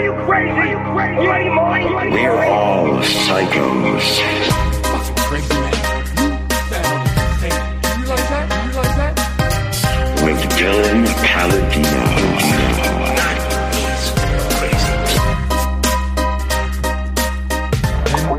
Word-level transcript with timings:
Are 0.00 0.02
you 0.02 0.14
crazy? 0.24 0.50
Are 0.50 0.66
you 0.66 0.78
crazy? 0.94 1.22
You 1.22 1.30
ain't 1.30 1.54
money. 1.54 2.10
We're 2.10 2.44
all 2.46 3.00
psychos. 3.00 4.18
Fucking 4.80 5.14
crazy 5.28 5.52
man. 5.52 5.74
You 6.16 6.28
man. 6.70 7.06
Hey, 7.36 7.52
you 7.84 8.00
realize 8.00 8.28
that? 8.30 8.46
You 8.64 8.70
realize 8.70 8.96
that? 8.96 9.12
With 10.24 10.40
Dylan 10.56 11.04
Paladino. 11.20 12.00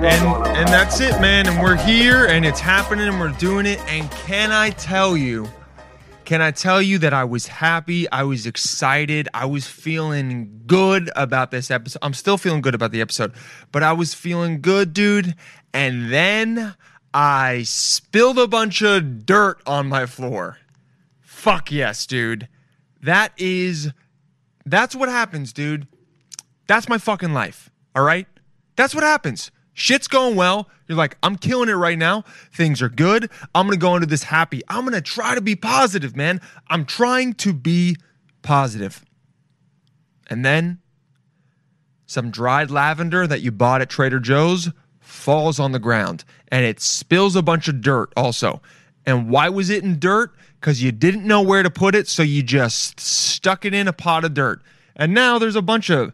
And 0.01 0.57
and 0.57 0.67
that's 0.69 0.99
it, 0.99 1.21
man. 1.21 1.47
And 1.47 1.61
we're 1.61 1.75
here 1.75 2.25
and 2.25 2.43
it's 2.43 2.59
happening 2.59 3.07
and 3.07 3.19
we're 3.19 3.29
doing 3.33 3.67
it. 3.67 3.79
And 3.87 4.09
can 4.09 4.51
I 4.51 4.71
tell 4.71 5.15
you, 5.15 5.47
can 6.25 6.41
I 6.41 6.51
tell 6.51 6.81
you 6.81 6.97
that 6.99 7.13
I 7.13 7.23
was 7.23 7.47
happy, 7.47 8.09
I 8.11 8.23
was 8.23 8.45
excited, 8.45 9.27
I 9.33 9.45
was 9.45 9.67
feeling 9.67 10.61
good 10.67 11.09
about 11.15 11.51
this 11.51 11.71
episode. 11.71 11.99
I'm 12.01 12.13
still 12.13 12.37
feeling 12.37 12.61
good 12.61 12.75
about 12.75 12.91
the 12.91 13.01
episode, 13.01 13.33
but 13.71 13.83
I 13.83 13.93
was 13.93 14.13
feeling 14.13 14.61
good, 14.61 14.93
dude. 14.93 15.35
And 15.73 16.11
then 16.11 16.75
I 17.13 17.63
spilled 17.63 18.39
a 18.39 18.47
bunch 18.47 18.81
of 18.81 19.25
dirt 19.25 19.61
on 19.65 19.87
my 19.87 20.05
floor. 20.05 20.57
Fuck 21.21 21.71
yes, 21.71 22.05
dude. 22.05 22.47
That 23.01 23.33
is 23.37 23.91
that's 24.65 24.95
what 24.95 25.09
happens, 25.09 25.53
dude. 25.53 25.87
That's 26.67 26.87
my 26.87 26.97
fucking 26.97 27.33
life. 27.33 27.69
All 27.95 28.03
right? 28.03 28.27
That's 28.75 28.95
what 28.95 29.03
happens. 29.03 29.51
Shit's 29.73 30.07
going 30.07 30.35
well. 30.35 30.69
You're 30.87 30.97
like, 30.97 31.17
I'm 31.23 31.37
killing 31.37 31.69
it 31.69 31.73
right 31.73 31.97
now. 31.97 32.23
Things 32.53 32.81
are 32.81 32.89
good. 32.89 33.29
I'm 33.55 33.65
going 33.67 33.77
to 33.77 33.81
go 33.81 33.95
into 33.95 34.07
this 34.07 34.23
happy. 34.23 34.61
I'm 34.67 34.81
going 34.81 34.93
to 34.93 35.01
try 35.01 35.35
to 35.35 35.41
be 35.41 35.55
positive, 35.55 36.15
man. 36.15 36.41
I'm 36.67 36.85
trying 36.85 37.33
to 37.35 37.53
be 37.53 37.95
positive. 38.41 39.05
And 40.29 40.43
then 40.43 40.79
some 42.05 42.29
dried 42.29 42.69
lavender 42.69 43.25
that 43.27 43.41
you 43.41 43.51
bought 43.51 43.81
at 43.81 43.89
Trader 43.89 44.19
Joe's 44.19 44.69
falls 44.99 45.59
on 45.59 45.71
the 45.71 45.79
ground 45.79 46.23
and 46.49 46.65
it 46.65 46.81
spills 46.81 47.35
a 47.35 47.41
bunch 47.41 47.67
of 47.67 47.81
dirt 47.81 48.11
also. 48.17 48.61
And 49.05 49.29
why 49.29 49.49
was 49.49 49.69
it 49.69 49.83
in 49.83 49.97
dirt? 49.97 50.31
Because 50.59 50.83
you 50.83 50.91
didn't 50.91 51.25
know 51.25 51.41
where 51.41 51.63
to 51.63 51.71
put 51.71 51.95
it, 51.95 52.07
so 52.07 52.21
you 52.21 52.43
just 52.43 52.99
stuck 52.99 53.65
it 53.65 53.73
in 53.73 53.87
a 53.87 53.93
pot 53.93 54.25
of 54.25 54.33
dirt. 54.33 54.61
And 54.95 55.13
now 55.13 55.39
there's 55.39 55.55
a 55.55 55.61
bunch 55.61 55.89
of, 55.89 56.13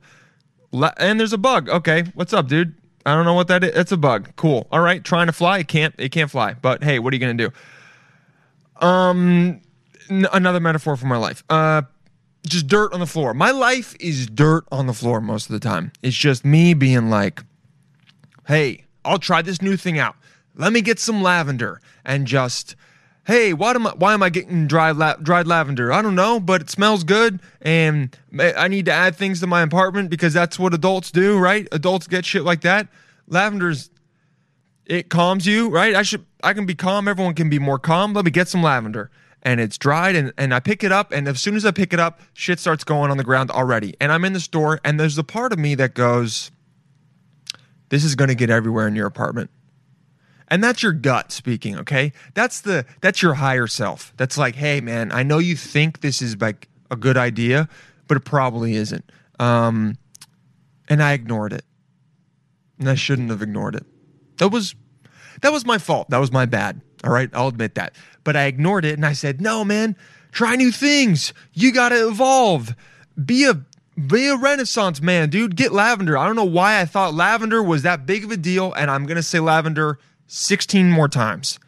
and 0.72 1.20
there's 1.20 1.34
a 1.34 1.38
bug. 1.38 1.68
Okay, 1.68 2.04
what's 2.14 2.32
up, 2.32 2.48
dude? 2.48 2.76
I 3.08 3.16
don't 3.16 3.26
know 3.26 3.34
what 3.34 3.48
that 3.48 3.64
is. 3.64 3.72
It's 3.74 3.92
a 3.92 3.98
bug. 3.98 4.30
Cool. 4.36 4.68
All 4.72 4.82
right, 4.82 5.04
trying 5.04 5.28
to 5.28 5.34
fly. 5.34 5.60
It 5.60 5.68
can't. 5.70 5.96
It 5.98 6.12
can't 6.12 6.30
fly. 6.30 6.54
But 6.54 6.84
hey, 6.84 7.00
what 7.00 7.14
are 7.14 7.16
you 7.16 7.22
gonna 7.22 7.34
do? 7.36 8.86
Um, 8.86 9.62
n- 10.10 10.28
another 10.34 10.60
metaphor 10.60 10.98
for 10.98 11.06
my 11.08 11.18
life. 11.18 11.44
Uh, 11.50 11.84
just 12.46 12.68
dirt 12.68 12.94
on 12.94 13.00
the 13.00 13.06
floor. 13.08 13.34
My 13.34 13.52
life 13.52 13.96
is 14.00 14.28
dirt 14.28 14.66
on 14.72 14.88
the 14.88 14.94
floor 14.94 15.22
most 15.22 15.48
of 15.50 15.54
the 15.54 15.60
time. 15.60 15.92
It's 16.02 16.16
just 16.16 16.46
me 16.46 16.74
being 16.74 17.10
like, 17.10 17.44
hey, 18.48 18.84
I'll 19.06 19.20
try 19.20 19.42
this 19.42 19.62
new 19.62 19.78
thing 19.78 19.98
out. 20.00 20.16
Let 20.56 20.74
me 20.74 20.82
get 20.82 21.00
some 21.00 21.22
lavender 21.22 21.82
and 22.04 22.26
just, 22.28 22.76
hey, 23.28 23.52
why 23.52 23.72
am 23.72 23.86
I, 23.86 23.92
why 23.92 24.14
am 24.14 24.24
I 24.24 24.30
getting 24.30 24.68
dried, 24.68 24.96
la- 24.96 25.18
dried 25.18 25.48
lavender? 25.48 25.92
I 25.92 26.02
don't 26.02 26.16
know, 26.16 26.40
but 26.40 26.62
it 26.62 26.70
smells 26.70 27.04
good 27.04 27.42
and 27.62 28.18
I 28.40 28.70
need 28.70 28.86
to 28.86 28.94
add 28.94 29.18
things 29.18 29.42
to 29.42 29.48
my 29.48 29.62
apartment 29.62 30.10
because 30.10 30.34
that's 30.34 30.58
what 30.58 30.74
adults 30.74 31.12
do, 31.12 31.38
right? 31.38 31.68
Adults 31.74 32.08
get 32.08 32.24
shit 32.24 32.44
like 32.44 32.62
that. 32.62 32.88
Lavender's, 33.30 33.90
it 34.86 35.10
calms 35.10 35.46
you, 35.46 35.70
right? 35.70 35.94
I 35.94 36.04
should, 36.04 36.26
I 36.42 36.54
can 36.54 36.66
be 36.66 36.74
calm. 36.74 37.10
Everyone 37.10 37.34
can 37.34 37.50
be 37.50 37.60
more 37.60 37.78
calm. 37.78 38.14
Let 38.14 38.24
me 38.24 38.32
get 38.32 38.48
some 38.48 38.64
lavender. 38.64 39.12
And 39.44 39.60
it's 39.60 39.78
dried 39.78 40.16
and, 40.16 40.32
and 40.38 40.54
I 40.54 40.62
pick 40.62 40.82
it 40.82 40.94
up. 40.94 41.12
And 41.12 41.28
as 41.28 41.42
soon 41.42 41.58
as 41.58 41.66
I 41.66 41.72
pick 41.72 41.92
it 41.92 42.00
up, 42.00 42.22
shit 42.32 42.62
starts 42.62 42.86
going 42.86 43.12
on 43.12 43.18
the 43.18 43.26
ground 43.26 43.52
already. 43.52 43.94
And 44.00 44.14
I'm 44.14 44.24
in 44.24 44.32
the 44.32 44.40
store 44.40 44.80
and 44.86 44.98
there's 44.98 45.18
a 45.18 45.24
part 45.24 45.52
of 45.52 45.60
me 45.60 45.76
that 45.76 45.94
goes, 45.94 46.50
this 47.90 48.06
is 48.06 48.16
going 48.16 48.30
to 48.30 48.36
get 48.36 48.50
everywhere 48.50 48.88
in 48.88 48.96
your 48.96 49.06
apartment 49.06 49.50
and 50.50 50.64
that's 50.64 50.82
your 50.82 50.94
gut 50.94 51.32
speaking 51.32 51.78
okay? 51.80 52.14
That's 52.34 52.62
the 52.62 52.86
that's 53.02 53.22
your 53.22 53.36
higher 53.36 53.68
self. 53.68 54.14
That's 54.18 54.38
like 54.38 54.56
hey 54.56 54.82
man 54.82 55.12
i 55.12 55.24
know 55.24 55.40
you 55.40 55.56
think 55.56 56.02
this 56.02 56.22
is 56.22 56.40
like 56.40 56.68
a 56.90 56.96
good 56.96 57.18
idea 57.18 57.68
but 58.08 58.18
it 58.18 58.22
probably 58.22 58.76
isn't. 58.76 59.10
Um 59.40 59.98
and 60.90 61.04
i 61.04 61.14
ignored 61.14 61.54
it. 61.54 61.66
And 62.80 62.90
i 62.90 62.96
shouldn't 62.96 63.30
have 63.30 63.42
ignored 63.42 63.76
it. 63.76 63.86
That 64.38 64.50
was 64.50 64.76
that 65.42 65.52
was 65.52 65.66
my 65.66 65.78
fault. 65.78 66.10
That 66.10 66.20
was 66.20 66.32
my 66.32 66.46
bad. 66.46 66.82
All 67.04 67.12
right? 67.12 67.30
I'll 67.34 67.48
admit 67.50 67.76
that. 67.76 67.96
But 68.24 68.36
i 68.36 68.46
ignored 68.46 68.86
it 68.86 68.94
and 68.94 69.06
i 69.06 69.14
said 69.14 69.42
no 69.42 69.66
man 69.66 69.96
try 70.32 70.56
new 70.56 70.72
things. 70.72 71.34
You 71.54 71.72
gotta 71.72 72.08
evolve. 72.08 72.76
Be 73.24 73.46
a 73.46 73.66
be 74.00 74.28
a 74.28 74.38
renaissance 74.38 75.02
man 75.02 75.30
dude. 75.30 75.56
Get 75.56 75.74
lavender. 75.74 76.18
I 76.18 76.26
don't 76.26 76.36
know 76.36 76.46
why 76.46 76.80
i 76.80 76.86
thought 76.86 77.14
lavender 77.14 77.62
was 77.62 77.82
that 77.82 78.06
big 78.06 78.24
of 78.24 78.32
a 78.32 78.38
deal 78.38 78.72
and 78.74 78.90
i'm 78.90 79.06
gonna 79.06 79.24
say 79.24 79.40
lavender 79.40 80.00
16 80.28 80.90
more 80.90 81.08
times. 81.08 81.60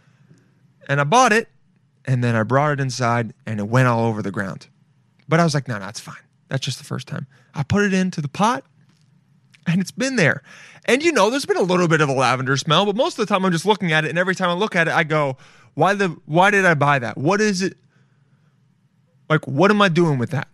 And 0.88 1.00
i 1.00 1.04
bought 1.04 1.34
it 1.34 1.50
and 2.06 2.24
then 2.24 2.36
i 2.36 2.44
brought 2.44 2.74
it 2.74 2.80
inside 2.80 3.34
and 3.46 3.60
it 3.60 3.68
went 3.68 3.88
all 3.88 4.06
over 4.06 4.22
the 4.22 4.32
ground. 4.32 4.68
But 5.28 5.40
i 5.40 5.44
was 5.44 5.54
like 5.54 5.68
no 5.68 5.76
no 5.76 5.86
that's 5.86 6.00
fine. 6.00 6.16
That's 6.48 6.66
just 6.66 6.78
the 6.78 6.84
first 6.84 7.08
time. 7.08 7.28
I 7.54 7.64
put 7.64 7.84
it 7.84 7.94
into 7.94 8.22
the 8.22 8.28
pot 8.28 8.64
and 9.68 9.82
it's 9.82 9.92
been 9.92 10.16
there. 10.16 10.44
And 10.86 11.04
you 11.04 11.12
know 11.12 11.30
there's 11.30 11.46
been 11.46 11.58
a 11.58 11.62
little 11.62 11.88
bit 11.88 12.02
of 12.02 12.10
a 12.10 12.14
lavender 12.14 12.58
smell 12.58 12.86
but 12.86 12.96
most 12.96 13.20
of 13.20 13.28
the 13.28 13.34
time 13.34 13.46
i'm 13.46 13.52
just 13.52 13.66
looking 13.66 13.92
at 13.92 14.06
it 14.06 14.10
and 14.10 14.18
every 14.18 14.36
time 14.36 14.50
i 14.50 14.54
look 14.54 14.76
at 14.76 14.88
it 14.88 14.94
i 14.94 15.04
go 15.04 15.38
why 15.76 15.94
the 15.94 16.10
why 16.26 16.52
did 16.52 16.66
i 16.66 16.74
buy 16.74 17.00
that? 17.00 17.18
What 17.18 17.42
is 17.42 17.62
it 17.62 17.78
like 19.30 19.48
what 19.48 19.72
am 19.72 19.82
i 19.82 19.90
doing 19.90 20.18
with 20.18 20.32
that? 20.32 20.48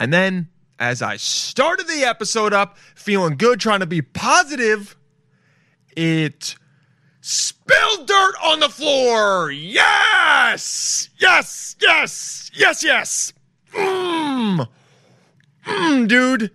And 0.00 0.12
then 0.12 0.48
as 0.78 1.02
I 1.02 1.16
started 1.16 1.86
the 1.86 2.04
episode 2.04 2.52
up, 2.52 2.76
feeling 2.94 3.36
good, 3.36 3.60
trying 3.60 3.80
to 3.80 3.86
be 3.86 4.02
positive, 4.02 4.96
it 5.96 6.56
spilled 7.24 8.06
dirt 8.06 8.34
on 8.42 8.60
the 8.60 8.68
floor. 8.68 9.50
Yes! 9.50 11.08
Yes, 11.18 11.74
yes, 11.80 12.50
yes, 12.54 12.84
yes. 12.84 13.32
Mmm. 13.72 14.68
Mmm, 15.64 16.06
dude. 16.06 16.50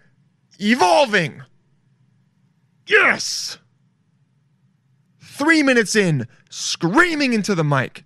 Evolving. 0.59 1.41
Yes. 2.85 3.57
Three 5.19 5.63
minutes 5.63 5.95
in, 5.95 6.27
screaming 6.49 7.33
into 7.33 7.55
the 7.55 7.63
mic. 7.63 8.03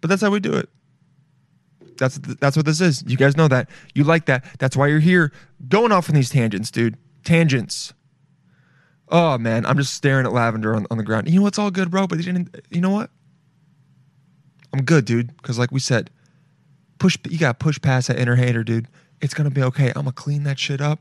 But 0.00 0.08
that's 0.08 0.22
how 0.22 0.30
we 0.30 0.40
do 0.40 0.54
it. 0.54 0.70
That's 1.98 2.18
that's 2.18 2.56
what 2.56 2.66
this 2.66 2.80
is. 2.80 3.02
You 3.06 3.16
guys 3.16 3.36
know 3.36 3.48
that. 3.48 3.68
You 3.94 4.04
like 4.04 4.26
that. 4.26 4.44
That's 4.58 4.76
why 4.76 4.86
you're 4.86 5.00
here. 5.00 5.32
Going 5.68 5.92
off 5.92 6.08
on 6.08 6.14
these 6.14 6.30
tangents, 6.30 6.70
dude. 6.70 6.96
Tangents. 7.24 7.92
Oh 9.08 9.38
man, 9.38 9.64
I'm 9.66 9.76
just 9.76 9.94
staring 9.94 10.26
at 10.26 10.32
lavender 10.32 10.74
on, 10.74 10.86
on 10.90 10.98
the 10.98 11.04
ground. 11.04 11.28
You 11.28 11.36
know 11.36 11.42
what's 11.42 11.58
all 11.58 11.70
good, 11.70 11.90
bro? 11.90 12.06
But 12.06 12.18
you 12.18 12.24
didn't. 12.24 12.56
You 12.70 12.80
know 12.80 12.90
what? 12.90 13.10
I'm 14.72 14.84
good, 14.84 15.04
dude. 15.04 15.36
Because 15.36 15.58
like 15.58 15.70
we 15.70 15.80
said, 15.80 16.10
push. 16.98 17.16
You 17.28 17.38
got 17.38 17.58
to 17.58 17.64
push 17.64 17.80
past 17.80 18.08
that 18.08 18.18
inner 18.18 18.36
hater, 18.36 18.64
dude. 18.64 18.88
It's 19.20 19.34
gonna 19.34 19.50
be 19.50 19.62
okay. 19.62 19.88
I'm 19.88 20.02
gonna 20.02 20.12
clean 20.12 20.42
that 20.44 20.58
shit 20.58 20.80
up. 20.80 21.00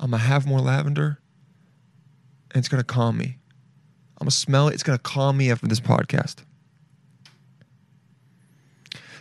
I'm 0.00 0.10
gonna 0.10 0.22
have 0.22 0.46
more 0.46 0.60
lavender, 0.60 1.18
and 2.50 2.58
it's 2.58 2.68
gonna 2.68 2.84
calm 2.84 3.16
me. 3.16 3.38
I'm 4.18 4.24
gonna 4.24 4.30
smell 4.32 4.68
it. 4.68 4.74
It's 4.74 4.82
gonna 4.82 4.98
calm 4.98 5.36
me 5.36 5.50
after 5.50 5.66
this 5.66 5.80
podcast. 5.80 6.36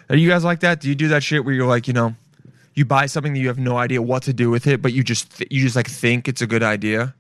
Are 0.10 0.16
you 0.16 0.30
guys 0.30 0.44
like 0.44 0.60
that? 0.60 0.82
Do 0.82 0.90
you 0.90 0.96
do 0.96 1.08
that 1.10 1.24
shit 1.24 1.46
where 1.46 1.54
you're 1.54 1.68
like, 1.68 1.88
you 1.88 1.94
know, 1.94 2.16
you 2.76 2.86
buy 2.86 3.06
something 3.06 3.34
that 3.34 3.40
you 3.40 3.48
have 3.48 3.58
no 3.58 3.78
idea 3.78 4.02
what 4.02 4.24
to 4.24 4.34
do 4.34 4.50
with 4.50 4.68
it, 4.68 4.82
but 4.82 4.94
you 4.94 5.04
just 5.04 5.38
th- 5.38 5.52
you 5.52 5.62
just 5.62 5.76
like 5.76 5.88
think 5.88 6.28
it's 6.28 6.42
a 6.42 6.48
good 6.48 6.64
idea? 6.64 7.16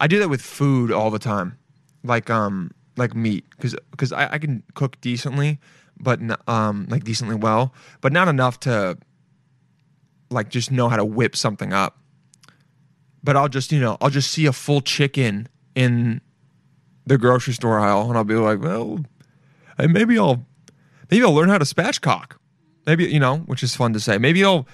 I 0.00 0.06
do 0.06 0.18
that 0.20 0.28
with 0.28 0.40
food 0.40 0.90
all 0.90 1.10
the 1.10 1.18
time, 1.18 1.58
like 2.02 2.30
um 2.30 2.70
like 2.96 3.14
meat 3.14 3.44
because 3.50 3.76
because 3.90 4.12
I, 4.12 4.32
I 4.32 4.38
can 4.38 4.62
cook 4.74 5.00
decently, 5.00 5.60
but 5.98 6.20
n- 6.20 6.36
um 6.48 6.86
like 6.88 7.04
decently 7.04 7.36
well, 7.36 7.74
but 8.00 8.12
not 8.12 8.26
enough 8.26 8.58
to 8.60 8.96
like 10.30 10.48
just 10.48 10.70
know 10.70 10.88
how 10.88 10.96
to 10.96 11.04
whip 11.04 11.36
something 11.36 11.72
up. 11.72 11.98
But 13.22 13.36
I'll 13.36 13.48
just 13.48 13.70
you 13.70 13.80
know 13.80 13.98
I'll 14.00 14.10
just 14.10 14.30
see 14.30 14.46
a 14.46 14.52
full 14.52 14.80
chicken 14.80 15.48
in 15.74 16.22
the 17.06 17.18
grocery 17.18 17.52
store 17.52 17.78
aisle, 17.78 18.08
and 18.08 18.16
I'll 18.16 18.24
be 18.24 18.34
like, 18.34 18.60
well, 18.60 19.04
maybe 19.78 20.18
I'll 20.18 20.46
maybe 21.10 21.22
I'll 21.24 21.34
learn 21.34 21.50
how 21.50 21.58
to 21.58 21.64
spatchcock. 21.64 22.32
Maybe 22.86 23.06
you 23.06 23.20
know, 23.20 23.38
which 23.38 23.62
is 23.62 23.76
fun 23.76 23.92
to 23.92 24.00
say. 24.00 24.16
Maybe 24.16 24.42
I'll 24.44 24.66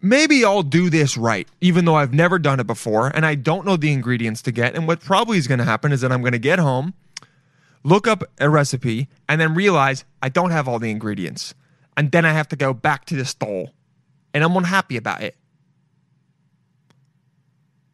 maybe 0.00 0.44
I'll 0.44 0.62
do 0.62 0.90
this 0.90 1.16
right, 1.16 1.48
even 1.60 1.84
though 1.84 1.96
I've 1.96 2.14
never 2.14 2.38
done 2.38 2.60
it 2.60 2.66
before 2.66 3.08
and 3.08 3.24
I 3.24 3.34
don't 3.34 3.66
know 3.66 3.76
the 3.76 3.92
ingredients 3.92 4.42
to 4.42 4.52
get. 4.52 4.74
And 4.74 4.86
what 4.86 5.00
probably 5.00 5.38
is 5.38 5.46
going 5.46 5.58
to 5.58 5.64
happen 5.64 5.92
is 5.92 6.00
that 6.00 6.12
I'm 6.12 6.20
going 6.20 6.32
to 6.32 6.38
get 6.38 6.58
home, 6.58 6.94
look 7.82 8.06
up 8.06 8.22
a 8.38 8.50
recipe, 8.50 9.08
and 9.28 9.40
then 9.40 9.54
realize 9.54 10.04
I 10.22 10.28
don't 10.28 10.50
have 10.50 10.68
all 10.68 10.78
the 10.78 10.90
ingredients, 10.90 11.54
and 11.96 12.12
then 12.12 12.24
I 12.24 12.32
have 12.32 12.48
to 12.48 12.56
go 12.56 12.72
back 12.72 13.04
to 13.06 13.16
the 13.16 13.24
store, 13.24 13.70
and 14.34 14.44
I'm 14.44 14.56
unhappy 14.56 14.96
about 14.96 15.22
it. 15.22 15.36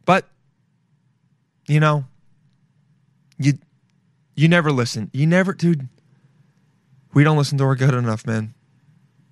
But 0.05 0.29
you 1.69 1.79
know, 1.79 2.05
you 3.39 3.59
you 4.35 4.49
never 4.49 4.73
listen. 4.73 5.11
You 5.13 5.27
never, 5.27 5.53
dude. 5.53 5.89
We 7.15 7.25
don't 7.25 7.37
listen 7.37 7.59
to 7.59 7.65
our 7.65 7.77
gut 7.77 7.95
enough, 7.95 8.27
man. 8.27 8.55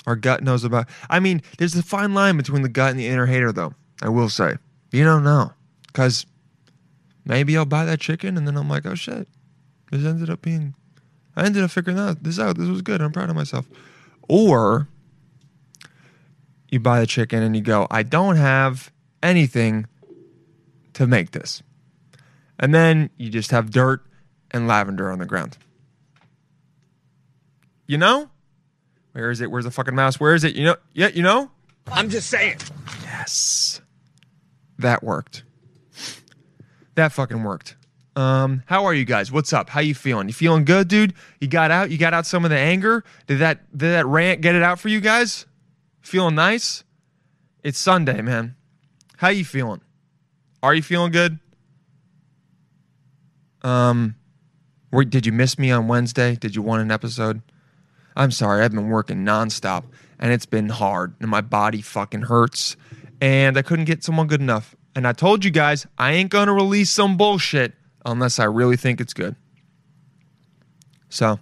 Our 0.07 0.17
gut 0.17 0.43
knows 0.43 0.65
about. 0.65 0.89
I 1.09 1.21
mean, 1.21 1.43
there's 1.59 1.77
a 1.77 1.83
fine 1.83 2.15
line 2.15 2.37
between 2.37 2.63
the 2.63 2.69
gut 2.69 2.91
and 2.91 2.99
the 2.99 3.07
inner 3.07 3.27
hater, 3.27 3.53
though. 3.53 3.75
I 4.03 4.09
will 4.09 4.29
say. 4.29 4.57
You 4.93 5.05
don't 5.05 5.25
know. 5.25 5.53
Because 5.87 6.27
maybe 7.25 7.57
I'll 7.57 7.65
buy 7.65 7.85
that 7.85 8.01
chicken 8.01 8.37
and 8.37 8.47
then 8.47 8.57
I'm 8.57 8.69
like, 8.69 8.87
oh 8.87 8.95
shit. 8.95 9.29
This 9.91 10.05
ended 10.05 10.31
up 10.31 10.43
being, 10.43 10.75
I 11.37 11.45
ended 11.45 11.65
up 11.65 11.71
figuring 11.71 11.99
out 11.99 12.23
this 12.23 12.39
out. 12.39 12.57
This 12.57 12.69
was 12.69 12.83
good. 12.83 13.01
I'm 13.01 13.13
proud 13.13 13.29
of 13.29 13.37
myself. 13.37 13.69
Or 14.29 14.89
you 16.71 16.79
buy 16.79 17.01
the 17.01 17.07
chicken 17.07 17.43
and 17.43 17.57
you 17.57 17.63
go, 17.63 17.87
I 17.91 18.05
don't 18.05 18.37
have 18.37 18.93
anything 19.23 19.87
to 20.95 21.07
make 21.07 21.33
this. 21.33 21.63
And 22.59 22.75
then 22.75 23.11
you 23.17 23.31
just 23.31 23.51
have 23.51 23.71
dirt 23.71 24.05
and 24.51 24.69
lavender 24.69 25.11
on 25.11 25.19
the 25.19 25.27
ground. 25.27 25.59
You 27.87 27.99
know? 27.99 28.31
Where 29.13 29.31
is 29.31 29.41
it? 29.41 29.51
Where's 29.51 29.65
the 29.65 29.71
fucking 29.71 29.95
mouse? 29.95 30.21
Where 30.21 30.35
is 30.35 30.45
it? 30.45 30.55
You 30.55 30.65
know? 30.65 30.77
Yeah, 30.93 31.09
you 31.09 31.23
know? 31.23 31.51
I'm 31.91 32.11
just 32.11 32.31
saying. 32.31 32.59
Yes. 33.03 33.81
That 34.79 35.03
worked. 35.03 35.43
That 36.95 37.13
fucking 37.13 37.43
worked. 37.43 37.77
Um, 38.17 38.63
how 38.67 38.85
are 38.85 38.95
you 38.95 39.05
guys? 39.05 39.31
What's 39.31 39.53
up? 39.53 39.71
How 39.71 39.81
you 39.81 39.95
feeling? 39.95 40.29
You 40.29 40.35
feeling 40.35 40.65
good, 40.65 40.89
dude? 40.89 41.15
You 41.41 41.49
got 41.49 41.71
out? 41.71 41.91
You 41.91 41.99
got 41.99 42.13
out 42.13 42.27
some 42.27 42.45
of 42.45 42.51
the 42.51 42.59
anger? 42.59 43.05
Did 43.27 43.39
that 43.39 43.71
did 43.77 43.91
that 43.91 44.07
rant 44.07 44.41
get 44.41 44.55
it 44.55 44.63
out 44.63 44.81
for 44.81 44.89
you 44.89 45.01
guys? 45.01 45.47
Feeling 46.01 46.35
nice? 46.35 46.85
It's 47.63 47.79
Sunday, 47.79 48.21
man. 48.21 48.57
How 49.17 49.29
you 49.29 49.45
feeling? 49.45 49.81
Are 50.63 50.75
you 50.75 50.83
feeling 50.83 51.13
good? 51.13 51.39
Um, 53.63 54.17
were, 54.91 55.05
did 55.05 55.27
you 55.27 55.33
miss 55.33 55.59
me 55.59 55.71
on 55.71 55.89
Wednesday? 55.89 56.37
Did 56.37 56.57
you 56.57 56.63
want 56.63 56.83
an 56.83 56.91
episode? 56.91 57.43
I'm 58.17 58.31
sorry, 58.31 58.63
I've 58.65 58.73
been 58.73 58.89
working 58.89 59.25
nonstop 59.25 59.85
and 60.19 60.33
it's 60.33 60.47
been 60.47 60.69
hard 60.69 61.15
and 61.21 61.31
my 61.31 61.41
body 61.41 61.81
fucking 61.81 62.23
hurts 62.23 62.77
and 63.21 63.57
I 63.57 63.63
couldn't 63.63 63.85
get 63.85 64.03
someone 64.05 64.27
good 64.27 64.41
enough. 64.41 64.75
And 64.95 65.07
I 65.07 65.13
told 65.13 65.45
you 65.45 65.51
guys, 65.51 65.87
I 65.99 66.13
ain't 66.13 66.31
gonna 66.31 66.53
release 66.53 66.91
some 66.91 67.17
bullshit 67.17 67.75
unless 68.05 68.39
I 68.39 68.45
really 68.45 68.77
think 68.77 69.01
it's 69.01 69.15
good. 69.15 69.37
So, 71.09 71.39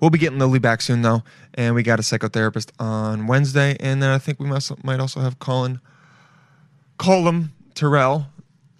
we'll 0.00 0.10
be 0.10 0.18
getting 0.18 0.38
Lily 0.38 0.58
back 0.58 0.80
soon 0.80 1.02
though, 1.02 1.22
and 1.54 1.74
we 1.74 1.82
got 1.82 1.98
a 1.98 2.02
psychotherapist 2.02 2.70
on 2.78 3.26
Wednesday, 3.26 3.76
and 3.80 4.02
then 4.02 4.10
I 4.10 4.18
think 4.18 4.40
we 4.40 4.46
must 4.46 4.84
might 4.84 5.00
also 5.00 5.20
have 5.20 5.38
Colin, 5.38 5.80
Colum 6.98 7.52
Terrell, 7.74 8.26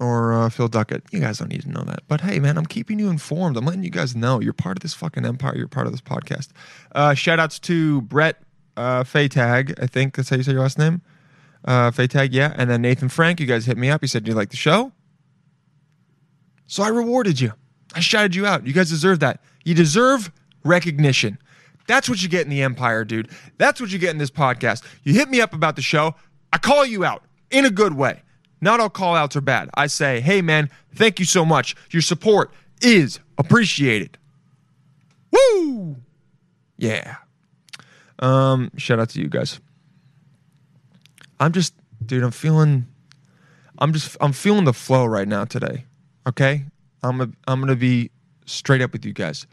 or 0.00 0.32
uh, 0.32 0.48
Phil 0.50 0.68
Duckett. 0.68 1.02
You 1.10 1.20
guys 1.20 1.38
don't 1.38 1.50
need 1.50 1.62
to 1.62 1.70
know 1.70 1.82
that, 1.84 2.02
but 2.08 2.20
hey, 2.20 2.38
man, 2.40 2.58
I'm 2.58 2.66
keeping 2.66 2.98
you 2.98 3.08
informed. 3.10 3.56
I'm 3.56 3.64
letting 3.64 3.84
you 3.84 3.90
guys 3.90 4.14
know 4.16 4.40
you're 4.40 4.52
part 4.52 4.76
of 4.76 4.82
this 4.82 4.94
fucking 4.94 5.24
empire. 5.24 5.56
You're 5.56 5.68
part 5.68 5.86
of 5.86 5.92
this 5.92 6.00
podcast. 6.00 6.48
Uh, 6.92 7.14
shout 7.14 7.38
outs 7.38 7.58
to 7.60 8.02
Brett 8.02 8.42
uh, 8.76 9.04
Faytag. 9.04 9.80
I 9.82 9.86
think 9.86 10.16
that's 10.16 10.28
how 10.28 10.36
you 10.36 10.42
say 10.42 10.52
your 10.52 10.62
last 10.62 10.78
name. 10.78 11.02
Uh, 11.64 11.90
Faytag, 11.90 12.30
yeah, 12.32 12.52
and 12.56 12.68
then 12.68 12.82
Nathan 12.82 13.08
Frank. 13.08 13.40
You 13.40 13.46
guys 13.46 13.66
hit 13.66 13.78
me 13.78 13.88
up. 13.90 14.02
You 14.02 14.08
said 14.08 14.26
you 14.26 14.34
like 14.34 14.50
the 14.50 14.56
show. 14.56 14.92
So 16.66 16.82
I 16.82 16.88
rewarded 16.88 17.40
you. 17.40 17.52
I 17.94 18.00
shouted 18.00 18.34
you 18.34 18.46
out. 18.46 18.66
You 18.66 18.72
guys 18.72 18.90
deserve 18.90 19.20
that. 19.20 19.40
You 19.64 19.74
deserve 19.74 20.30
recognition. 20.64 21.38
That's 21.86 22.08
what 22.08 22.22
you 22.22 22.28
get 22.28 22.42
in 22.42 22.50
the 22.50 22.62
Empire, 22.62 23.04
dude. 23.04 23.30
That's 23.58 23.80
what 23.80 23.92
you 23.92 23.98
get 23.98 24.10
in 24.10 24.18
this 24.18 24.30
podcast. 24.30 24.82
You 25.02 25.14
hit 25.14 25.28
me 25.28 25.40
up 25.40 25.52
about 25.52 25.76
the 25.76 25.82
show. 25.82 26.14
I 26.52 26.58
call 26.58 26.84
you 26.86 27.04
out 27.04 27.24
in 27.50 27.64
a 27.64 27.70
good 27.70 27.94
way. 27.94 28.22
Not 28.60 28.80
all 28.80 28.90
call 28.90 29.14
outs 29.14 29.36
are 29.36 29.40
bad. 29.40 29.70
I 29.74 29.86
say, 29.86 30.20
hey, 30.20 30.40
man, 30.42 30.70
thank 30.94 31.18
you 31.18 31.24
so 31.24 31.44
much. 31.44 31.76
Your 31.90 32.02
support 32.02 32.52
is 32.80 33.20
appreciated. 33.36 34.16
Woo! 35.30 35.96
Yeah. 36.76 37.16
Um, 38.18 38.70
shout 38.76 39.00
out 39.00 39.10
to 39.10 39.20
you 39.20 39.28
guys. 39.28 39.60
I'm 41.40 41.52
just, 41.52 41.74
dude, 42.04 42.22
I'm 42.22 42.30
feeling, 42.30 42.86
I'm 43.78 43.92
just, 43.92 44.16
I'm 44.20 44.32
feeling 44.32 44.64
the 44.64 44.72
flow 44.72 45.04
right 45.04 45.28
now 45.28 45.44
today. 45.44 45.84
Okay, 46.26 46.64
I'm 47.02 47.20
a, 47.20 47.28
I'm 47.46 47.60
gonna 47.60 47.76
be 47.76 48.10
straight 48.46 48.80
up 48.80 48.92
with 48.92 49.04
you 49.04 49.12
guys. 49.12 49.46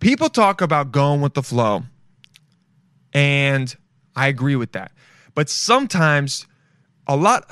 People 0.00 0.28
talk 0.28 0.60
about 0.60 0.92
going 0.92 1.20
with 1.20 1.34
the 1.34 1.42
flow, 1.42 1.82
and 3.12 3.74
I 4.16 4.28
agree 4.28 4.56
with 4.56 4.72
that. 4.72 4.92
But 5.34 5.48
sometimes, 5.50 6.46
a 7.06 7.16
lot, 7.16 7.50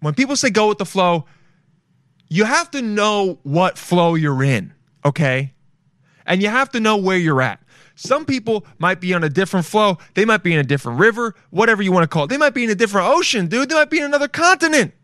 when 0.00 0.14
people 0.14 0.36
say 0.36 0.50
go 0.50 0.68
with 0.68 0.78
the 0.78 0.84
flow, 0.84 1.26
you 2.28 2.44
have 2.44 2.70
to 2.72 2.82
know 2.82 3.38
what 3.42 3.78
flow 3.78 4.14
you're 4.14 4.42
in. 4.42 4.72
Okay, 5.04 5.52
and 6.26 6.42
you 6.42 6.48
have 6.48 6.70
to 6.72 6.80
know 6.80 6.96
where 6.96 7.16
you're 7.16 7.42
at. 7.42 7.60
Some 7.94 8.24
people 8.24 8.64
might 8.78 9.00
be 9.00 9.12
on 9.14 9.22
a 9.22 9.28
different 9.28 9.66
flow. 9.66 9.98
They 10.14 10.24
might 10.24 10.42
be 10.42 10.52
in 10.52 10.58
a 10.58 10.64
different 10.64 10.98
river, 10.98 11.34
whatever 11.50 11.82
you 11.82 11.92
want 11.92 12.04
to 12.04 12.08
call 12.08 12.24
it. 12.24 12.28
They 12.28 12.38
might 12.38 12.54
be 12.54 12.64
in 12.64 12.70
a 12.70 12.74
different 12.74 13.08
ocean, 13.08 13.48
dude. 13.48 13.68
They 13.68 13.74
might 13.74 13.90
be 13.90 13.98
in 13.98 14.04
another 14.04 14.28
continent 14.28 14.94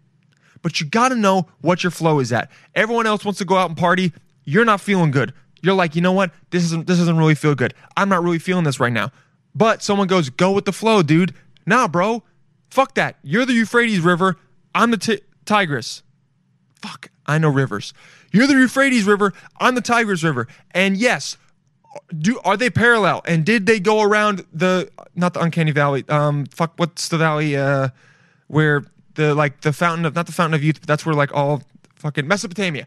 but 0.62 0.80
you 0.80 0.86
got 0.86 1.10
to 1.10 1.16
know 1.16 1.48
what 1.60 1.82
your 1.82 1.90
flow 1.90 2.18
is 2.18 2.32
at. 2.32 2.50
Everyone 2.74 3.06
else 3.06 3.24
wants 3.24 3.38
to 3.38 3.44
go 3.44 3.56
out 3.56 3.68
and 3.68 3.78
party. 3.78 4.12
You're 4.44 4.64
not 4.64 4.80
feeling 4.80 5.10
good. 5.10 5.32
You're 5.62 5.74
like, 5.74 5.96
you 5.96 6.02
know 6.02 6.12
what? 6.12 6.30
This 6.50 6.64
isn't 6.64 6.86
this 6.86 6.98
doesn't 6.98 7.16
really 7.16 7.34
feel 7.34 7.54
good. 7.54 7.74
I'm 7.96 8.08
not 8.08 8.22
really 8.22 8.38
feeling 8.38 8.64
this 8.64 8.80
right 8.80 8.92
now. 8.92 9.10
But 9.54 9.82
someone 9.82 10.06
goes, 10.06 10.30
go 10.30 10.52
with 10.52 10.64
the 10.64 10.72
flow, 10.72 11.02
dude. 11.02 11.34
Nah, 11.66 11.88
bro. 11.88 12.22
Fuck 12.70 12.94
that. 12.94 13.16
You're 13.22 13.46
the 13.46 13.54
Euphrates 13.54 14.00
River. 14.00 14.36
I'm 14.74 14.90
the 14.90 14.96
t- 14.96 15.20
Tigris. 15.44 16.02
Fuck. 16.82 17.10
I 17.26 17.38
know 17.38 17.50
rivers. 17.50 17.92
You're 18.32 18.46
the 18.46 18.54
Euphrates 18.54 19.04
River. 19.04 19.32
I'm 19.58 19.74
the 19.74 19.80
Tigris 19.80 20.22
River. 20.22 20.46
And 20.72 20.96
yes, 20.96 21.36
do 22.16 22.38
are 22.44 22.56
they 22.56 22.70
parallel? 22.70 23.22
And 23.24 23.44
did 23.44 23.66
they 23.66 23.80
go 23.80 24.02
around 24.02 24.44
the 24.52 24.90
not 25.14 25.34
the 25.34 25.40
uncanny 25.40 25.72
valley? 25.72 26.04
Um, 26.08 26.46
fuck. 26.46 26.74
What's 26.76 27.08
the 27.08 27.18
valley? 27.18 27.56
Uh, 27.56 27.88
where 28.48 28.84
the 29.14 29.34
like 29.34 29.60
the 29.62 29.72
fountain 29.72 30.04
of 30.04 30.14
not 30.14 30.26
the 30.26 30.32
fountain 30.32 30.54
of 30.54 30.62
youth, 30.62 30.80
but 30.80 30.88
that's 30.88 31.06
where 31.06 31.14
like 31.14 31.32
all 31.34 31.62
fucking 31.96 32.26
Mesopotamia. 32.26 32.86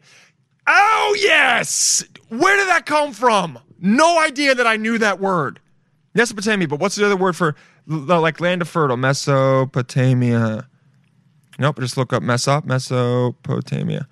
Oh 0.67 1.17
yes, 1.19 2.03
where 2.29 2.57
did 2.57 2.67
that 2.67 2.85
come 2.85 3.13
from? 3.13 3.59
No 3.79 4.19
idea 4.19 4.53
that 4.55 4.67
I 4.67 4.77
knew 4.77 4.97
that 4.97 5.19
word. 5.19 5.59
Mesopotamia, 6.13 6.67
but 6.67 6.79
what's 6.79 6.95
the 6.95 7.05
other 7.05 7.15
word 7.15 7.35
for 7.35 7.55
like 7.87 8.39
land 8.39 8.61
of 8.61 8.69
fertile? 8.69 8.97
Mesopotamia. 8.97 10.67
Nope, 11.59 11.79
just 11.79 11.97
look 11.97 12.13
up 12.13 12.23
Mesop, 12.23 12.65
Mesopotamia. 12.65 14.07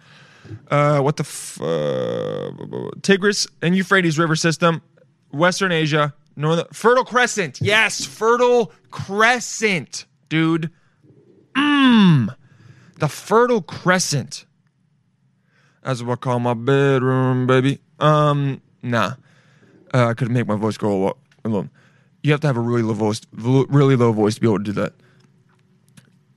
Uh, 0.69 0.99
what 0.99 1.17
the 1.17 1.23
f- 1.23 1.61
uh, 1.61 2.51
Tigris 3.01 3.47
and 3.61 3.75
Euphrates 3.75 4.17
River 4.17 4.35
system, 4.35 4.81
Western 5.31 5.71
Asia, 5.71 6.13
Northern 6.35 6.65
Fertile 6.71 7.05
Crescent. 7.05 7.59
Yes, 7.61 8.05
Fertile 8.05 8.71
Crescent, 8.91 10.05
dude. 10.27 10.71
Mmm. 11.55 12.35
The 12.97 13.07
Fertile 13.07 13.61
Crescent. 13.61 14.45
That's 15.83 16.01
what 16.03 16.13
I 16.13 16.15
call 16.17 16.39
my 16.39 16.53
bedroom, 16.53 17.47
baby. 17.47 17.79
Um, 17.99 18.61
nah. 18.83 19.13
Uh, 19.93 20.07
I 20.07 20.13
couldn't 20.13 20.33
make 20.33 20.47
my 20.47 20.55
voice 20.55 20.77
go 20.77 20.91
a 20.91 20.99
lot. 21.45 21.67
You 22.23 22.31
have 22.31 22.41
to 22.41 22.47
have 22.47 22.57
a 22.57 22.61
really 22.61 22.81
low 22.81 22.93
voice, 22.93 23.21
really 23.33 23.95
low 23.95 24.11
voice 24.11 24.35
to 24.35 24.41
be 24.41 24.47
able 24.47 24.57
to 24.59 24.63
do 24.63 24.71
that. 24.73 24.93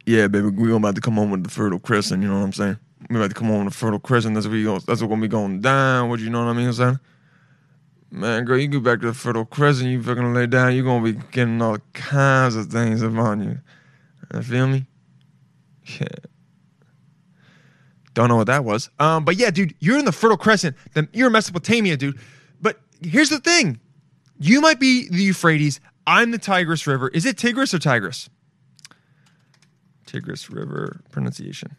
Yeah, 0.06 0.26
baby, 0.28 0.48
we're 0.48 0.74
about 0.74 0.94
to 0.96 1.00
come 1.00 1.14
home 1.14 1.30
with 1.30 1.44
the 1.44 1.50
Fertile 1.50 1.78
Crescent. 1.78 2.22
You 2.22 2.28
know 2.28 2.38
what 2.38 2.44
I'm 2.44 2.52
saying? 2.52 2.78
We're 3.10 3.18
about 3.18 3.30
to 3.30 3.34
come 3.34 3.48
home 3.48 3.64
with 3.64 3.74
the 3.74 3.78
Fertile 3.78 3.98
Crescent. 3.98 4.34
That's 4.34 4.46
what 4.46 4.52
we 4.52 4.64
that's 4.64 5.00
what 5.00 5.08
gonna 5.08 5.20
be 5.20 5.28
going 5.28 5.60
down. 5.60 6.08
What 6.08 6.20
you 6.20 6.30
know 6.30 6.44
what 6.44 6.50
I 6.50 6.52
mean? 6.54 6.68
I'm 6.68 6.72
saying? 6.72 7.00
Man, 8.10 8.44
girl, 8.44 8.58
you 8.58 8.68
go 8.68 8.80
back 8.80 9.00
to 9.00 9.06
the 9.06 9.14
Fertile 9.14 9.46
Crescent, 9.46 9.88
you 9.88 10.02
fucking 10.02 10.34
lay 10.34 10.46
down, 10.46 10.74
you're 10.74 10.84
gonna 10.84 11.02
be 11.02 11.18
getting 11.30 11.60
all 11.62 11.78
kinds 11.94 12.56
of 12.56 12.66
things 12.66 13.00
upon 13.00 13.42
you. 13.42 13.58
You 14.34 14.42
feel 14.42 14.66
me? 14.66 14.86
Yeah. 15.98 16.06
Don't 18.14 18.28
know 18.28 18.36
what 18.36 18.48
that 18.48 18.64
was. 18.64 18.90
Um, 18.98 19.24
but 19.24 19.36
yeah, 19.36 19.50
dude, 19.50 19.74
you're 19.80 19.98
in 19.98 20.04
the 20.04 20.12
Fertile 20.12 20.36
Crescent. 20.36 20.76
Then 20.92 21.08
you're 21.12 21.28
in 21.28 21.32
Mesopotamia, 21.32 21.96
dude. 21.96 22.18
But 22.60 22.80
here's 23.00 23.30
the 23.30 23.40
thing: 23.40 23.80
you 24.42 24.60
might 24.60 24.80
be 24.80 25.08
the 25.08 25.22
Euphrates. 25.22 25.80
I'm 26.06 26.32
the 26.32 26.38
Tigris 26.38 26.86
River. 26.86 27.08
Is 27.08 27.24
it 27.24 27.38
Tigris 27.38 27.72
or 27.72 27.78
Tigris? 27.78 28.28
Tigris 30.06 30.50
River 30.50 31.00
pronunciation, 31.10 31.76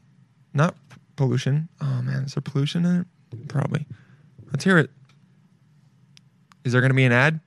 not 0.53 0.75
p- 0.89 0.97
pollution. 1.17 1.67
Oh 1.81 2.01
man, 2.01 2.23
is 2.23 2.33
there 2.33 2.41
pollution 2.41 2.85
in 2.85 3.01
it? 3.01 3.47
Probably. 3.47 3.85
Let's 4.51 4.63
hear 4.63 4.77
it. 4.77 4.89
Is 6.63 6.71
there 6.71 6.81
going 6.81 6.89
to 6.91 6.95
be 6.95 7.03
an 7.03 7.11
ad? 7.11 7.39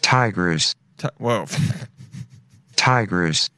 Tigers, 0.00 0.76
Ti- 0.98 1.08
Whoa. 1.18 1.46
tigers, 2.76 3.50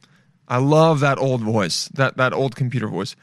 I 0.47 0.57
love 0.57 1.01
that 1.01 1.19
old 1.19 1.41
voice. 1.41 1.87
That 1.93 2.17
that 2.17 2.33
old 2.33 2.55
computer 2.55 2.87
voice. 2.87 3.15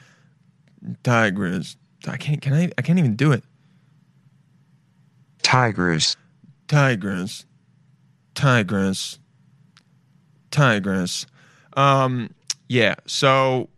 Tigris. 1.03 1.77
I 2.07 2.17
can't 2.17 2.41
can 2.41 2.53
I 2.55 2.71
I 2.79 2.83
can't 2.83 2.99
even 3.01 3.17
do 3.17 3.33
it. 3.33 3.43
Tigers, 5.47 6.17
Tigris. 6.67 7.45
Tigris. 8.35 9.21
Tigris. 10.51 11.27
Um 11.77 12.35
yeah, 12.69 12.97
so 13.07 13.69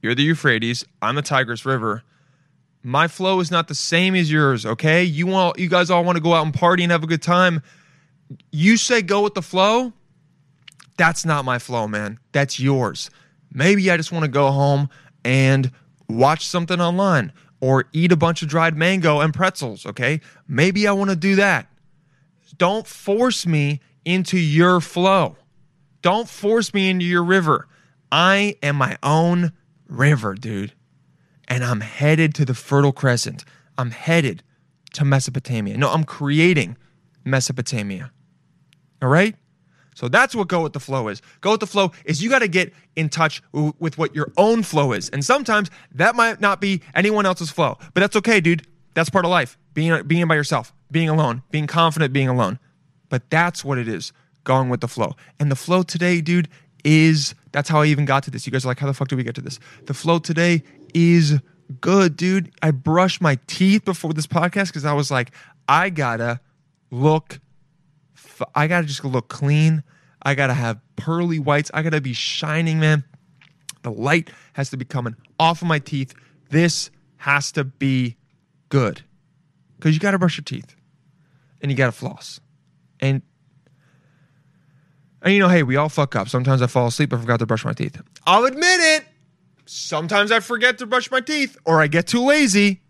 you're 0.00 0.14
the 0.14 0.22
Euphrates, 0.22 0.84
I'm 1.02 1.16
the 1.16 1.22
Tigris 1.22 1.66
River. 1.66 2.04
My 2.84 3.08
flow 3.08 3.40
is 3.40 3.50
not 3.50 3.66
the 3.66 3.74
same 3.74 4.14
as 4.14 4.30
yours, 4.30 4.64
okay? 4.64 5.02
You 5.02 5.34
all 5.34 5.54
you 5.58 5.68
guys 5.68 5.90
all 5.90 6.04
want 6.04 6.16
to 6.16 6.22
go 6.22 6.34
out 6.34 6.44
and 6.44 6.54
party 6.54 6.84
and 6.84 6.92
have 6.92 7.02
a 7.02 7.08
good 7.08 7.22
time. 7.22 7.62
You 8.52 8.76
say 8.76 9.02
go 9.02 9.22
with 9.22 9.34
the 9.34 9.42
flow, 9.42 9.92
That's 10.96 11.24
not 11.24 11.44
my 11.44 11.58
flow, 11.58 11.88
man. 11.88 12.20
That's 12.30 12.60
yours. 12.60 13.10
Maybe 13.52 13.90
I 13.90 13.96
just 13.96 14.12
want 14.12 14.24
to 14.24 14.30
go 14.30 14.52
home 14.52 14.88
and 15.24 15.72
watch 16.08 16.46
something 16.46 16.80
online 16.80 17.32
or 17.60 17.84
eat 17.92 18.12
a 18.12 18.16
bunch 18.16 18.42
of 18.42 18.48
dried 18.48 18.76
mango 18.76 19.20
and 19.20 19.34
pretzels, 19.34 19.84
okay? 19.86 20.20
Maybe 20.48 20.86
I 20.88 20.92
want 20.92 21.10
to 21.10 21.16
do 21.16 21.36
that. 21.36 21.66
Don't 22.56 22.86
force 22.86 23.46
me 23.46 23.80
into 24.04 24.38
your 24.38 24.80
flow. 24.80 25.36
Don't 26.02 26.28
force 26.28 26.72
me 26.72 26.88
into 26.90 27.04
your 27.04 27.22
river. 27.24 27.68
I 28.10 28.56
am 28.62 28.76
my 28.76 28.96
own 29.02 29.52
river, 29.86 30.34
dude. 30.34 30.72
And 31.48 31.64
I'm 31.64 31.80
headed 31.80 32.34
to 32.36 32.44
the 32.44 32.54
Fertile 32.54 32.92
Crescent. 32.92 33.44
I'm 33.76 33.90
headed 33.90 34.42
to 34.94 35.04
Mesopotamia. 35.04 35.76
No, 35.76 35.90
I'm 35.90 36.04
creating 36.04 36.76
Mesopotamia. 37.24 38.12
All 39.02 39.08
right? 39.08 39.36
So 40.00 40.08
that's 40.08 40.34
what 40.34 40.48
go 40.48 40.62
with 40.62 40.72
the 40.72 40.80
flow 40.80 41.08
is. 41.08 41.20
Go 41.42 41.50
with 41.50 41.60
the 41.60 41.66
flow 41.66 41.92
is 42.06 42.22
you 42.22 42.30
got 42.30 42.38
to 42.38 42.48
get 42.48 42.72
in 42.96 43.10
touch 43.10 43.42
w- 43.52 43.74
with 43.80 43.98
what 43.98 44.14
your 44.14 44.32
own 44.38 44.62
flow 44.62 44.92
is. 44.94 45.10
And 45.10 45.22
sometimes 45.22 45.70
that 45.92 46.16
might 46.16 46.40
not 46.40 46.58
be 46.58 46.80
anyone 46.94 47.26
else's 47.26 47.50
flow, 47.50 47.76
but 47.92 48.00
that's 48.00 48.16
okay, 48.16 48.40
dude. 48.40 48.66
That's 48.94 49.10
part 49.10 49.26
of 49.26 49.30
life. 49.30 49.58
Being 49.74 50.02
being 50.04 50.26
by 50.26 50.36
yourself, 50.36 50.72
being 50.90 51.10
alone, 51.10 51.42
being 51.50 51.66
confident 51.66 52.14
being 52.14 52.28
alone. 52.28 52.58
But 53.10 53.28
that's 53.28 53.62
what 53.62 53.76
it 53.76 53.88
is. 53.88 54.14
Going 54.44 54.70
with 54.70 54.80
the 54.80 54.88
flow. 54.88 55.16
And 55.38 55.50
the 55.50 55.56
flow 55.56 55.82
today, 55.82 56.22
dude, 56.22 56.48
is 56.82 57.34
that's 57.52 57.68
how 57.68 57.82
I 57.82 57.86
even 57.86 58.06
got 58.06 58.22
to 58.22 58.30
this. 58.30 58.46
You 58.46 58.52
guys 58.52 58.64
are 58.64 58.68
like, 58.68 58.78
how 58.78 58.86
the 58.86 58.94
fuck 58.94 59.08
do 59.08 59.18
we 59.18 59.22
get 59.22 59.34
to 59.34 59.42
this? 59.42 59.60
The 59.84 59.92
flow 59.92 60.18
today 60.18 60.62
is 60.94 61.40
good, 61.82 62.16
dude. 62.16 62.52
I 62.62 62.70
brushed 62.70 63.20
my 63.20 63.38
teeth 63.46 63.84
before 63.84 64.14
this 64.14 64.26
podcast 64.26 64.68
because 64.68 64.86
I 64.86 64.94
was 64.94 65.10
like, 65.10 65.30
I 65.68 65.90
gotta 65.90 66.40
look 66.90 67.38
I 68.54 68.66
gotta 68.66 68.86
just 68.86 69.04
look 69.04 69.28
clean. 69.28 69.82
I 70.22 70.34
gotta 70.34 70.54
have 70.54 70.80
pearly 70.96 71.38
whites. 71.38 71.70
I 71.72 71.82
gotta 71.82 72.00
be 72.00 72.12
shining, 72.12 72.80
man. 72.80 73.04
The 73.82 73.90
light 73.90 74.30
has 74.54 74.70
to 74.70 74.76
be 74.76 74.84
coming 74.84 75.16
off 75.38 75.62
of 75.62 75.68
my 75.68 75.78
teeth. 75.78 76.14
This 76.50 76.90
has 77.18 77.52
to 77.52 77.64
be 77.64 78.16
good. 78.68 79.02
Because 79.76 79.94
you 79.94 80.00
gotta 80.00 80.18
brush 80.18 80.36
your 80.36 80.44
teeth 80.44 80.74
and 81.62 81.70
you 81.70 81.76
gotta 81.76 81.92
floss. 81.92 82.40
And 83.00 83.22
and 85.22 85.34
you 85.34 85.40
know, 85.40 85.48
hey, 85.48 85.62
we 85.62 85.76
all 85.76 85.88
fuck 85.88 86.16
up. 86.16 86.28
Sometimes 86.28 86.62
I 86.62 86.66
fall 86.66 86.86
asleep. 86.86 87.12
I 87.12 87.18
forgot 87.18 87.38
to 87.40 87.46
brush 87.46 87.64
my 87.64 87.72
teeth. 87.72 88.00
I'll 88.26 88.44
admit 88.44 88.80
it. 88.80 89.04
Sometimes 89.66 90.32
I 90.32 90.40
forget 90.40 90.78
to 90.78 90.86
brush 90.86 91.10
my 91.10 91.20
teeth 91.20 91.56
or 91.64 91.80
I 91.80 91.86
get 91.86 92.06
too 92.06 92.24
lazy. 92.24 92.82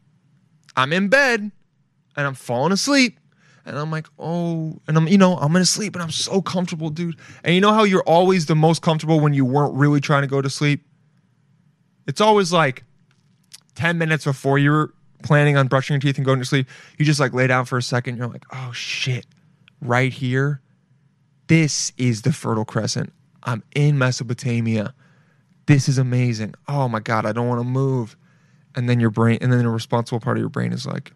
I'm 0.77 0.93
in 0.93 1.09
bed 1.09 1.51
and 2.17 2.27
I'm 2.27 2.35
falling 2.35 2.73
asleep. 2.73 3.20
And 3.67 3.79
I'm 3.79 3.91
like, 3.91 4.07
oh, 4.19 4.81
and 4.89 4.97
I'm, 4.97 5.07
you 5.09 5.19
know, 5.19 5.37
I'm 5.37 5.53
gonna 5.53 5.65
sleep 5.65 5.95
and 5.95 6.03
I'm 6.03 6.11
so 6.11 6.41
comfortable, 6.41 6.91
dude. 6.91 7.17
And 7.45 7.55
you 7.55 7.61
know 7.61 7.73
how 7.73 7.85
you're 7.85 8.03
always 8.03 8.47
the 8.47 8.55
most 8.55 8.83
comfortable 8.83 9.21
when 9.21 9.35
you 9.35 9.45
weren't 9.45 9.75
really 9.75 10.01
trying 10.01 10.23
to 10.23 10.29
go 10.29 10.41
to 10.41 10.51
sleep? 10.51 10.85
It's 12.07 12.21
always 12.21 12.53
like 12.53 12.85
10 13.75 13.99
minutes 13.99 14.25
before 14.25 14.59
you're 14.59 14.93
planning 15.23 15.57
on 15.57 15.69
brushing 15.69 15.95
your 15.95 16.01
teeth 16.01 16.17
and 16.17 16.25
going 16.25 16.39
to 16.39 16.45
sleep. 16.45 16.67
You 16.99 17.05
just 17.05 17.21
like 17.21 17.33
lay 17.33 17.47
down 17.47 17.65
for 17.67 17.79
a 17.79 17.83
second. 17.83 18.17
You're 18.17 18.29
like, 18.29 18.45
oh 18.53 18.73
shit, 18.73 19.27
right 19.81 20.13
here. 20.13 20.61
This 21.47 21.93
is 21.97 22.23
the 22.23 22.33
Fertile 22.33 22.65
Crescent. 22.65 23.13
I'm 23.43 23.63
in 23.75 23.99
Mesopotamia. 23.99 24.95
This 25.67 25.89
is 25.89 25.99
amazing. 25.99 26.55
Oh 26.69 26.89
my 26.89 27.01
God, 27.01 27.27
I 27.27 27.33
don't 27.33 27.49
want 27.49 27.61
to 27.61 27.65
move. 27.65 28.17
And 28.75 28.89
then 28.89 29.01
your 29.01 29.11
brain, 29.11 29.39
and 29.41 29.53
then 29.53 29.61
the 29.61 29.69
responsible 29.69 30.21
part 30.21 30.37
of 30.37 30.41
your 30.41 30.49
brain 30.49 30.73
is 30.73 30.87
like, 30.87 31.13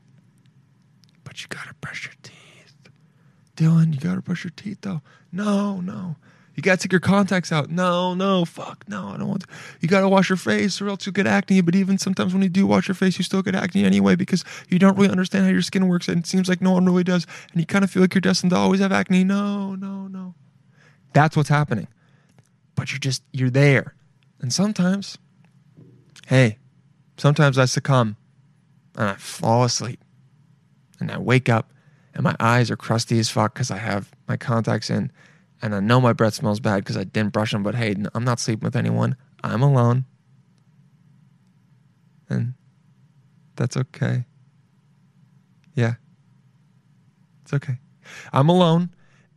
but 1.22 1.40
you 1.42 1.48
gotta 1.48 1.74
brush 1.80 2.04
your 2.04 2.14
teeth. 2.22 2.23
Dylan, 3.56 3.94
you 3.94 4.00
gotta 4.00 4.20
brush 4.20 4.44
your 4.44 4.52
teeth 4.56 4.78
though. 4.82 5.00
No, 5.32 5.80
no. 5.80 6.16
You 6.54 6.62
gotta 6.62 6.76
take 6.76 6.92
your 6.92 7.00
contacts 7.00 7.50
out. 7.50 7.68
No, 7.68 8.14
no, 8.14 8.44
fuck, 8.44 8.84
no, 8.88 9.08
I 9.08 9.16
don't 9.16 9.28
want 9.28 9.42
to. 9.42 9.48
You 9.80 9.88
gotta 9.88 10.08
wash 10.08 10.28
your 10.28 10.36
face 10.36 10.80
or 10.80 10.88
else 10.88 11.04
you 11.04 11.12
get 11.12 11.26
acne. 11.26 11.60
But 11.60 11.74
even 11.74 11.98
sometimes 11.98 12.32
when 12.32 12.42
you 12.42 12.48
do 12.48 12.66
wash 12.66 12.86
your 12.86 12.94
face, 12.94 13.18
you 13.18 13.24
still 13.24 13.42
get 13.42 13.54
acne 13.54 13.84
anyway 13.84 14.14
because 14.14 14.44
you 14.68 14.78
don't 14.78 14.96
really 14.96 15.10
understand 15.10 15.44
how 15.44 15.50
your 15.50 15.62
skin 15.62 15.88
works 15.88 16.08
and 16.08 16.18
it 16.18 16.26
seems 16.26 16.48
like 16.48 16.60
no 16.60 16.72
one 16.72 16.84
really 16.86 17.04
does. 17.04 17.26
And 17.52 17.60
you 17.60 17.66
kind 17.66 17.84
of 17.84 17.90
feel 17.90 18.02
like 18.02 18.14
you're 18.14 18.20
destined 18.20 18.50
to 18.50 18.56
always 18.56 18.80
have 18.80 18.92
acne. 18.92 19.24
No, 19.24 19.74
no, 19.74 20.06
no. 20.06 20.34
That's 21.12 21.36
what's 21.36 21.48
happening. 21.48 21.88
But 22.76 22.92
you're 22.92 22.98
just, 23.00 23.22
you're 23.32 23.50
there. 23.50 23.94
And 24.40 24.52
sometimes, 24.52 25.18
hey, 26.26 26.58
sometimes 27.16 27.58
I 27.58 27.64
succumb 27.64 28.16
and 28.96 29.10
I 29.10 29.14
fall 29.14 29.64
asleep 29.64 30.00
and 31.00 31.10
I 31.10 31.18
wake 31.18 31.48
up 31.48 31.72
and 32.14 32.22
my 32.22 32.36
eyes 32.38 32.70
are 32.70 32.76
crusty 32.76 33.18
as 33.18 33.28
fuck 33.28 33.54
because 33.54 33.70
I 33.70 33.78
have 33.78 34.14
my 34.28 34.36
contacts 34.36 34.88
in 34.88 35.10
and 35.60 35.74
I 35.74 35.80
know 35.80 36.00
my 36.00 36.12
breath 36.12 36.34
smells 36.34 36.60
bad 36.60 36.78
because 36.78 36.96
I 36.96 37.04
didn't 37.04 37.32
brush 37.32 37.52
them. 37.52 37.62
But 37.62 37.74
hey, 37.74 37.96
I'm 38.14 38.24
not 38.24 38.40
sleeping 38.40 38.64
with 38.64 38.76
anyone. 38.76 39.16
I'm 39.42 39.62
alone. 39.62 40.04
And 42.28 42.54
that's 43.56 43.76
okay. 43.76 44.24
Yeah. 45.74 45.94
It's 47.42 47.52
okay. 47.52 47.78
I'm 48.32 48.48
alone 48.48 48.90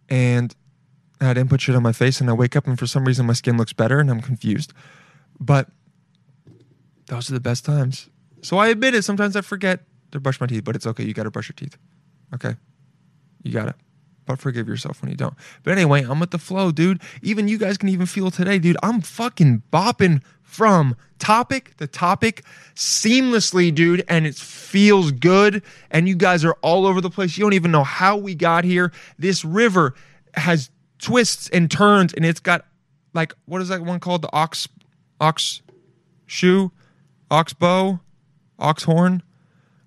and 0.07 0.55
I 1.19 1.33
didn't 1.33 1.49
put 1.49 1.61
shit 1.61 1.75
on 1.75 1.83
my 1.83 1.93
face 1.93 2.21
and 2.21 2.29
I 2.29 2.33
wake 2.33 2.55
up 2.55 2.67
and 2.67 2.77
for 2.77 2.87
some 2.87 3.05
reason 3.05 3.25
my 3.25 3.33
skin 3.33 3.57
looks 3.57 3.73
better 3.73 3.99
and 3.99 4.09
I'm 4.09 4.21
confused. 4.21 4.71
But 5.39 5.69
those 7.07 7.29
are 7.29 7.33
the 7.33 7.39
best 7.39 7.65
times. 7.65 8.09
So 8.41 8.57
I 8.57 8.67
admit 8.67 8.93
it. 8.93 9.03
Sometimes 9.03 9.35
I 9.35 9.41
forget 9.41 9.81
to 10.11 10.19
brush 10.19 10.39
my 10.39 10.47
teeth, 10.47 10.63
but 10.63 10.75
it's 10.75 10.85
okay. 10.85 11.03
You 11.03 11.13
got 11.13 11.23
to 11.23 11.31
brush 11.31 11.49
your 11.49 11.55
teeth. 11.55 11.77
Okay. 12.33 12.55
You 13.43 13.51
got 13.51 13.69
it. 13.69 13.75
But 14.25 14.39
forgive 14.39 14.67
yourself 14.67 15.01
when 15.01 15.09
you 15.09 15.15
don't. 15.15 15.35
But 15.63 15.71
anyway, 15.71 16.03
I'm 16.03 16.19
with 16.19 16.31
the 16.31 16.37
flow, 16.37 16.71
dude. 16.71 17.01
Even 17.21 17.47
you 17.47 17.57
guys 17.57 17.77
can 17.77 17.87
even 17.87 18.05
feel 18.05 18.29
today, 18.29 18.59
dude. 18.59 18.77
I'm 18.83 19.01
fucking 19.01 19.63
bopping 19.71 20.21
from 20.41 20.97
topic 21.17 21.77
to 21.77 21.87
topic 21.87 22.43
seamlessly, 22.75 23.73
dude. 23.73 24.03
And 24.09 24.27
it 24.27 24.35
feels 24.35 25.11
good. 25.11 25.63
And 25.91 26.09
you 26.09 26.15
guys 26.15 26.43
are 26.43 26.57
all 26.61 26.85
over 26.85 26.99
the 26.99 27.09
place. 27.09 27.37
You 27.37 27.45
don't 27.45 27.53
even 27.53 27.71
know 27.71 27.85
how 27.85 28.17
we 28.17 28.35
got 28.35 28.65
here. 28.65 28.91
This 29.17 29.45
river 29.45 29.93
has 30.33 30.69
twists 30.99 31.49
and 31.49 31.69
turns, 31.69 32.13
and 32.13 32.25
it's 32.25 32.39
got 32.39 32.65
like, 33.13 33.33
what 33.45 33.61
is 33.61 33.69
that 33.69 33.81
one 33.81 33.99
called? 33.99 34.21
The 34.21 34.29
ox, 34.33 34.67
ox 35.19 35.61
shoe, 36.25 36.71
ox 37.29 37.53
bow, 37.53 37.99
ox 38.59 38.83
oxhorn, 38.83 39.21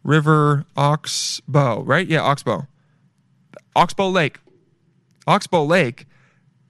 river 0.02 0.64
oxbow, 0.76 1.82
right? 1.82 2.06
Yeah, 2.06 2.22
oxbow. 2.22 2.66
Oxbow 3.76 4.08
Lake. 4.08 4.38
Oxbow 5.26 5.64
Lake. 5.64 6.06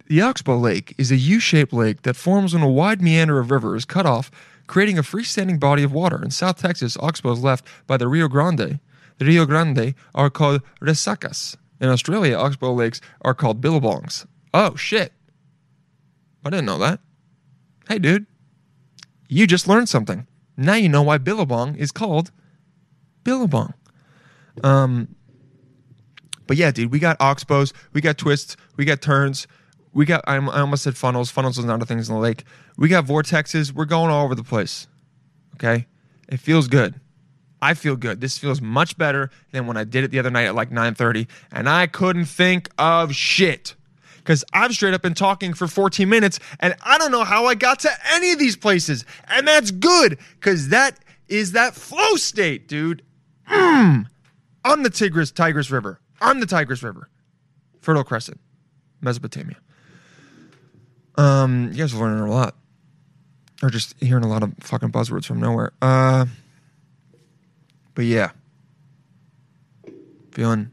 The 0.07 0.23
Oxbow 0.23 0.59
Lake 0.59 0.95
is 0.99 1.13
a 1.13 1.17
U-shaped 1.17 1.73
lake 1.73 2.03
that 2.03 2.17
forms 2.17 2.53
when 2.53 2.65
a 2.65 2.69
wide 2.69 3.01
meander 3.01 3.39
of 3.39 3.53
river 3.53 3.77
is 3.77 3.85
cut 3.85 4.07
off, 4.07 4.29
creating 4.67 4.99
a 4.99 5.03
freestanding 5.03 5.61
body 5.61 5.85
of 5.85 5.93
water. 5.93 6.21
In 6.21 6.33
South 6.33 6.59
Texas, 6.59 6.97
Oxbow 6.99 7.33
is 7.33 7.45
left 7.45 7.65
by 7.87 7.97
the 7.97 8.09
Rio 8.09 8.27
Grande. 8.27 8.81
The 9.19 9.25
Rio 9.25 9.47
Grande 9.47 9.95
are 10.13 10.29
called 10.29 10.63
resacas. 10.81 11.57
In 11.81 11.89
Australia, 11.89 12.37
Oxbow 12.37 12.73
lakes 12.73 13.01
are 13.23 13.35
called 13.35 13.61
billabongs. 13.61 14.27
Oh 14.53 14.75
shit! 14.75 15.13
I 16.45 16.51
didn't 16.51 16.67
know 16.67 16.79
that. 16.79 16.99
Hey, 17.89 18.01
dude, 18.01 18.27
you 19.29 19.47
just 19.47 19.69
learned 19.69 19.89
something. 19.89 20.27
Now 20.57 20.75
you 20.75 20.89
know 20.89 21.03
why 21.03 21.19
billabong 21.19 21.77
is 21.77 21.93
called 21.93 22.33
billabong. 23.25 23.75
Um, 24.63 25.15
but 26.47 26.57
yeah, 26.57 26.71
dude, 26.71 26.91
we 26.91 26.99
got 26.99 27.19
oxbows, 27.19 27.73
we 27.93 28.01
got 28.01 28.19
twists, 28.19 28.57
we 28.77 28.85
got 28.85 29.01
turns, 29.01 29.47
we 29.93 30.05
got. 30.05 30.23
I'm, 30.27 30.49
I 30.49 30.61
almost 30.61 30.85
said 30.85 30.97
funnels. 30.97 31.31
Funnels 31.31 31.59
is 31.59 31.65
not 31.65 31.83
a 31.83 31.87
thing 31.87 31.99
in 31.99 32.05
the 32.05 32.15
lake. 32.15 32.45
We 32.77 32.89
got 32.89 33.07
vortexes. 33.07 33.73
We're 33.73 33.87
going 33.87 34.11
all 34.11 34.25
over 34.25 34.35
the 34.35 34.45
place. 34.45 34.87
Okay, 35.55 35.87
it 36.29 36.39
feels 36.39 36.69
good. 36.69 37.01
I 37.63 37.75
feel 37.75 37.97
good. 37.97 38.21
This 38.21 38.39
feels 38.39 38.61
much 38.61 38.97
better 38.97 39.31
than 39.53 39.67
when 39.67 39.77
I 39.77 39.85
did 39.85 40.05
it 40.05 40.11
the 40.11 40.19
other 40.19 40.31
night 40.31 40.47
at 40.47 40.55
like 40.55 40.71
9:30, 40.71 41.27
and 41.53 41.69
I 41.69 41.87
couldn't 41.87 42.27
think 42.27 42.69
of 42.79 43.15
shit 43.15 43.75
because 44.19 44.45
I've 44.53 44.73
straight 44.73 44.95
up 44.95 45.03
been 45.03 45.15
talking 45.15 45.55
for 45.55 45.67
14 45.67 46.09
minutes, 46.09 46.39
and 46.61 46.75
I 46.83 46.99
don't 46.99 47.11
know 47.11 47.25
how 47.25 47.47
I 47.47 47.55
got 47.55 47.81
to 47.81 47.91
any 48.13 48.33
of 48.33 48.39
these 48.39 48.57
places, 48.57 49.05
and 49.29 49.47
that's 49.47 49.71
good 49.71 50.19
because 50.39 50.69
that 50.69 50.99
is 51.29 51.53
that 51.53 51.75
flow 51.75 52.17
state, 52.17 52.69
dude. 52.69 53.03
Mm. 53.51 54.07
On 54.65 54.83
the 54.83 54.91
Tigris 54.91 55.31
Tigris 55.31 55.71
River, 55.71 56.01
on 56.21 56.41
the 56.41 56.47
Tigris 56.47 56.83
River, 56.83 57.09
Fertile 57.81 58.05
Crescent, 58.05 58.41
Mesopotamia. 59.01 59.57
Um, 61.17 61.71
you 61.73 61.79
guys 61.79 61.95
are 61.95 61.99
learning 61.99 62.21
a 62.21 62.31
lot, 62.31 62.57
or 63.63 63.71
just 63.71 63.95
hearing 64.01 64.25
a 64.25 64.29
lot 64.29 64.43
of 64.43 64.55
fucking 64.61 64.93
buzzwords 64.93 65.25
from 65.27 65.41
nowhere. 65.41 65.73
Uh, 65.83 66.27
but 67.95 68.05
yeah, 68.05 68.31
feeling 70.31 70.71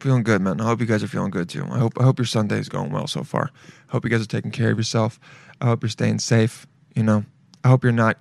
feeling 0.00 0.22
good, 0.22 0.40
man. 0.40 0.60
I 0.60 0.64
hope 0.64 0.80
you 0.80 0.86
guys 0.86 1.02
are 1.02 1.08
feeling 1.08 1.30
good 1.30 1.48
too. 1.48 1.64
I 1.70 1.78
hope 1.78 2.00
I 2.00 2.04
hope 2.04 2.18
your 2.18 2.26
Sunday 2.26 2.58
is 2.58 2.68
going 2.68 2.90
well 2.90 3.06
so 3.06 3.22
far. 3.22 3.50
I 3.88 3.92
hope 3.92 4.04
you 4.04 4.10
guys 4.10 4.22
are 4.22 4.26
taking 4.26 4.50
care 4.50 4.70
of 4.70 4.78
yourself. 4.78 5.20
I 5.60 5.66
hope 5.66 5.82
you're 5.82 5.90
staying 5.90 6.20
safe. 6.20 6.66
You 6.94 7.02
know, 7.02 7.24
I 7.64 7.68
hope 7.68 7.82
you're 7.82 7.92
not 7.92 8.18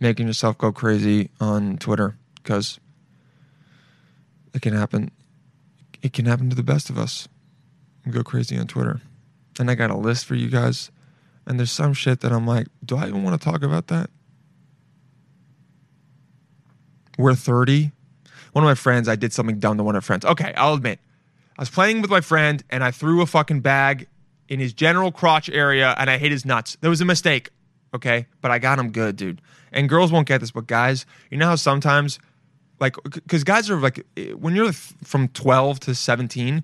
making 0.00 0.26
yourself 0.26 0.58
go 0.58 0.72
crazy 0.72 1.30
on 1.40 1.76
Twitter 1.78 2.16
because 2.42 2.78
it 4.54 4.62
can 4.62 4.74
happen. 4.74 5.10
It 6.02 6.12
can 6.12 6.26
happen 6.26 6.48
to 6.50 6.56
the 6.56 6.62
best 6.62 6.90
of 6.90 6.98
us. 6.98 7.28
And 8.04 8.14
go 8.14 8.22
crazy 8.22 8.56
on 8.56 8.66
Twitter. 8.66 9.00
and 9.58 9.70
I 9.70 9.74
got 9.74 9.90
a 9.90 9.96
list 9.96 10.24
for 10.24 10.34
you 10.34 10.48
guys. 10.48 10.90
And 11.46 11.58
there's 11.58 11.72
some 11.72 11.92
shit 11.94 12.20
that 12.20 12.32
I'm 12.32 12.46
like, 12.46 12.68
do 12.84 12.96
I 12.96 13.08
even 13.08 13.22
want 13.24 13.40
to 13.40 13.44
talk 13.44 13.62
about 13.62 13.88
that? 13.88 14.10
We're 17.18 17.34
30. 17.34 17.90
One 18.52 18.64
of 18.64 18.68
my 18.68 18.74
friends, 18.74 19.08
I 19.08 19.16
did 19.16 19.32
something 19.32 19.58
dumb 19.58 19.76
to 19.78 19.82
one 19.82 19.96
of 19.96 20.02
my 20.02 20.06
friends. 20.06 20.24
Okay, 20.24 20.54
I'll 20.56 20.74
admit. 20.74 21.00
I 21.58 21.62
was 21.62 21.70
playing 21.70 22.00
with 22.02 22.10
my 22.10 22.20
friend 22.20 22.62
and 22.70 22.84
I 22.84 22.92
threw 22.92 23.20
a 23.20 23.26
fucking 23.26 23.60
bag 23.60 24.06
in 24.48 24.60
his 24.60 24.72
general 24.72 25.10
crotch 25.10 25.50
area 25.50 25.94
and 25.98 26.08
I 26.08 26.18
hit 26.18 26.30
his 26.30 26.44
nuts. 26.44 26.76
There 26.80 26.90
was 26.90 27.00
a 27.00 27.04
mistake, 27.04 27.50
okay? 27.94 28.26
But 28.40 28.52
I 28.52 28.58
got 28.58 28.78
him 28.78 28.90
good, 28.90 29.16
dude. 29.16 29.42
And 29.72 29.88
girls 29.88 30.12
won't 30.12 30.28
get 30.28 30.40
this, 30.40 30.52
but 30.52 30.66
guys, 30.66 31.04
you 31.30 31.36
know 31.36 31.46
how 31.46 31.56
sometimes, 31.56 32.18
like, 32.80 32.96
because 33.04 33.44
guys 33.44 33.68
are 33.70 33.80
like, 33.80 34.06
when 34.36 34.54
you're 34.54 34.72
from 34.72 35.28
12 35.28 35.80
to 35.80 35.94
17, 35.94 36.62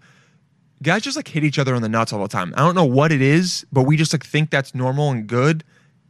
guys 0.82 1.02
just 1.02 1.16
like 1.16 1.28
hit 1.28 1.44
each 1.44 1.58
other 1.58 1.74
on 1.74 1.82
the 1.82 1.88
nuts 1.88 2.12
all 2.12 2.22
the 2.22 2.28
time. 2.28 2.54
I 2.56 2.60
don't 2.60 2.74
know 2.74 2.84
what 2.84 3.12
it 3.12 3.22
is, 3.22 3.66
but 3.72 3.82
we 3.82 3.96
just 3.96 4.12
like 4.12 4.24
think 4.24 4.50
that's 4.50 4.74
normal 4.74 5.10
and 5.10 5.26
good 5.26 5.64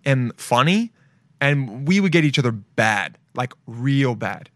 and 0.04 0.32
funny. 0.38 0.92
And 1.40 1.86
we 1.86 2.00
would 2.00 2.12
get 2.12 2.24
each 2.24 2.38
other 2.38 2.52
bad, 2.52 3.18
like 3.34 3.52
real 3.66 4.14
bad. 4.14 4.50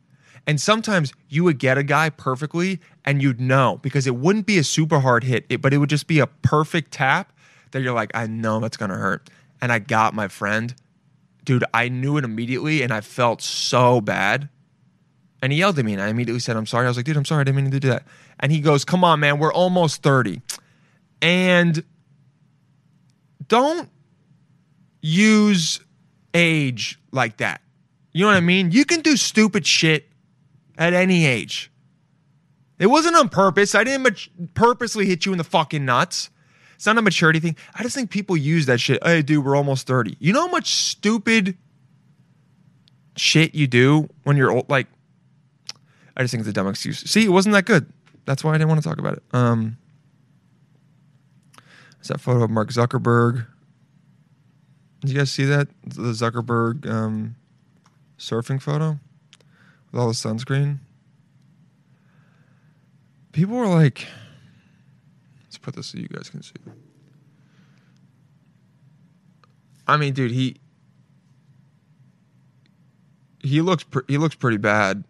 And 0.47 0.59
sometimes 0.61 1.13
you 1.29 1.45
would 1.45 1.59
get 1.59 1.77
a 1.77 1.83
guy 1.83 2.09
perfectly 2.09 2.81
and 3.05 3.21
you'd 3.21 3.41
know 3.41 3.79
because 3.83 4.07
it 4.07 4.17
wouldn't 4.17 4.47
be 4.47 4.57
a 4.59 4.65
super 4.65 5.01
hard 5.01 5.25
hit, 5.25 5.45
it, 5.51 5.61
but 5.61 5.75
it 5.75 5.79
would 5.79 5.91
just 5.91 6.07
be 6.07 6.21
a 6.21 6.27
perfect 6.27 6.91
tap 6.91 7.33
that 7.73 7.83
you're 7.83 7.93
like, 7.93 8.11
I 8.15 8.27
know 8.27 8.59
that's 8.59 8.79
to 8.79 8.87
hurt. 8.87 9.29
And 9.61 9.71
I 9.71 9.79
got 9.79 10.15
my 10.15 10.29
friend. 10.29 10.75
Dude, 11.45 11.65
I 11.75 11.91
knew 11.91 12.17
it 12.17 12.25
immediately 12.25 12.83
and 12.83 12.93
I 12.93 13.03
felt 13.03 13.43
so 13.43 14.01
bad. 14.01 14.49
And 15.41 15.53
he 15.53 15.59
yelled 15.61 15.79
at 15.79 15.85
me, 15.85 15.93
and 15.93 16.03
I 16.03 16.09
immediately 16.09 16.41
said, 16.41 16.57
I'm 16.57 16.67
sorry. 16.67 16.87
I 16.87 16.89
was 16.89 16.97
like, 16.97 17.07
dude, 17.07 17.17
I'm 17.17 17.25
sorry. 17.25 17.43
I 17.43 17.45
didn't 17.45 17.57
mean 17.57 17.71
to 17.71 17.81
do 17.81 17.89
that. 17.91 18.05
And 18.41 18.51
he 18.51 18.61
goes, 18.61 18.85
Come 18.85 19.05
on, 19.05 19.21
man. 19.21 19.39
We're 19.39 19.53
almost 19.53 20.03
30. 20.03 20.41
And 21.23 21.85
don't 23.47 23.89
use 25.01 25.81
age 26.35 26.99
like 27.13 27.39
that. 27.39 27.61
You 28.13 28.23
know 28.23 28.29
what 28.29 28.37
I 28.37 28.41
mean? 28.41 28.73
You 28.73 28.85
can 28.85 29.01
do 29.01 29.17
stupid 29.17 29.67
shit 29.67 30.09
at 30.77 30.93
any 30.93 31.27
age. 31.27 31.71
It 32.79 32.87
wasn't 32.87 33.17
on 33.17 33.29
purpose. 33.29 33.75
I 33.75 33.85
didn't 33.85 34.03
mat- 34.03 34.55
purposely 34.55 35.07
hit 35.07 35.27
you 35.27 35.33
in 35.33 35.39
the 35.39 35.45
fucking 35.45 35.85
nuts. 35.85 36.31
It's 36.77 36.87
not 36.87 36.97
a 36.97 37.03
maturity 37.03 37.41
thing. 37.41 37.57
I 37.75 37.83
just 37.83 37.95
think 37.97 38.11
people 38.11 38.37
use 38.37 38.67
that 38.67 38.79
shit. 38.79 39.03
Hey, 39.05 39.23
dude, 39.23 39.45
we're 39.45 39.57
almost 39.57 39.87
30. 39.89 40.17
You 40.21 40.33
know 40.33 40.43
how 40.47 40.53
much 40.53 40.73
stupid 40.73 41.57
shit 43.17 43.55
you 43.55 43.67
do 43.67 44.09
when 44.23 44.37
you're 44.37 44.53
old? 44.53 44.71
Like, 44.71 44.87
I 46.19 46.23
just 46.23 46.33
think 46.33 46.41
it's 46.41 46.51
a 46.51 46.53
dumb 46.53 46.67
excuse. 46.67 46.99
See, 46.99 47.25
it 47.25 47.29
wasn't 47.29 47.55
that 47.55 47.65
good. 47.65 47.91
That's 48.27 48.43
why 48.43 48.51
I 48.51 48.59
didn't 48.59 48.69
want 48.69 48.83
to 48.83 48.89
talk 48.89 48.99
about 48.99 49.15
it. 49.15 49.23
Um, 49.33 49.79
is 52.03 52.09
that 52.09 52.21
photo 52.21 52.43
of 52.43 52.51
Mark 52.51 52.71
Zuckerberg? 52.71 53.47
Did 55.01 55.11
you 55.11 55.17
guys 55.17 55.31
see 55.31 55.45
that? 55.45 55.69
The 55.85 56.11
Zuckerberg 56.13 56.87
um, 56.91 57.37
surfing 58.19 58.61
photo 58.61 58.99
with 59.91 60.01
all 60.01 60.09
the 60.09 60.15
sunscreen? 60.15 60.79
People 63.33 63.57
were 63.57 63.69
like, 63.69 64.07
let's 65.45 65.59
put 65.59 65.77
this 65.77 65.87
so 65.87 65.99
you 65.99 66.09
guys 66.09 66.29
can 66.29 66.43
see. 66.43 66.55
I 69.87 69.97
mean, 69.97 70.13
dude, 70.13 70.33
he 70.33 70.57
he 73.41 73.61
looks 73.63 73.85
he 74.09 74.19
looks 74.19 74.35
pretty 74.35 74.57
bad, 74.57 75.05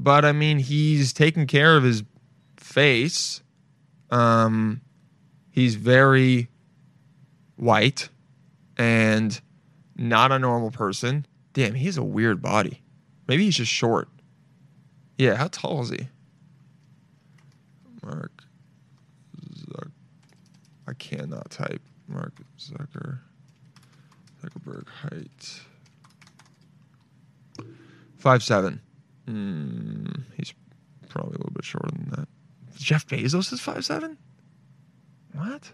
but 0.00 0.24
I 0.24 0.32
mean, 0.32 0.58
he's 0.58 1.12
taking 1.12 1.46
care 1.46 1.76
of 1.76 1.84
his 1.84 2.02
face. 2.56 3.42
Um, 4.10 4.80
he's 5.50 5.74
very 5.74 6.48
white 7.56 8.08
and 8.78 9.38
not 9.94 10.32
a 10.32 10.38
normal 10.38 10.70
person. 10.70 11.26
Damn, 11.52 11.74
he 11.74 11.84
has 11.84 11.98
a 11.98 12.02
weird 12.02 12.40
body. 12.40 12.80
Maybe 13.28 13.44
he's 13.44 13.56
just 13.56 13.70
short. 13.70 14.08
Yeah, 15.18 15.34
how 15.34 15.48
tall 15.48 15.82
is 15.82 15.90
he? 15.90 16.08
Mark 18.02 18.42
Zuck. 19.54 19.90
I 20.88 20.94
cannot 20.94 21.50
type. 21.50 21.82
Mark 22.08 22.32
Zucker. 22.58 23.18
Zuckerberg 24.42 24.88
height. 24.88 25.60
Five 28.16 28.42
seven. 28.42 28.80
Mm, 29.28 30.22
he's 30.36 30.52
probably 31.08 31.34
a 31.34 31.38
little 31.38 31.52
bit 31.52 31.64
shorter 31.64 31.90
than 31.92 32.10
that. 32.10 32.28
Jeff 32.76 33.06
Bezos 33.06 33.52
is 33.52 33.60
five 33.60 33.84
seven. 33.84 34.16
What? 35.34 35.70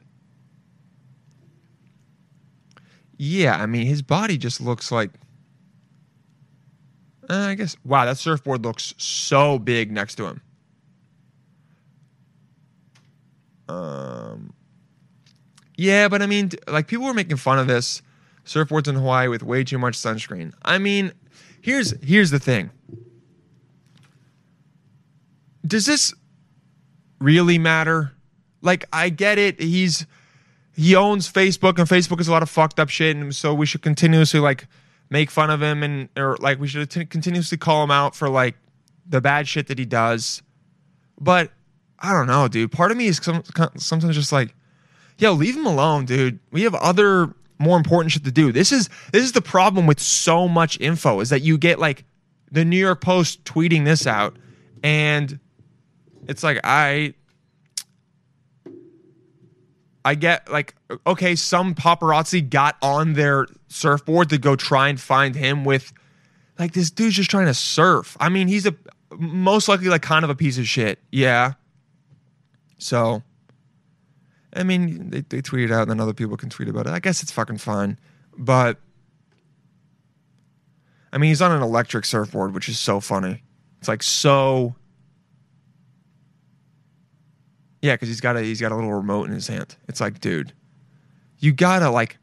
Yeah, 3.17 3.57
I 3.57 3.67
mean 3.67 3.87
his 3.87 4.03
body 4.03 4.37
just 4.37 4.61
looks 4.61 4.93
like. 4.93 5.11
Uh, 7.29 7.35
I 7.35 7.55
guess. 7.55 7.77
Wow, 7.85 8.05
that 8.05 8.19
surfboard 8.19 8.65
looks 8.65 8.95
so 8.99 9.59
big 9.59 9.91
next 9.91 10.17
to 10.17 10.27
him. 10.27 10.43
Um. 13.69 14.53
Yeah, 15.77 16.09
but 16.09 16.23
I 16.23 16.27
mean, 16.27 16.51
like 16.69 16.87
people 16.87 17.07
were 17.07 17.15
making 17.15 17.37
fun 17.37 17.59
of 17.59 17.67
this 17.67 18.01
surfboards 18.45 18.89
in 18.89 18.95
Hawaii 18.95 19.29
with 19.29 19.43
way 19.43 19.65
too 19.65 19.79
much 19.79 19.95
sunscreen. 19.95 20.53
I 20.63 20.79
mean, 20.79 21.13
here's 21.61 21.95
here's 22.03 22.31
the 22.31 22.39
thing. 22.39 22.71
Does 25.67 25.87
this 25.87 26.15
really 27.19 27.59
matter? 27.59 28.13
Like, 28.63 28.85
I 28.93 29.09
get 29.09 29.39
it. 29.39 29.61
He's 29.61 30.07
he 30.77 30.95
owns 30.95 31.33
Facebook, 31.33 31.79
and 31.79 31.89
Facebook 31.89 32.21
is 32.21 32.29
a 32.29 32.33
lot 32.33 32.43
of 32.43 32.51
fucked 32.51 32.79
up 32.79 32.91
shit, 32.91 33.17
and 33.17 33.35
so 33.35 33.55
we 33.55 33.65
should 33.65 33.81
continuously 33.83 34.41
like 34.41 34.67
make 35.09 35.31
fun 35.31 35.51
of 35.51 35.63
him, 35.63 35.83
and 35.83 36.09
or 36.17 36.37
like 36.41 36.61
we 36.61 36.69
should 36.69 36.91
t- 36.91 37.07
continuously 37.07 37.57
call 37.57 37.83
him 37.83 37.91
out 37.91 38.15
for 38.15 38.29
like 38.29 38.57
the 39.09 39.21
bad 39.21 39.49
shit 39.49 39.69
that 39.69 39.79
he 39.79 39.87
does. 39.87 40.43
But 41.19 41.51
I 41.99 42.13
don't 42.13 42.27
know, 42.27 42.47
dude. 42.49 42.73
Part 42.73 42.91
of 42.91 42.99
me 42.99 43.07
is 43.07 43.19
some, 43.23 43.43
sometimes 43.77 44.15
just 44.15 44.33
like, 44.33 44.55
yo, 45.19 45.33
leave 45.33 45.57
him 45.57 45.65
alone, 45.65 46.05
dude. 46.05 46.39
We 46.51 46.63
have 46.63 46.75
other 46.75 47.35
more 47.59 47.79
important 47.79 48.13
shit 48.13 48.25
to 48.25 48.33
do. 48.33 48.53
This 48.53 48.71
is 48.71 48.91
this 49.13 49.25
is 49.25 49.33
the 49.33 49.41
problem 49.41 49.87
with 49.87 49.99
so 49.99 50.47
much 50.47 50.79
info 50.79 51.21
is 51.21 51.31
that 51.31 51.41
you 51.41 51.57
get 51.57 51.79
like 51.79 52.05
the 52.53 52.65
New 52.67 52.77
York 52.77 53.01
Post 53.01 53.45
tweeting 53.45 53.87
this 53.87 54.07
out, 54.07 54.37
and 54.83 55.41
it's 56.29 56.43
like 56.43 56.61
I 56.65 57.15
I 60.05 60.15
get 60.15 60.51
like 60.51 60.75
okay, 61.07 61.35
some 61.35 61.75
paparazzi 61.75 62.49
got 62.49 62.77
on 62.83 63.15
their 63.15 63.47
surfboard 63.69 64.31
to 64.31 64.39
go 64.39 64.57
try 64.57 64.89
and 64.89 65.01
find 65.01 65.35
him 65.35 65.65
with 65.65 65.93
like 66.59 66.73
this 66.73 66.91
dude's 66.91 67.17
just 67.17 67.31
trying 67.31 67.47
to 67.47 67.55
surf. 67.55 68.17
I 68.21 68.29
mean, 68.29 68.49
he's 68.49 68.67
a 68.67 68.75
most 69.19 69.69
likely 69.69 69.89
like 69.89 70.03
kind 70.03 70.25
of 70.25 70.31
a 70.31 70.35
piece 70.35 70.59
of 70.59 70.69
shit. 70.69 71.01
Yeah. 71.11 71.55
So 72.79 73.23
I 74.53 74.63
mean, 74.63 75.11
they, 75.11 75.21
they 75.23 75.41
tweet 75.41 75.71
it 75.71 75.73
out 75.73 75.83
and 75.83 75.91
then 75.91 76.01
other 76.01 76.15
people 76.15 76.37
can 76.37 76.51
tweet 76.51 76.69
about 76.69 76.87
it. 76.87 76.91
I 76.91 77.01
guess 77.01 77.23
it's 77.23 77.33
fucking 77.33 77.59
fine. 77.59 77.99
But 78.39 78.79
I 81.13 81.19
mean, 81.19 81.29
he's 81.29 81.43
on 81.43 81.53
an 81.53 81.63
electric 81.63 82.05
surfboard, 82.05 82.55
which 82.55 82.69
is 82.69 82.79
so 82.79 83.01
funny. 83.01 83.43
It's 83.81 83.89
like 83.89 84.03
so 84.03 84.75
Yeah, 87.87 87.95
because 87.95 88.09
he's 88.09 88.21
got 88.21 88.37
a 88.37 88.41
he's 88.41 88.61
got 88.61 88.73
a 88.73 88.75
little 88.75 88.93
remote 88.93 89.29
in 89.29 89.33
his 89.33 89.47
hand. 89.47 89.77
It's 89.87 90.01
like, 90.01 90.21
dude, 90.21 90.53
you 91.39 91.53
gotta 91.53 91.89
like. 91.89 92.19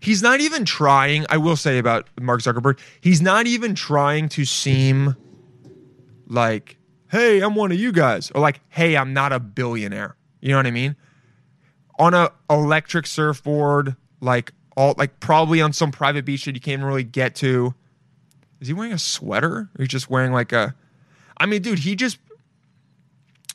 He's 0.00 0.22
not 0.22 0.40
even 0.40 0.64
trying. 0.64 1.26
I 1.28 1.36
will 1.36 1.56
say 1.56 1.76
about 1.76 2.08
Mark 2.18 2.40
Zuckerberg, 2.40 2.78
he's 3.02 3.20
not 3.20 3.46
even 3.46 3.74
trying 3.74 4.30
to 4.30 4.46
seem 4.46 5.14
like, 6.26 6.78
hey, 7.10 7.40
I'm 7.40 7.54
one 7.54 7.70
of 7.70 7.78
you 7.78 7.92
guys, 7.92 8.30
or 8.30 8.40
like, 8.40 8.60
hey, 8.70 8.96
I'm 8.96 9.12
not 9.12 9.30
a 9.34 9.38
billionaire. 9.38 10.16
You 10.40 10.52
know 10.52 10.56
what 10.56 10.66
I 10.66 10.70
mean? 10.70 10.96
On 11.98 12.14
a 12.14 12.32
electric 12.48 13.06
surfboard, 13.06 13.94
like 14.22 14.54
all 14.74 14.94
like 14.96 15.20
probably 15.20 15.60
on 15.60 15.74
some 15.74 15.92
private 15.92 16.24
beach 16.24 16.46
that 16.46 16.54
you 16.54 16.62
can't 16.62 16.82
really 16.82 17.04
get 17.04 17.34
to. 17.36 17.74
Is 18.62 18.68
he 18.68 18.72
wearing 18.72 18.94
a 18.94 18.98
sweater? 18.98 19.52
Or 19.54 19.70
he's 19.78 19.88
just 19.88 20.08
wearing 20.08 20.32
like 20.32 20.52
a? 20.52 20.74
I 21.36 21.44
mean, 21.44 21.60
dude, 21.60 21.80
he 21.80 21.94
just 21.94 22.16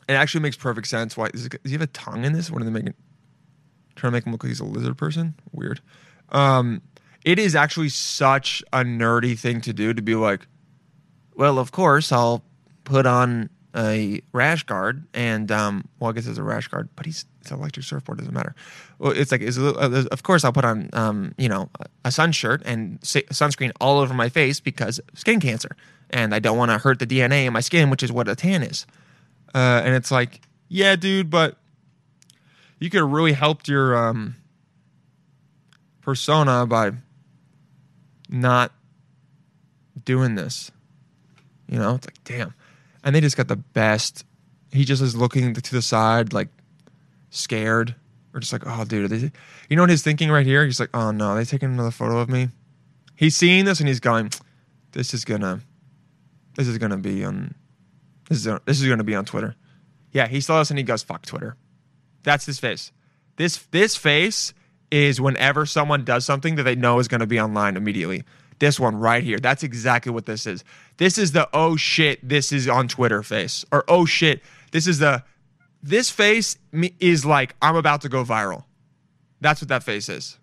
it 0.07 0.13
actually 0.13 0.41
makes 0.41 0.55
perfect 0.55 0.87
sense. 0.87 1.17
Why 1.17 1.29
does, 1.29 1.45
it, 1.45 1.51
does 1.63 1.71
he 1.71 1.73
have 1.73 1.81
a 1.81 1.87
tongue 1.87 2.25
in 2.25 2.33
this? 2.33 2.49
What 2.49 2.61
are 2.61 2.65
they 2.65 2.71
making? 2.71 2.93
Trying 3.95 4.11
to 4.11 4.17
make 4.17 4.25
him 4.25 4.31
look 4.31 4.43
like 4.43 4.49
he's 4.49 4.59
a 4.59 4.65
lizard 4.65 4.97
person? 4.97 5.35
Weird. 5.51 5.81
Um, 6.29 6.81
it 7.25 7.39
is 7.39 7.55
actually 7.55 7.89
such 7.89 8.63
a 8.71 8.79
nerdy 8.79 9.37
thing 9.37 9.61
to 9.61 9.73
do 9.73 9.93
to 9.93 10.01
be 10.01 10.15
like, 10.15 10.47
well, 11.35 11.59
of 11.59 11.71
course 11.71 12.11
I'll 12.11 12.43
put 12.83 13.05
on 13.05 13.49
a 13.75 14.21
rash 14.33 14.63
guard 14.63 15.05
and 15.13 15.51
um, 15.51 15.87
well, 15.99 16.09
I 16.09 16.13
guess 16.13 16.25
it's 16.25 16.39
a 16.39 16.43
rash 16.43 16.67
guard, 16.67 16.89
but 16.95 17.05
he's 17.05 17.25
it's 17.41 17.51
an 17.51 17.59
electric 17.59 17.85
surfboard. 17.85 18.17
Doesn't 18.17 18.33
matter. 18.33 18.55
Well, 18.97 19.11
it's 19.11 19.31
like 19.31 19.41
is 19.41 19.57
of 19.57 20.23
course 20.23 20.43
I'll 20.43 20.53
put 20.53 20.65
on 20.65 20.89
um, 20.93 21.33
you 21.37 21.47
know 21.47 21.69
a 22.03 22.11
sun 22.11 22.31
shirt 22.31 22.61
and 22.65 22.99
sa- 23.03 23.19
sunscreen 23.31 23.71
all 23.79 23.99
over 23.99 24.13
my 24.13 24.29
face 24.29 24.59
because 24.59 24.99
skin 25.13 25.39
cancer, 25.39 25.75
and 26.09 26.33
I 26.33 26.39
don't 26.39 26.57
want 26.57 26.71
to 26.71 26.77
hurt 26.77 26.99
the 26.99 27.07
DNA 27.07 27.45
in 27.45 27.53
my 27.53 27.61
skin, 27.61 27.89
which 27.89 28.03
is 28.03 28.11
what 28.11 28.27
a 28.27 28.35
tan 28.35 28.63
is. 28.63 28.85
Uh, 29.53 29.81
and 29.83 29.95
it's 29.95 30.11
like, 30.11 30.41
yeah, 30.69 30.95
dude, 30.95 31.29
but 31.29 31.57
you 32.79 32.89
could 32.89 33.01
have 33.01 33.11
really 33.11 33.33
helped 33.33 33.67
your 33.67 33.95
um, 33.95 34.35
persona 36.01 36.65
by 36.65 36.91
not 38.29 38.71
doing 40.03 40.35
this. 40.35 40.71
You 41.67 41.79
know, 41.79 41.95
it's 41.95 42.07
like, 42.07 42.23
damn. 42.23 42.53
And 43.03 43.15
they 43.15 43.21
just 43.21 43.37
got 43.37 43.47
the 43.47 43.55
best. 43.55 44.25
He 44.71 44.85
just 44.85 45.01
is 45.01 45.15
looking 45.15 45.53
to 45.53 45.71
the 45.71 45.81
side, 45.81 46.33
like 46.33 46.49
scared, 47.29 47.95
or 48.33 48.39
just 48.39 48.53
like, 48.53 48.63
oh, 48.65 48.85
dude. 48.85 49.09
They, 49.09 49.31
you 49.69 49.75
know 49.75 49.83
what 49.83 49.89
he's 49.89 50.03
thinking 50.03 50.29
right 50.29 50.45
here? 50.45 50.65
He's 50.65 50.79
like, 50.79 50.89
oh 50.93 51.11
no, 51.11 51.35
they 51.35 51.45
taking 51.45 51.69
another 51.69 51.91
photo 51.91 52.19
of 52.19 52.29
me. 52.29 52.49
He's 53.15 53.35
seeing 53.35 53.65
this 53.65 53.79
and 53.79 53.87
he's 53.87 53.99
going, 53.99 54.31
this 54.91 55.13
is 55.13 55.25
gonna, 55.25 55.61
this 56.55 56.67
is 56.67 56.77
gonna 56.77 56.97
be 56.97 57.23
on, 57.23 57.55
this 58.29 58.45
is 58.45 58.59
this 58.65 58.81
is 58.81 58.87
gonna 58.87 59.03
be 59.03 59.15
on 59.15 59.25
Twitter. 59.25 59.55
Yeah, 60.11 60.27
he 60.27 60.41
saw 60.41 60.59
this 60.59 60.69
and 60.69 60.77
he 60.77 60.83
goes, 60.83 61.03
fuck 61.03 61.25
Twitter. 61.25 61.55
That's 62.23 62.45
his 62.45 62.59
face. 62.59 62.91
This 63.37 63.57
this 63.71 63.95
face 63.95 64.53
is 64.91 65.21
whenever 65.21 65.65
someone 65.65 66.03
does 66.03 66.25
something 66.25 66.55
that 66.55 66.63
they 66.63 66.75
know 66.75 66.99
is 66.99 67.07
going 67.07 67.19
to 67.19 67.27
be 67.27 67.39
online 67.39 67.77
immediately. 67.77 68.23
This 68.59 68.79
one 68.79 68.95
right 68.95 69.23
here. 69.23 69.37
That's 69.37 69.63
exactly 69.63 70.11
what 70.11 70.25
this 70.25 70.47
is. 70.47 70.63
This 70.97 71.17
is 71.17 71.33
the 71.33 71.47
oh 71.53 71.75
shit, 71.75 72.27
this 72.27 72.51
is 72.51 72.67
on 72.67 72.87
Twitter 72.87 73.21
face. 73.21 73.63
Or 73.71 73.83
oh 73.87 74.05
shit, 74.05 74.41
this 74.71 74.87
is 74.87 74.99
the 74.99 75.23
this 75.83 76.09
face 76.09 76.57
is 76.99 77.25
like 77.25 77.55
I'm 77.61 77.75
about 77.75 78.01
to 78.01 78.09
go 78.09 78.23
viral. 78.23 78.63
That's 79.39 79.61
what 79.61 79.69
that 79.69 79.83
face 79.83 80.09
is. 80.09 80.39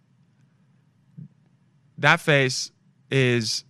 That 1.99 2.21
face 2.21 2.71
is 3.11 3.65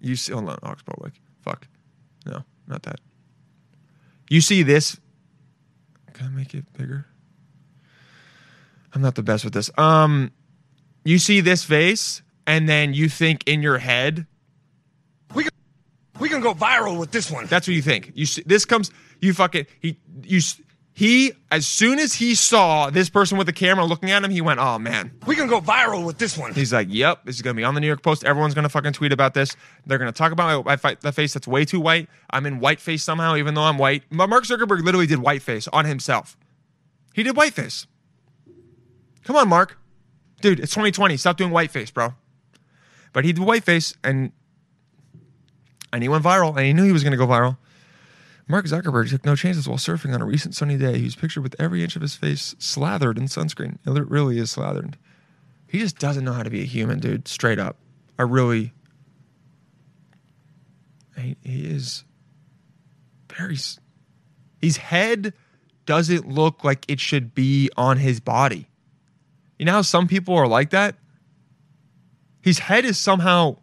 you 0.00 0.14
see 0.14 0.32
on, 0.32 0.48
Ox 0.62 0.82
Public. 0.82 1.14
Fuck. 1.42 1.66
No, 2.68 2.74
not 2.74 2.82
that. 2.84 3.00
You 4.28 4.40
see 4.40 4.62
this 4.62 4.98
can 6.18 6.26
I 6.26 6.30
make 6.30 6.52
it 6.52 6.64
bigger? 6.76 7.06
I'm 8.92 9.00
not 9.00 9.14
the 9.14 9.22
best 9.22 9.44
with 9.44 9.54
this. 9.54 9.70
Um, 9.78 10.32
you 11.04 11.18
see 11.18 11.40
this 11.40 11.62
face, 11.62 12.22
and 12.44 12.68
then 12.68 12.92
you 12.92 13.08
think 13.08 13.46
in 13.46 13.62
your 13.62 13.78
head, 13.78 14.26
We 15.32 15.44
can, 15.44 15.52
we 16.18 16.28
can 16.28 16.40
go 16.40 16.54
viral 16.54 16.98
with 16.98 17.12
this 17.12 17.30
one. 17.30 17.46
that's 17.46 17.68
what 17.68 17.74
you 17.74 17.82
think. 17.82 18.10
You 18.16 18.26
see, 18.26 18.42
this 18.44 18.64
comes, 18.64 18.90
you 19.20 19.32
fucking 19.32 19.66
he 19.78 20.00
you 20.24 20.40
he 20.98 21.30
as 21.52 21.64
soon 21.64 22.00
as 22.00 22.14
he 22.14 22.34
saw 22.34 22.90
this 22.90 23.08
person 23.08 23.38
with 23.38 23.46
the 23.46 23.52
camera 23.52 23.84
looking 23.84 24.10
at 24.10 24.24
him, 24.24 24.32
he 24.32 24.40
went, 24.40 24.58
"Oh 24.58 24.80
man." 24.80 25.12
We 25.28 25.36
can 25.36 25.46
go 25.46 25.60
viral 25.60 26.04
with 26.04 26.18
this 26.18 26.36
one. 26.36 26.52
He's 26.54 26.72
like, 26.72 26.88
"Yep, 26.90 27.24
this 27.24 27.36
is 27.36 27.42
gonna 27.42 27.54
be 27.54 27.62
on 27.62 27.74
the 27.74 27.80
New 27.80 27.86
York 27.86 28.02
Post. 28.02 28.24
Everyone's 28.24 28.52
gonna 28.52 28.68
fucking 28.68 28.94
tweet 28.94 29.12
about 29.12 29.32
this. 29.32 29.54
They're 29.86 29.98
gonna 29.98 30.10
talk 30.10 30.32
about 30.32 30.66
my, 30.66 30.76
my 30.82 30.96
the 31.00 31.12
face 31.12 31.34
that's 31.34 31.46
way 31.46 31.64
too 31.64 31.78
white. 31.78 32.08
I'm 32.30 32.46
in 32.46 32.58
whiteface 32.58 33.02
somehow, 33.02 33.36
even 33.36 33.54
though 33.54 33.62
I'm 33.62 33.78
white." 33.78 34.02
Ma- 34.10 34.26
Mark 34.26 34.42
Zuckerberg 34.42 34.82
literally 34.82 35.06
did 35.06 35.20
whiteface 35.20 35.68
on 35.72 35.84
himself. 35.84 36.36
He 37.14 37.22
did 37.22 37.36
whiteface. 37.36 37.86
Come 39.22 39.36
on, 39.36 39.48
Mark, 39.48 39.78
dude, 40.40 40.58
it's 40.58 40.72
2020. 40.72 41.16
Stop 41.16 41.36
doing 41.36 41.52
whiteface, 41.52 41.94
bro. 41.94 42.14
But 43.12 43.24
he 43.24 43.32
did 43.32 43.44
whiteface, 43.44 43.94
and 44.02 44.32
and 45.92 46.02
he 46.02 46.08
went 46.08 46.24
viral, 46.24 46.56
and 46.56 46.66
he 46.66 46.72
knew 46.72 46.82
he 46.82 46.92
was 46.92 47.04
gonna 47.04 47.16
go 47.16 47.28
viral. 47.28 47.56
Mark 48.48 48.64
Zuckerberg 48.64 49.10
took 49.10 49.26
no 49.26 49.36
chances 49.36 49.68
while 49.68 49.76
surfing 49.76 50.14
on 50.14 50.22
a 50.22 50.26
recent 50.26 50.56
sunny 50.56 50.78
day. 50.78 50.98
He 50.98 51.04
was 51.04 51.14
pictured 51.14 51.42
with 51.42 51.54
every 51.58 51.82
inch 51.82 51.96
of 51.96 52.02
his 52.02 52.16
face 52.16 52.56
slathered 52.58 53.18
in 53.18 53.24
sunscreen. 53.24 53.76
It 53.86 54.08
really 54.08 54.38
is 54.38 54.50
slathered. 54.50 54.96
He 55.66 55.78
just 55.78 55.98
doesn't 55.98 56.24
know 56.24 56.32
how 56.32 56.42
to 56.42 56.50
be 56.50 56.62
a 56.62 56.64
human, 56.64 56.98
dude. 56.98 57.28
Straight 57.28 57.58
up. 57.58 57.76
I 58.18 58.22
really. 58.22 58.72
He, 61.16 61.36
he 61.42 61.66
is 61.66 62.04
very. 63.30 63.58
His 64.62 64.78
head 64.78 65.34
doesn't 65.84 66.26
look 66.26 66.64
like 66.64 66.86
it 66.88 67.00
should 67.00 67.34
be 67.34 67.70
on 67.76 67.98
his 67.98 68.18
body. 68.18 68.66
You 69.58 69.66
know 69.66 69.72
how 69.72 69.82
some 69.82 70.08
people 70.08 70.34
are 70.34 70.48
like 70.48 70.70
that? 70.70 70.94
His 72.40 72.60
head 72.60 72.86
is 72.86 72.96
somehow 72.98 73.58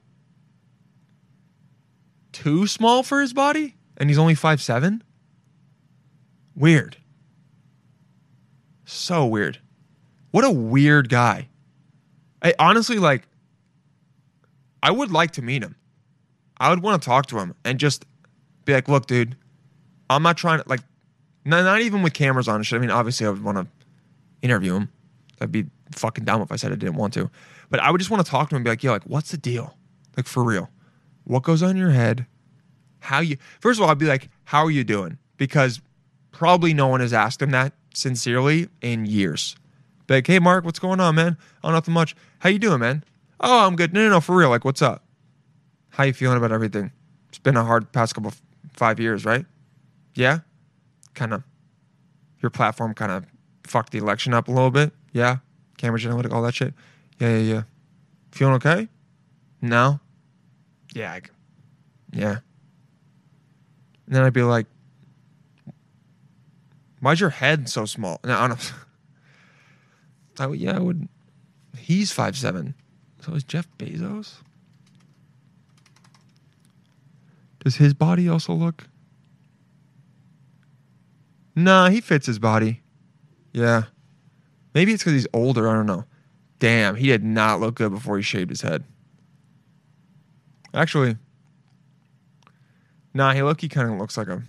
too 2.31 2.67
small 2.67 3.01
for 3.01 3.21
his 3.21 3.33
body, 3.33 3.75
and 3.97 4.09
he's 4.09 4.17
only 4.17 4.35
five 4.35 4.61
seven. 4.61 5.03
Weird. 6.55 6.97
So 8.85 9.25
weird. 9.25 9.59
What 10.31 10.45
a 10.45 10.51
weird 10.51 11.09
guy. 11.09 11.49
I 12.41 12.53
honestly 12.59 12.99
like 12.99 13.27
I 14.83 14.91
would 14.91 15.11
like 15.11 15.31
to 15.31 15.41
meet 15.41 15.63
him. 15.63 15.75
I 16.57 16.69
would 16.69 16.81
want 16.81 17.01
to 17.01 17.05
talk 17.05 17.25
to 17.27 17.39
him 17.39 17.55
and 17.65 17.79
just 17.79 18.05
be 18.65 18.73
like, 18.73 18.87
look, 18.87 19.07
dude, 19.07 19.35
I'm 20.09 20.23
not 20.23 20.37
trying 20.37 20.61
to 20.61 20.69
like 20.69 20.81
not, 21.43 21.63
not 21.63 21.81
even 21.81 22.03
with 22.03 22.13
cameras 22.13 22.47
on 22.47 22.55
and 22.55 22.65
shit. 22.65 22.77
I 22.77 22.79
mean, 22.81 22.91
obviously 22.91 23.25
I 23.25 23.29
would 23.29 23.43
want 23.43 23.57
to 23.57 23.67
interview 24.41 24.75
him. 24.75 24.89
I'd 25.41 25.51
be 25.51 25.65
fucking 25.91 26.23
dumb 26.23 26.41
if 26.41 26.51
I 26.51 26.55
said 26.55 26.71
I 26.71 26.75
didn't 26.75 26.95
want 26.95 27.13
to. 27.15 27.29
But 27.69 27.79
I 27.79 27.91
would 27.91 27.97
just 27.97 28.11
want 28.11 28.25
to 28.25 28.29
talk 28.29 28.49
to 28.49 28.55
him 28.55 28.57
and 28.57 28.63
be 28.63 28.69
like, 28.69 28.83
yo, 28.83 28.91
like, 28.91 29.03
what's 29.03 29.31
the 29.31 29.37
deal? 29.37 29.75
Like 30.15 30.27
for 30.27 30.43
real. 30.43 30.69
What 31.23 31.43
goes 31.43 31.63
on 31.63 31.71
in 31.71 31.77
your 31.77 31.91
head? 31.91 32.25
How 33.05 33.19
you 33.19 33.37
first 33.59 33.79
of 33.79 33.83
all, 33.83 33.89
I'd 33.89 33.97
be 33.97 34.05
like, 34.05 34.29
how 34.45 34.63
are 34.65 34.71
you 34.71 34.83
doing? 34.83 35.17
Because 35.37 35.81
probably 36.31 36.73
no 36.73 36.87
one 36.87 36.99
has 36.99 37.13
asked 37.13 37.41
him 37.41 37.51
that 37.51 37.73
sincerely 37.93 38.69
in 38.81 39.05
years. 39.05 39.55
Like, 40.09 40.27
hey 40.27 40.39
Mark, 40.39 40.65
what's 40.65 40.79
going 40.79 40.99
on, 40.99 41.15
man? 41.15 41.37
Oh, 41.63 41.71
nothing 41.71 41.93
much. 41.93 42.15
How 42.39 42.49
you 42.49 42.59
doing, 42.59 42.79
man? 42.79 43.03
Oh, 43.39 43.65
I'm 43.65 43.75
good. 43.75 43.93
No, 43.93 44.03
no, 44.03 44.09
no, 44.09 44.21
for 44.21 44.35
real. 44.35 44.49
Like, 44.49 44.65
what's 44.65 44.81
up? 44.81 45.03
How 45.89 46.03
you 46.03 46.13
feeling 46.13 46.37
about 46.37 46.51
everything? 46.51 46.91
It's 47.29 47.39
been 47.39 47.57
a 47.57 47.63
hard 47.63 47.91
past 47.91 48.15
couple 48.15 48.33
five 48.73 48.99
years, 48.99 49.25
right? 49.25 49.45
Yeah, 50.13 50.39
kind 51.13 51.33
of. 51.33 51.43
Your 52.41 52.49
platform 52.49 52.93
kind 52.93 53.11
of 53.11 53.25
fucked 53.65 53.91
the 53.91 53.97
election 53.97 54.33
up 54.33 54.47
a 54.47 54.51
little 54.51 54.71
bit. 54.71 54.93
Yeah, 55.13 55.37
Cambridge 55.77 56.05
Analytica, 56.05 56.33
all 56.33 56.41
that 56.43 56.55
shit. 56.55 56.73
Yeah, 57.19 57.37
yeah, 57.37 57.53
yeah. 57.53 57.61
Feeling 58.31 58.55
okay? 58.55 58.89
No. 59.61 59.99
Yeah, 60.93 61.13
I, 61.13 61.21
yeah. 62.11 62.39
And 64.05 64.15
then 64.15 64.23
I'd 64.23 64.33
be 64.33 64.43
like, 64.43 64.67
"Why's 66.99 67.19
your 67.19 67.29
head 67.29 67.69
so 67.69 67.85
small?" 67.85 68.19
No, 68.23 68.37
I 68.37 68.47
don't. 68.47 68.73
I 70.39 70.47
would, 70.47 70.59
yeah, 70.59 70.75
I 70.75 70.79
would. 70.79 71.07
He's 71.77 72.11
five 72.11 72.37
seven. 72.37 72.75
So 73.21 73.33
is 73.33 73.43
Jeff 73.43 73.67
Bezos. 73.77 74.35
Does 77.63 77.77
his 77.77 77.95
body 77.95 78.29
also 78.29 78.53
look? 78.53 78.87
Nah, 81.55 81.89
he 81.89 82.01
fits 82.01 82.27
his 82.27 82.37
body. 82.37 82.81
Yeah. 83.53 83.83
Maybe 84.75 84.93
it's 84.93 85.01
because 85.01 85.13
he's 85.13 85.27
older. 85.33 85.67
I 85.67 85.73
don't 85.73 85.85
know. 85.85 86.03
Damn, 86.59 86.95
he 86.95 87.07
did 87.07 87.23
not 87.23 87.59
look 87.59 87.75
good 87.75 87.91
before 87.91 88.17
he 88.17 88.23
shaved 88.23 88.49
his 88.49 88.61
head. 88.61 88.83
Actually, 90.73 91.17
nah, 93.15 93.33
he 93.33 93.41
he 93.59 93.69
kind 93.69 93.91
of 93.91 93.97
looks 93.97 94.17
like 94.17 94.27
a 94.27 94.43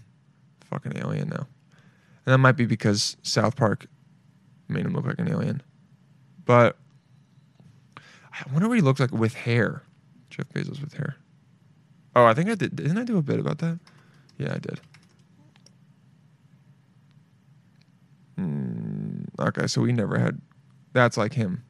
fucking 0.64 0.98
alien 0.98 1.28
now. 1.28 1.46
And 2.26 2.34
that 2.34 2.38
might 2.38 2.56
be 2.56 2.66
because 2.66 3.16
South 3.22 3.56
Park 3.56 3.86
made 4.68 4.84
him 4.84 4.92
look 4.92 5.06
like 5.06 5.20
an 5.20 5.28
alien. 5.28 5.62
But 6.44 6.76
I 7.96 8.44
wonder 8.52 8.68
what 8.68 8.74
he 8.74 8.82
looks 8.82 9.00
like 9.00 9.12
with 9.12 9.34
hair. 9.34 9.82
Jeff 10.28 10.48
Bezos 10.48 10.80
with 10.80 10.94
hair. 10.94 11.16
Oh, 12.16 12.26
I 12.26 12.34
think 12.34 12.50
I 12.50 12.56
did. 12.56 12.74
Didn't 12.74 12.98
I 12.98 13.04
do 13.04 13.16
a 13.16 13.22
bit 13.22 13.38
about 13.38 13.58
that? 13.58 13.78
Yeah, 14.36 14.54
I 14.54 14.58
did. 14.58 14.80
Hmm, 18.36 19.22
okay, 19.38 19.66
so 19.66 19.80
we 19.80 19.92
never 19.92 20.18
had. 20.18 20.40
That's 20.92 21.16
like 21.16 21.34
him. 21.34 21.62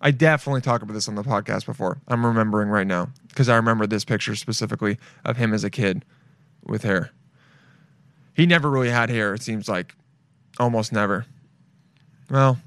I 0.00 0.10
definitely 0.10 0.60
talked 0.60 0.82
about 0.82 0.92
this 0.92 1.08
on 1.08 1.14
the 1.14 1.22
podcast 1.22 1.64
before. 1.64 1.98
I'm 2.08 2.26
remembering 2.26 2.68
right 2.68 2.86
now 2.86 3.10
because 3.34 3.48
I 3.48 3.56
remember 3.56 3.86
this 3.86 4.04
picture 4.04 4.36
specifically 4.36 4.96
of 5.24 5.36
him 5.36 5.52
as 5.52 5.64
a 5.64 5.70
kid 5.70 6.04
with 6.64 6.84
hair. 6.84 7.10
He 8.32 8.46
never 8.46 8.70
really 8.70 8.90
had 8.90 9.10
hair, 9.10 9.34
it 9.34 9.42
seems 9.42 9.68
like. 9.68 9.94
Almost 10.58 10.92
never. 10.92 11.26
Well, 12.30 12.58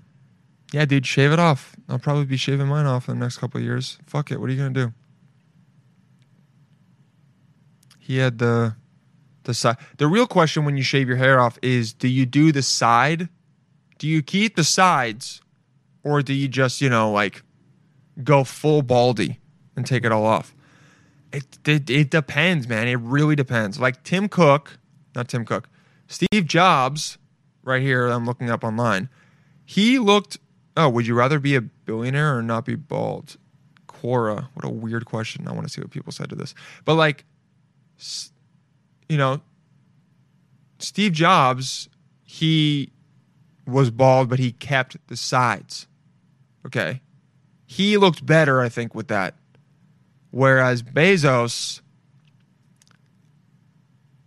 yeah, 0.74 0.84
dude, 0.84 1.06
shave 1.06 1.32
it 1.32 1.40
off. 1.40 1.76
I'll 1.88 2.00
probably 2.00 2.26
be 2.26 2.36
shaving 2.36 2.68
mine 2.68 2.86
off 2.86 3.08
in 3.08 3.18
the 3.18 3.26
next 3.26 3.38
couple 3.38 3.62
years. 3.62 3.98
Fuck 4.06 4.30
it. 4.30 4.42
What 4.42 4.50
are 4.50 4.54
you 4.54 4.60
going 4.60 4.74
to 4.74 4.86
do? 4.88 4.94
He 8.00 8.18
had 8.18 8.38
the 8.38 8.76
the 9.44 9.54
side. 9.54 9.78
The 9.98 10.08
real 10.08 10.28
question 10.28 10.66
when 10.66 10.76
you 10.76 10.84
shave 10.84 11.08
your 11.08 11.18
hair 11.18 11.40
off 11.40 11.58
is 11.62 11.94
do 11.94 12.10
you 12.10 12.26
do 12.26 12.52
the 12.52 12.62
side? 12.62 13.30
Do 13.98 14.08
you 14.08 14.22
keep 14.22 14.58
the 14.58 14.66
sides 14.66 15.42
or 16.04 16.22
do 16.22 16.34
you 16.34 16.50
just, 16.50 16.82
you 16.82 16.90
know, 16.90 17.12
like 17.12 17.42
go 18.24 18.44
full 18.44 18.82
baldy 18.82 19.40
and 19.76 19.86
take 19.86 20.04
it 20.04 20.12
all 20.12 20.26
off? 20.26 20.54
It, 21.38 21.60
it 21.68 21.90
it 21.90 22.10
depends, 22.10 22.68
man. 22.68 22.88
It 22.88 23.00
really 23.00 23.36
depends. 23.36 23.80
Like 23.80 24.04
Tim 24.04 24.28
Cook, 24.28 24.80
not 25.16 25.28
Tim 25.28 25.46
Cook, 25.46 25.70
Steve 26.08 26.48
Jobs, 26.48 27.20
right 27.64 27.82
here. 27.82 28.08
I'm 28.08 28.26
looking 28.26 28.50
up 28.50 28.64
online. 28.64 29.08
He 29.64 30.00
looked. 30.00 30.40
Oh, 30.76 30.90
would 30.90 31.06
you 31.06 31.14
rather 31.14 31.40
be 31.40 31.56
a 31.56 31.62
billionaire 31.62 32.36
or 32.38 32.42
not 32.42 32.66
be 32.66 32.74
bald? 32.74 33.38
Quora. 33.88 34.48
What 34.56 34.66
a 34.66 34.70
weird 34.70 35.06
question. 35.06 35.48
I 35.48 35.52
want 35.52 35.68
to 35.68 35.74
see 35.74 35.80
what 35.80 35.92
people 35.92 36.12
said 36.12 36.30
to 36.30 36.36
this. 36.36 36.56
But 36.86 36.96
like, 36.96 37.24
you 39.08 39.18
know, 39.18 39.42
Steve 40.80 41.14
Jobs, 41.14 41.88
he 42.24 42.92
was 43.68 43.92
bald, 43.92 44.30
but 44.30 44.40
he 44.40 44.54
kept 44.54 44.98
the 45.08 45.18
sides. 45.18 45.88
Okay. 46.66 47.02
He 47.68 47.98
looked 47.98 48.26
better, 48.26 48.62
I 48.62 48.70
think, 48.70 48.96
with 48.96 49.08
that. 49.10 49.36
Whereas 50.32 50.84
Bezos, 50.84 51.82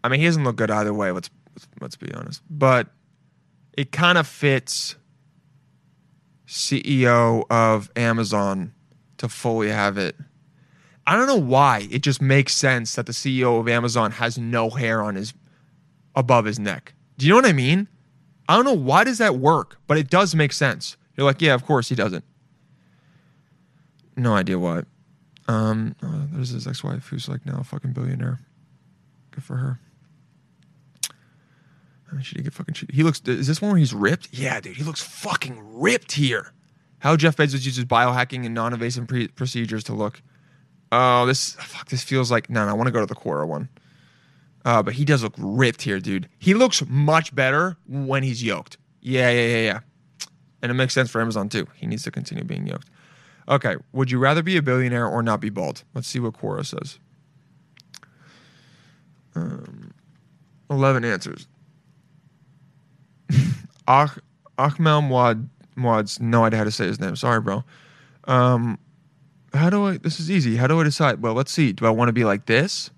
I 0.02 0.08
mean, 0.08 0.20
he 0.20 0.26
doesn't 0.26 0.44
look 0.44 0.56
good 0.56 0.70
either 0.70 0.94
way. 0.94 1.10
Let's 1.10 1.30
let's 1.80 1.96
be 1.96 2.12
honest, 2.12 2.42
but 2.48 2.88
it 3.76 3.92
kind 3.92 4.18
of 4.18 4.26
fits 4.26 4.96
CEO 6.46 7.44
of 7.50 7.90
Amazon 7.96 8.72
to 9.18 9.28
fully 9.28 9.68
have 9.68 9.98
it. 9.98 10.16
I 11.06 11.16
don't 11.16 11.26
know 11.26 11.36
why. 11.36 11.88
It 11.90 12.02
just 12.02 12.20
makes 12.20 12.54
sense 12.54 12.94
that 12.94 13.06
the 13.06 13.12
CEO 13.12 13.58
of 13.60 13.68
Amazon 13.68 14.12
has 14.12 14.38
no 14.38 14.70
hair 14.70 15.02
on 15.02 15.14
his 15.14 15.34
above 16.14 16.44
his 16.44 16.58
neck. 16.58 16.94
Do 17.18 17.26
you 17.26 17.30
know 17.30 17.36
what 17.36 17.46
I 17.46 17.52
mean? 17.52 17.88
I 18.48 18.56
don't 18.56 18.64
know 18.64 18.72
why 18.74 19.04
does 19.04 19.18
that 19.18 19.36
work, 19.36 19.78
but 19.86 19.96
it 19.96 20.10
does 20.10 20.34
make 20.34 20.52
sense. 20.52 20.96
You're 21.16 21.26
like, 21.26 21.40
yeah, 21.40 21.54
of 21.54 21.64
course 21.64 21.88
he 21.88 21.94
doesn't. 21.94 22.24
No 24.16 24.34
idea 24.34 24.58
why. 24.58 24.82
Um, 25.50 25.96
oh, 26.02 26.28
there's 26.32 26.50
his 26.50 26.68
ex-wife 26.68 27.08
who's 27.08 27.28
like 27.28 27.44
now 27.44 27.58
a 27.60 27.64
fucking 27.64 27.92
billionaire. 27.92 28.38
Good 29.32 29.42
for 29.42 29.56
her. 29.56 29.80
I 31.10 32.14
mean, 32.14 32.22
she 32.22 32.36
didn't 32.36 32.44
get 32.44 32.54
fucking. 32.54 32.74
She, 32.74 32.86
he 32.92 33.02
looks. 33.02 33.20
Is 33.26 33.48
this 33.48 33.60
one 33.60 33.72
where 33.72 33.78
he's 33.78 33.92
ripped? 33.92 34.28
Yeah, 34.32 34.60
dude, 34.60 34.76
he 34.76 34.84
looks 34.84 35.02
fucking 35.02 35.80
ripped 35.80 36.12
here. 36.12 36.52
How 37.00 37.16
Jeff 37.16 37.36
Bezos 37.36 37.64
uses 37.64 37.84
biohacking 37.84 38.44
and 38.44 38.54
non-invasive 38.54 39.08
pre- 39.08 39.28
procedures 39.28 39.82
to 39.84 39.94
look. 39.94 40.22
Oh, 40.92 41.26
this 41.26 41.54
fuck. 41.54 41.88
This 41.88 42.04
feels 42.04 42.30
like 42.30 42.48
no. 42.48 42.64
no 42.64 42.70
I 42.70 42.74
want 42.74 42.86
to 42.86 42.92
go 42.92 43.00
to 43.00 43.06
the 43.06 43.16
Quora 43.16 43.46
one. 43.46 43.68
Uh, 44.64 44.82
but 44.82 44.94
he 44.94 45.04
does 45.04 45.22
look 45.24 45.34
ripped 45.36 45.82
here, 45.82 45.98
dude. 45.98 46.28
He 46.38 46.54
looks 46.54 46.82
much 46.86 47.34
better 47.34 47.76
when 47.88 48.22
he's 48.22 48.42
yoked. 48.42 48.76
Yeah, 49.00 49.30
yeah, 49.30 49.46
yeah, 49.46 49.62
yeah. 49.62 49.80
And 50.62 50.70
it 50.70 50.74
makes 50.74 50.94
sense 50.94 51.10
for 51.10 51.20
Amazon 51.20 51.48
too. 51.48 51.66
He 51.74 51.86
needs 51.86 52.04
to 52.04 52.10
continue 52.10 52.44
being 52.44 52.66
yoked. 52.66 52.88
Okay, 53.50 53.76
would 53.92 54.12
you 54.12 54.18
rather 54.20 54.42
be 54.44 54.56
a 54.56 54.62
billionaire 54.62 55.06
or 55.06 55.22
not 55.24 55.40
be 55.40 55.50
bald? 55.50 55.82
Let's 55.92 56.06
see 56.06 56.20
what 56.20 56.34
Quora 56.34 56.64
says. 56.64 57.00
Um, 59.34 59.92
11 60.70 61.04
answers. 61.04 61.48
Ach, 63.88 64.16
Ahmel 64.56 65.02
Mwad, 65.02 65.48
Mwad's 65.76 66.20
no 66.20 66.44
idea 66.44 66.58
how 66.58 66.64
to 66.64 66.70
say 66.70 66.86
his 66.86 67.00
name. 67.00 67.16
Sorry, 67.16 67.40
bro. 67.40 67.64
Um, 68.24 68.78
how 69.52 69.68
do 69.68 69.84
I? 69.84 69.96
This 69.96 70.20
is 70.20 70.30
easy. 70.30 70.54
How 70.56 70.68
do 70.68 70.80
I 70.80 70.84
decide? 70.84 71.20
Well, 71.20 71.34
let's 71.34 71.50
see. 71.50 71.72
Do 71.72 71.86
I 71.86 71.90
want 71.90 72.08
to 72.08 72.12
be 72.12 72.24
like 72.24 72.46
this? 72.46 72.90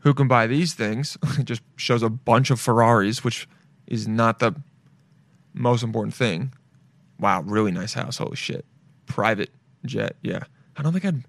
Who 0.00 0.14
can 0.14 0.28
buy 0.28 0.46
these 0.46 0.74
things? 0.74 1.18
it 1.38 1.46
just 1.46 1.62
shows 1.74 2.04
a 2.04 2.08
bunch 2.08 2.50
of 2.50 2.60
Ferraris, 2.60 3.24
which 3.24 3.48
is 3.88 4.06
not 4.06 4.38
the 4.38 4.54
most 5.52 5.82
important 5.82 6.14
thing. 6.14 6.52
Wow, 7.18 7.40
really 7.40 7.72
nice 7.72 7.94
house. 7.94 8.18
Holy 8.18 8.36
shit. 8.36 8.64
Private 9.06 9.50
jet. 9.84 10.16
Yeah. 10.22 10.44
I 10.76 10.82
don't 10.82 10.92
think 10.92 11.04
I'd 11.04 11.24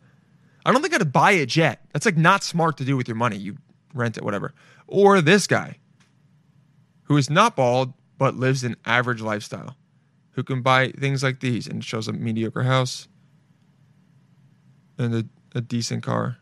I 0.65 0.71
don't 0.71 0.81
think 0.81 0.93
I'd 0.93 1.13
buy 1.13 1.31
a 1.31 1.45
jet. 1.45 1.81
That's 1.93 2.05
like 2.05 2.17
not 2.17 2.43
smart 2.43 2.77
to 2.77 2.85
do 2.85 2.97
with 2.97 3.07
your 3.07 3.15
money. 3.15 3.37
You 3.37 3.57
rent 3.93 4.17
it, 4.17 4.23
whatever. 4.23 4.53
Or 4.87 5.21
this 5.21 5.47
guy 5.47 5.77
who 7.03 7.17
is 7.17 7.29
not 7.29 7.55
bald 7.55 7.93
but 8.17 8.35
lives 8.35 8.63
an 8.63 8.75
average 8.85 9.21
lifestyle. 9.21 9.77
Who 10.31 10.43
can 10.43 10.61
buy 10.61 10.89
things 10.89 11.23
like 11.23 11.39
these 11.39 11.67
and 11.67 11.83
shows 11.83 12.07
a 12.07 12.13
mediocre 12.13 12.63
house 12.63 13.07
and 14.97 15.13
a, 15.15 15.25
a 15.57 15.61
decent 15.61 16.03
car. 16.03 16.37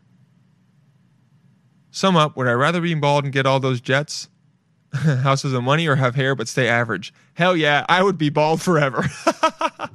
Sum 1.90 2.16
up, 2.16 2.36
would 2.36 2.46
I 2.46 2.52
rather 2.52 2.80
be 2.80 2.94
bald 2.94 3.24
and 3.24 3.32
get 3.32 3.46
all 3.46 3.60
those 3.60 3.80
jets, 3.80 4.28
houses 4.92 5.54
and 5.54 5.64
money, 5.64 5.86
or 5.86 5.96
have 5.96 6.14
hair 6.14 6.34
but 6.34 6.48
stay 6.48 6.68
average? 6.68 7.12
Hell 7.34 7.56
yeah, 7.56 7.86
I 7.88 8.02
would 8.02 8.18
be 8.18 8.28
bald 8.28 8.60
forever. 8.60 9.08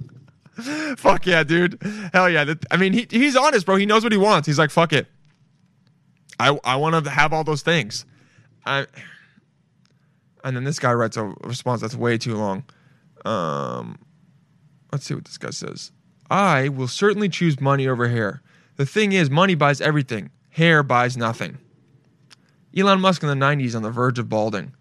fuck 0.98 1.26
yeah, 1.26 1.44
dude. 1.44 1.82
Hell 2.14 2.30
yeah. 2.30 2.54
I 2.70 2.78
mean, 2.78 2.94
he, 2.94 3.08
he's 3.10 3.36
honest, 3.36 3.66
bro. 3.66 3.76
He 3.76 3.86
knows 3.86 4.04
what 4.04 4.12
he 4.12 4.18
wants. 4.18 4.48
He's 4.48 4.60
like, 4.60 4.72
fuck 4.72 4.94
it. 4.94 5.08
I, 6.40 6.58
I 6.64 6.76
want 6.76 7.04
to 7.04 7.10
have 7.10 7.34
all 7.34 7.44
those 7.44 7.62
things. 7.62 8.06
I, 8.66 8.88
and 10.44 10.56
then 10.56 10.64
this 10.64 10.80
guy 10.80 10.94
writes 10.94 11.18
a 11.18 11.34
response 11.44 11.82
that's 11.82 11.96
way 11.96 12.18
too 12.18 12.36
long. 12.36 12.64
Um, 13.26 14.00
let's 14.92 15.06
see 15.06 15.14
what 15.14 15.26
this 15.26 15.38
guy 15.38 15.52
says. 15.52 15.92
I 16.30 16.70
will 16.70 16.88
certainly 16.88 17.30
choose 17.30 17.60
money 17.60 17.88
over 17.88 18.08
hair. 18.08 18.42
The 18.78 18.86
thing 18.86 19.12
is, 19.12 19.30
money 19.30 19.54
buys 19.54 19.82
everything, 19.82 20.32
hair 20.50 20.82
buys 20.82 21.18
nothing. 21.18 21.58
Elon 22.76 23.02
Musk 23.02 23.22
in 23.22 23.30
the 23.30 23.36
90s 23.36 23.76
on 23.76 23.84
the 23.84 23.92
verge 23.92 24.18
of 24.18 24.30
balding. 24.30 24.74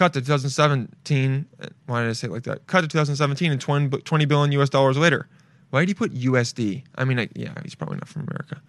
Cut 0.00 0.14
to 0.14 0.22
2017. 0.22 1.46
Why 1.84 2.00
did 2.00 2.08
I 2.08 2.12
say 2.14 2.26
it 2.26 2.30
like 2.30 2.44
that? 2.44 2.66
Cut 2.66 2.80
to 2.80 2.88
2017 2.88 3.52
and 3.52 3.60
20, 3.60 3.98
20 3.98 4.24
billion 4.24 4.52
US 4.52 4.70
dollars 4.70 4.96
later. 4.96 5.28
Why 5.68 5.80
did 5.80 5.88
he 5.88 5.94
put 5.94 6.14
USD? 6.14 6.84
I 6.94 7.04
mean, 7.04 7.28
yeah, 7.36 7.52
he's 7.62 7.74
probably 7.74 7.96
not 7.96 8.08
from 8.08 8.22
America. 8.22 8.62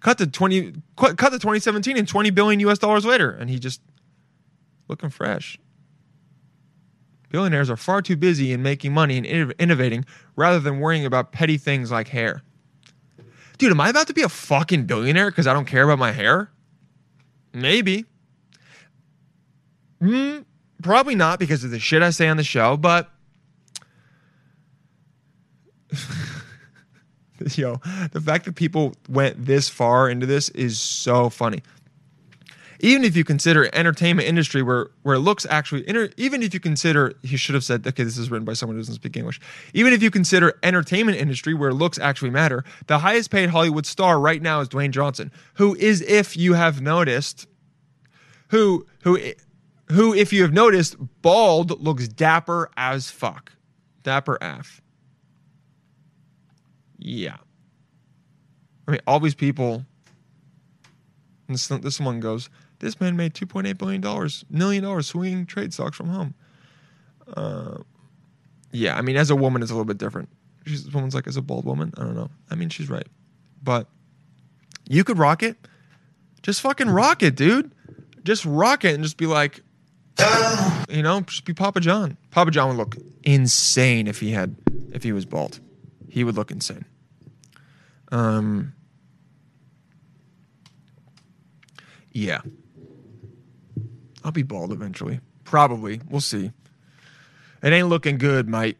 Cut 0.00 0.16
to 0.16 0.26
20. 0.26 0.72
Cut 0.96 1.18
cut 1.18 1.28
to 1.32 1.38
2017 1.38 1.98
and 1.98 2.08
20 2.08 2.30
billion 2.30 2.60
US 2.60 2.78
dollars 2.78 3.04
later, 3.04 3.30
and 3.32 3.50
he 3.50 3.58
just 3.58 3.82
looking 4.88 5.10
fresh. 5.10 5.58
Billionaires 7.28 7.68
are 7.68 7.76
far 7.76 8.00
too 8.00 8.16
busy 8.16 8.54
in 8.54 8.62
making 8.62 8.94
money 8.94 9.18
and 9.18 9.52
innovating 9.58 10.06
rather 10.36 10.58
than 10.58 10.80
worrying 10.80 11.04
about 11.04 11.32
petty 11.32 11.58
things 11.58 11.90
like 11.90 12.08
hair. 12.08 12.40
Dude, 13.58 13.72
am 13.72 13.80
I 13.82 13.90
about 13.90 14.06
to 14.06 14.14
be 14.14 14.22
a 14.22 14.30
fucking 14.30 14.86
billionaire 14.86 15.30
because 15.30 15.46
I 15.46 15.52
don't 15.52 15.66
care 15.66 15.82
about 15.82 15.98
my 15.98 16.12
hair? 16.12 16.50
Maybe. 17.52 18.06
Mm, 20.00 20.44
probably 20.82 21.14
not 21.14 21.38
because 21.38 21.64
of 21.64 21.70
the 21.70 21.78
shit 21.78 22.02
I 22.02 22.10
say 22.10 22.28
on 22.28 22.36
the 22.36 22.44
show, 22.44 22.76
but 22.76 23.10
yo, 27.54 27.80
the 28.12 28.20
fact 28.20 28.44
that 28.44 28.54
people 28.54 28.94
went 29.08 29.44
this 29.44 29.68
far 29.68 30.08
into 30.08 30.26
this 30.26 30.48
is 30.50 30.78
so 30.80 31.30
funny. 31.30 31.62
Even 32.80 33.02
if 33.02 33.16
you 33.16 33.24
consider 33.24 33.68
entertainment 33.72 34.28
industry 34.28 34.62
where 34.62 34.90
where 35.02 35.16
it 35.16 35.20
looks 35.20 35.44
actually 35.50 35.88
inter, 35.88 36.10
even 36.16 36.44
if 36.44 36.54
you 36.54 36.60
consider 36.60 37.12
he 37.22 37.36
should 37.36 37.56
have 37.56 37.64
said 37.64 37.84
okay 37.84 38.04
this 38.04 38.16
is 38.16 38.30
written 38.30 38.44
by 38.44 38.52
someone 38.52 38.76
who 38.76 38.80
doesn't 38.80 38.94
speak 38.94 39.16
English. 39.16 39.40
Even 39.74 39.92
if 39.92 40.00
you 40.00 40.12
consider 40.12 40.56
entertainment 40.62 41.18
industry 41.18 41.54
where 41.54 41.72
looks 41.72 41.98
actually 41.98 42.30
matter, 42.30 42.62
the 42.86 42.98
highest 42.98 43.32
paid 43.32 43.50
Hollywood 43.50 43.84
star 43.84 44.20
right 44.20 44.40
now 44.40 44.60
is 44.60 44.68
Dwayne 44.68 44.92
Johnson, 44.92 45.32
who 45.54 45.74
is 45.74 46.02
if 46.02 46.36
you 46.36 46.54
have 46.54 46.80
noticed 46.80 47.48
who 48.50 48.86
who 49.02 49.18
who 49.90 50.14
if 50.14 50.32
you 50.32 50.42
have 50.42 50.52
noticed 50.52 50.96
bald 51.22 51.80
looks 51.80 52.08
dapper 52.08 52.70
as 52.76 53.10
fuck. 53.10 53.52
Dapper 54.02 54.38
af. 54.40 54.80
Yeah. 56.98 57.36
I 58.86 58.92
mean, 58.92 59.00
all 59.06 59.20
these 59.20 59.34
people. 59.34 59.84
This, 61.48 61.68
this 61.68 62.00
one 62.00 62.20
goes. 62.20 62.50
This 62.78 63.00
man 63.00 63.16
made 63.16 63.34
two 63.34 63.46
point 63.46 63.66
eight 63.66 63.78
billion 63.78 64.00
dollars, 64.00 64.44
million 64.50 64.84
dollars 64.84 65.06
swinging 65.06 65.46
trade 65.46 65.72
stocks 65.72 65.96
from 65.96 66.08
home. 66.08 66.34
Uh, 67.34 67.78
yeah, 68.70 68.96
I 68.96 69.02
mean, 69.02 69.16
as 69.16 69.30
a 69.30 69.36
woman, 69.36 69.62
it's 69.62 69.70
a 69.70 69.74
little 69.74 69.84
bit 69.84 69.98
different. 69.98 70.28
She's, 70.66 70.84
this 70.84 70.94
woman's 70.94 71.14
like, 71.14 71.26
as 71.26 71.36
a 71.36 71.42
bald 71.42 71.64
woman, 71.64 71.92
I 71.96 72.02
don't 72.02 72.14
know. 72.14 72.30
I 72.50 72.54
mean, 72.54 72.68
she's 72.68 72.88
right, 72.90 73.06
but 73.62 73.88
you 74.88 75.04
could 75.04 75.18
rock 75.18 75.42
it. 75.42 75.56
Just 76.42 76.60
fucking 76.60 76.88
rock 76.88 77.22
it, 77.22 77.34
dude. 77.34 77.72
Just 78.24 78.44
rock 78.44 78.84
it 78.84 78.94
and 78.94 79.02
just 79.02 79.16
be 79.16 79.26
like, 79.26 79.60
you 80.88 81.02
know, 81.02 81.20
just 81.22 81.44
be 81.44 81.54
Papa 81.54 81.80
John. 81.80 82.16
Papa 82.30 82.50
John 82.50 82.68
would 82.68 82.76
look 82.76 82.96
insane 83.22 84.06
if 84.06 84.20
he 84.20 84.32
had, 84.32 84.56
if 84.92 85.02
he 85.02 85.12
was 85.12 85.24
bald. 85.24 85.60
He 86.08 86.24
would 86.24 86.34
look 86.34 86.50
insane. 86.50 86.84
Um, 88.10 88.72
yeah. 92.12 92.40
I'll 94.24 94.32
be 94.32 94.42
bald 94.42 94.72
eventually. 94.72 95.20
Probably. 95.44 96.00
We'll 96.08 96.20
see. 96.20 96.52
It 97.62 97.72
ain't 97.72 97.88
looking 97.88 98.18
good, 98.18 98.48
mate. 98.48 98.76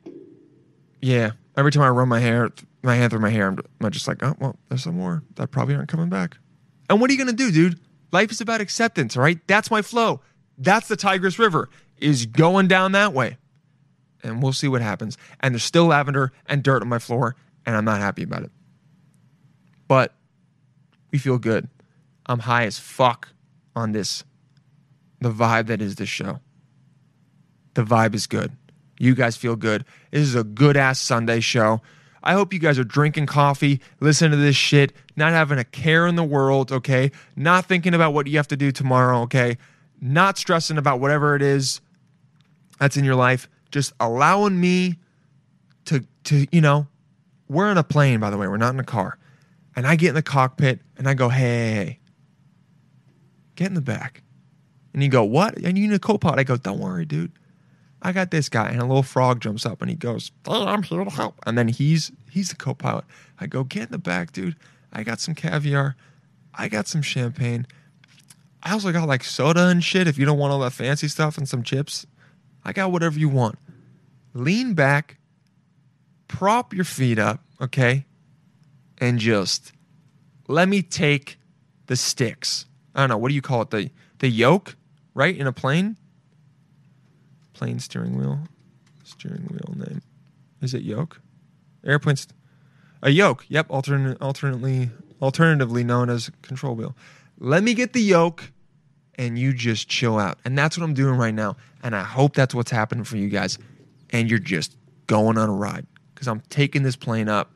Yeah. 1.00 1.32
Every 1.56 1.72
time 1.72 1.82
I 1.82 1.88
run 1.88 2.08
my 2.08 2.20
hair, 2.20 2.50
my 2.82 2.94
hand 2.94 3.10
through 3.10 3.20
my 3.20 3.30
hair, 3.30 3.48
I'm, 3.48 3.90
just 3.90 4.08
like, 4.08 4.22
oh, 4.22 4.36
well, 4.38 4.56
there's 4.68 4.82
some 4.82 4.96
more 4.96 5.22
that 5.36 5.50
probably 5.50 5.74
aren't 5.74 5.88
coming 5.88 6.08
back. 6.08 6.36
And 6.88 7.00
what 7.00 7.10
are 7.10 7.12
you 7.12 7.18
going 7.18 7.34
to 7.34 7.44
do, 7.44 7.50
dude? 7.50 7.80
Life 8.12 8.30
is 8.30 8.40
about 8.40 8.60
acceptance, 8.60 9.16
all 9.16 9.22
right? 9.22 9.38
That's 9.46 9.70
my 9.70 9.82
flow. 9.82 10.20
That's 10.58 10.88
the 10.88 10.96
Tigris 10.96 11.38
River, 11.38 11.68
is 11.98 12.26
going 12.26 12.68
down 12.68 12.92
that 12.92 13.12
way. 13.12 13.38
And 14.22 14.42
we'll 14.42 14.52
see 14.52 14.68
what 14.68 14.82
happens. 14.82 15.16
And 15.40 15.54
there's 15.54 15.62
still 15.62 15.86
lavender 15.86 16.32
and 16.46 16.62
dirt 16.62 16.82
on 16.82 16.88
my 16.88 16.98
floor, 16.98 17.36
and 17.64 17.76
I'm 17.76 17.84
not 17.84 18.00
happy 18.00 18.24
about 18.24 18.42
it. 18.42 18.50
But 19.86 20.12
we 21.12 21.18
feel 21.18 21.38
good. 21.38 21.68
I'm 22.26 22.40
high 22.40 22.64
as 22.64 22.78
fuck 22.78 23.28
on 23.74 23.92
this. 23.92 24.24
The 25.20 25.30
vibe 25.30 25.66
that 25.68 25.80
is 25.80 25.94
this 25.94 26.08
show. 26.08 26.40
The 27.74 27.84
vibe 27.84 28.14
is 28.14 28.26
good. 28.26 28.52
You 28.98 29.14
guys 29.14 29.36
feel 29.36 29.56
good. 29.56 29.84
This 30.10 30.22
is 30.22 30.34
a 30.34 30.44
good 30.44 30.76
ass 30.76 31.00
Sunday 31.00 31.40
show. 31.40 31.80
I 32.22 32.32
hope 32.32 32.52
you 32.52 32.58
guys 32.58 32.78
are 32.78 32.84
drinking 32.84 33.26
coffee, 33.26 33.80
listening 34.00 34.32
to 34.32 34.36
this 34.36 34.56
shit, 34.56 34.92
not 35.16 35.32
having 35.32 35.58
a 35.58 35.64
care 35.64 36.06
in 36.06 36.16
the 36.16 36.24
world, 36.24 36.72
okay? 36.72 37.12
Not 37.36 37.66
thinking 37.66 37.94
about 37.94 38.12
what 38.12 38.26
you 38.26 38.36
have 38.36 38.48
to 38.48 38.56
do 38.56 38.72
tomorrow, 38.72 39.20
okay? 39.22 39.56
Not 40.00 40.38
stressing 40.38 40.78
about 40.78 41.00
whatever 41.00 41.34
it 41.34 41.42
is 41.42 41.80
that's 42.78 42.96
in 42.96 43.04
your 43.04 43.16
life. 43.16 43.48
just 43.70 43.92
allowing 44.00 44.58
me 44.58 44.96
to 45.84 46.02
to 46.24 46.46
you 46.50 46.60
know, 46.60 46.86
we're 47.48 47.70
in 47.70 47.76
a 47.76 47.84
plane 47.84 48.20
by 48.20 48.30
the 48.30 48.38
way, 48.38 48.46
we're 48.48 48.56
not 48.56 48.72
in 48.72 48.80
a 48.80 48.84
car. 48.84 49.18
And 49.76 49.86
I 49.86 49.94
get 49.96 50.10
in 50.10 50.14
the 50.14 50.22
cockpit 50.22 50.80
and 50.96 51.08
I 51.08 51.14
go, 51.14 51.28
"Hey, 51.28 52.00
get 53.56 53.66
in 53.68 53.74
the 53.74 53.80
back." 53.80 54.22
And 54.92 55.02
you 55.02 55.08
go, 55.08 55.22
"What?" 55.22 55.56
And 55.58 55.76
you 55.78 55.86
need 55.86 55.94
a 55.94 55.98
co-pilot. 55.98 56.38
I 56.38 56.44
go, 56.44 56.56
"Don't 56.56 56.80
worry, 56.80 57.04
dude. 57.04 57.32
I 58.02 58.12
got 58.12 58.30
this 58.30 58.48
guy." 58.48 58.68
And 58.70 58.80
a 58.80 58.86
little 58.86 59.02
frog 59.02 59.40
jumps 59.40 59.66
up 59.66 59.82
and 59.82 59.90
he 59.90 59.96
goes, 59.96 60.32
"Hey, 60.46 60.52
I'm 60.64 60.82
here 60.82 61.04
to 61.04 61.10
help." 61.10 61.38
And 61.46 61.58
then 61.58 61.68
he's 61.68 62.10
he's 62.30 62.48
the 62.48 62.56
co-pilot. 62.56 63.04
I 63.38 63.46
go, 63.46 63.64
"Get 63.64 63.84
in 63.84 63.92
the 63.92 63.98
back, 63.98 64.32
dude. 64.32 64.56
I 64.92 65.02
got 65.02 65.20
some 65.20 65.34
caviar. 65.34 65.94
I 66.54 66.68
got 66.68 66.88
some 66.88 67.02
champagne. 67.02 67.66
I 68.62 68.72
also 68.72 68.92
got 68.92 69.08
like 69.08 69.24
soda 69.24 69.68
and 69.68 69.82
shit 69.82 70.08
if 70.08 70.18
you 70.18 70.26
don't 70.26 70.38
want 70.38 70.52
all 70.52 70.60
that 70.60 70.72
fancy 70.72 71.08
stuff 71.08 71.38
and 71.38 71.48
some 71.48 71.62
chips. 71.62 72.06
I 72.64 72.72
got 72.72 72.92
whatever 72.92 73.18
you 73.18 73.28
want. 73.28 73.58
Lean 74.34 74.74
back, 74.74 75.18
prop 76.26 76.74
your 76.74 76.84
feet 76.84 77.18
up, 77.18 77.40
okay? 77.60 78.04
And 78.98 79.18
just 79.18 79.72
let 80.48 80.68
me 80.68 80.82
take 80.82 81.38
the 81.86 81.96
sticks. 81.96 82.66
I 82.94 83.00
don't 83.00 83.10
know, 83.10 83.18
what 83.18 83.28
do 83.28 83.34
you 83.34 83.42
call 83.42 83.62
it? 83.62 83.70
The 83.70 83.90
the 84.18 84.28
yoke, 84.28 84.76
right? 85.14 85.36
In 85.36 85.46
a 85.46 85.52
plane? 85.52 85.96
Plane 87.52 87.78
steering 87.78 88.18
wheel. 88.18 88.40
Steering 89.04 89.44
wheel 89.50 89.74
name. 89.76 90.02
Is 90.60 90.74
it 90.74 90.82
yoke? 90.82 91.20
Airplanes 91.84 92.26
a 93.02 93.10
yoke. 93.10 93.44
Yep, 93.48 93.66
alternate, 93.70 94.20
alternately 94.20 94.90
alternatively 95.20 95.84
known 95.84 96.10
as 96.10 96.30
control 96.42 96.74
wheel. 96.74 96.96
Let 97.38 97.62
me 97.62 97.74
get 97.74 97.92
the 97.92 98.02
yoke 98.02 98.52
and 99.16 99.38
you 99.38 99.52
just 99.52 99.88
chill 99.88 100.18
out. 100.18 100.38
And 100.44 100.56
that's 100.56 100.78
what 100.78 100.84
I'm 100.84 100.94
doing 100.94 101.16
right 101.16 101.34
now. 101.34 101.56
And 101.82 101.94
I 101.94 102.02
hope 102.02 102.34
that's 102.34 102.54
what's 102.54 102.70
happening 102.70 103.04
for 103.04 103.16
you 103.16 103.28
guys. 103.28 103.58
And 104.10 104.30
you're 104.30 104.38
just 104.38 104.76
going 105.06 105.38
on 105.38 105.48
a 105.48 105.52
ride 105.52 105.86
because 106.14 106.28
I'm 106.28 106.40
taking 106.48 106.82
this 106.82 106.96
plane 106.96 107.28
up 107.28 107.52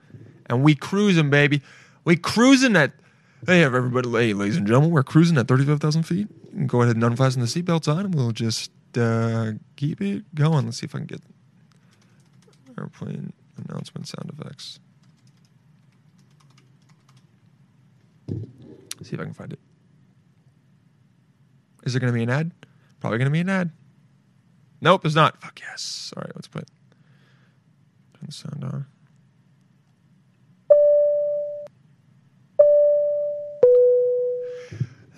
and 0.47 0.63
we 0.63 0.75
cruising, 0.75 1.31
baby. 1.31 1.63
We 2.05 2.17
cruising 2.17 2.77
at, 2.77 2.93
hey, 3.47 3.63
everybody, 3.63 4.11
hey, 4.11 4.35
ladies 4.35 4.57
and 4.57 4.67
gentlemen, 4.67 4.91
we're 4.91 5.03
cruising 5.03 5.39
at 5.39 5.49
35,000 5.49 6.03
feet. 6.03 6.67
Go 6.67 6.83
ahead 6.83 6.97
and 6.97 7.05
unfasten 7.05 7.41
the 7.41 7.47
seatbelts 7.47 7.93
on 7.93 8.07
and 8.07 8.15
we'll 8.15 8.33
just 8.33 8.71
uh, 8.97 9.53
keep 9.77 10.01
it 10.01 10.35
going. 10.35 10.67
Let's 10.67 10.79
see 10.79 10.87
if 10.87 10.95
I 10.95 10.99
can 10.99 11.07
get 11.07 11.23
airplane 12.79 13.33
announcement 13.69 14.09
sound 14.09 14.31
effects. 14.37 14.79
See 19.03 19.15
if 19.15 19.21
I 19.21 19.25
can 19.25 19.35
find 19.35 19.53
it. 19.53 19.59
Is 21.83 21.93
there 21.93 22.01
going 22.01 22.13
to 22.13 22.17
be 22.17 22.23
an 22.23 22.31
ad? 22.31 22.53
Probably 23.01 23.19
going 23.19 23.27
to 23.27 23.33
be 23.33 23.41
an 23.41 23.49
ad. 23.49 23.71
Nope, 24.81 25.03
there's 25.03 25.15
not. 25.15 25.41
Fuck 25.41 25.61
yes. 25.61 26.13
All 26.17 26.23
right, 26.23 26.33
let's 26.35 26.49
put 26.49 26.69
turn 28.15 28.27
the 28.27 28.33
sound 28.33 28.65
on. 28.65 28.87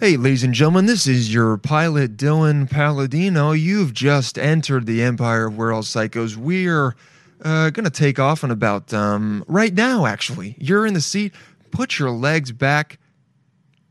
Hey, 0.00 0.16
ladies 0.16 0.42
and 0.42 0.53
gentlemen, 0.53 0.87
this 0.87 1.07
is 1.07 1.33
your 1.33 1.57
pilot 1.57 2.16
Dylan 2.16 2.68
Palladino. 2.68 3.53
You've 3.53 3.94
just 3.94 4.38
entered 4.38 4.87
the 4.87 5.03
Empire 5.03 5.46
of 5.46 5.57
We're 5.57 5.72
All 5.72 5.83
Psychos. 5.83 6.37
We're 6.37 6.94
uh, 7.42 7.70
gonna 7.70 7.90
take 7.90 8.18
off 8.18 8.44
in 8.44 8.50
about 8.50 8.92
um, 8.92 9.44
right 9.46 9.72
now. 9.72 10.05
Actually, 10.05 10.57
you're 10.59 10.85
in 10.85 10.94
the 10.94 11.00
seat. 11.00 11.33
Put 11.70 11.98
your 11.98 12.11
legs 12.11 12.53
back 12.53 12.98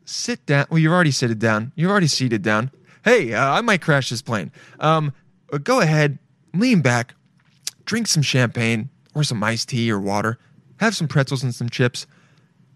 sit 0.05 0.45
down. 0.45 0.65
Well, 0.69 0.79
you've 0.79 0.91
already 0.91 1.11
seated 1.11 1.39
down. 1.39 1.71
You've 1.75 1.91
already 1.91 2.07
seated 2.07 2.41
down. 2.41 2.71
Hey, 3.03 3.33
uh, 3.33 3.51
I 3.53 3.61
might 3.61 3.81
crash 3.81 4.09
this 4.09 4.21
plane. 4.21 4.51
Um, 4.79 5.13
go 5.63 5.81
ahead, 5.81 6.19
lean 6.53 6.81
back, 6.81 7.15
drink 7.85 8.07
some 8.07 8.23
champagne 8.23 8.89
or 9.13 9.23
some 9.23 9.43
iced 9.43 9.69
tea 9.69 9.91
or 9.91 9.99
water, 9.99 10.39
have 10.77 10.95
some 10.95 11.07
pretzels 11.07 11.43
and 11.43 11.53
some 11.53 11.69
chips, 11.69 12.07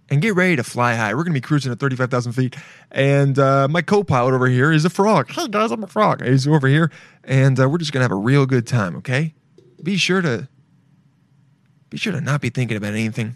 and 0.09 0.21
get 0.21 0.35
ready 0.35 0.55
to 0.55 0.63
fly 0.63 0.95
high. 0.95 1.13
We're 1.13 1.23
gonna 1.23 1.33
be 1.33 1.41
cruising 1.41 1.71
at 1.71 1.79
thirty-five 1.79 2.09
thousand 2.11 2.33
feet, 2.33 2.55
and 2.91 3.37
uh, 3.39 3.67
my 3.69 3.81
co-pilot 3.81 4.33
over 4.33 4.47
here 4.47 4.71
is 4.71 4.85
a 4.85 4.89
frog. 4.89 5.29
Hey 5.31 5.47
guys, 5.47 5.71
I'm 5.71 5.83
a 5.83 5.87
frog. 5.87 6.23
He's 6.23 6.47
over 6.47 6.67
here, 6.67 6.91
and 7.23 7.59
uh, 7.59 7.69
we're 7.69 7.77
just 7.77 7.91
gonna 7.91 8.03
have 8.03 8.11
a 8.11 8.15
real 8.15 8.45
good 8.45 8.67
time. 8.67 8.95
Okay, 8.97 9.33
be 9.81 9.97
sure 9.97 10.21
to 10.21 10.47
be 11.89 11.97
sure 11.97 12.13
to 12.13 12.21
not 12.21 12.41
be 12.41 12.49
thinking 12.49 12.77
about 12.77 12.93
anything, 12.93 13.35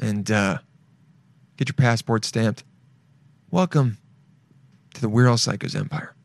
and 0.00 0.30
uh, 0.30 0.58
get 1.56 1.68
your 1.68 1.74
passport 1.74 2.24
stamped. 2.24 2.64
Welcome 3.52 3.98
to 4.94 5.00
the 5.00 5.08
We're 5.08 5.28
All 5.28 5.36
Psychos 5.36 5.76
Empire. 5.76 6.16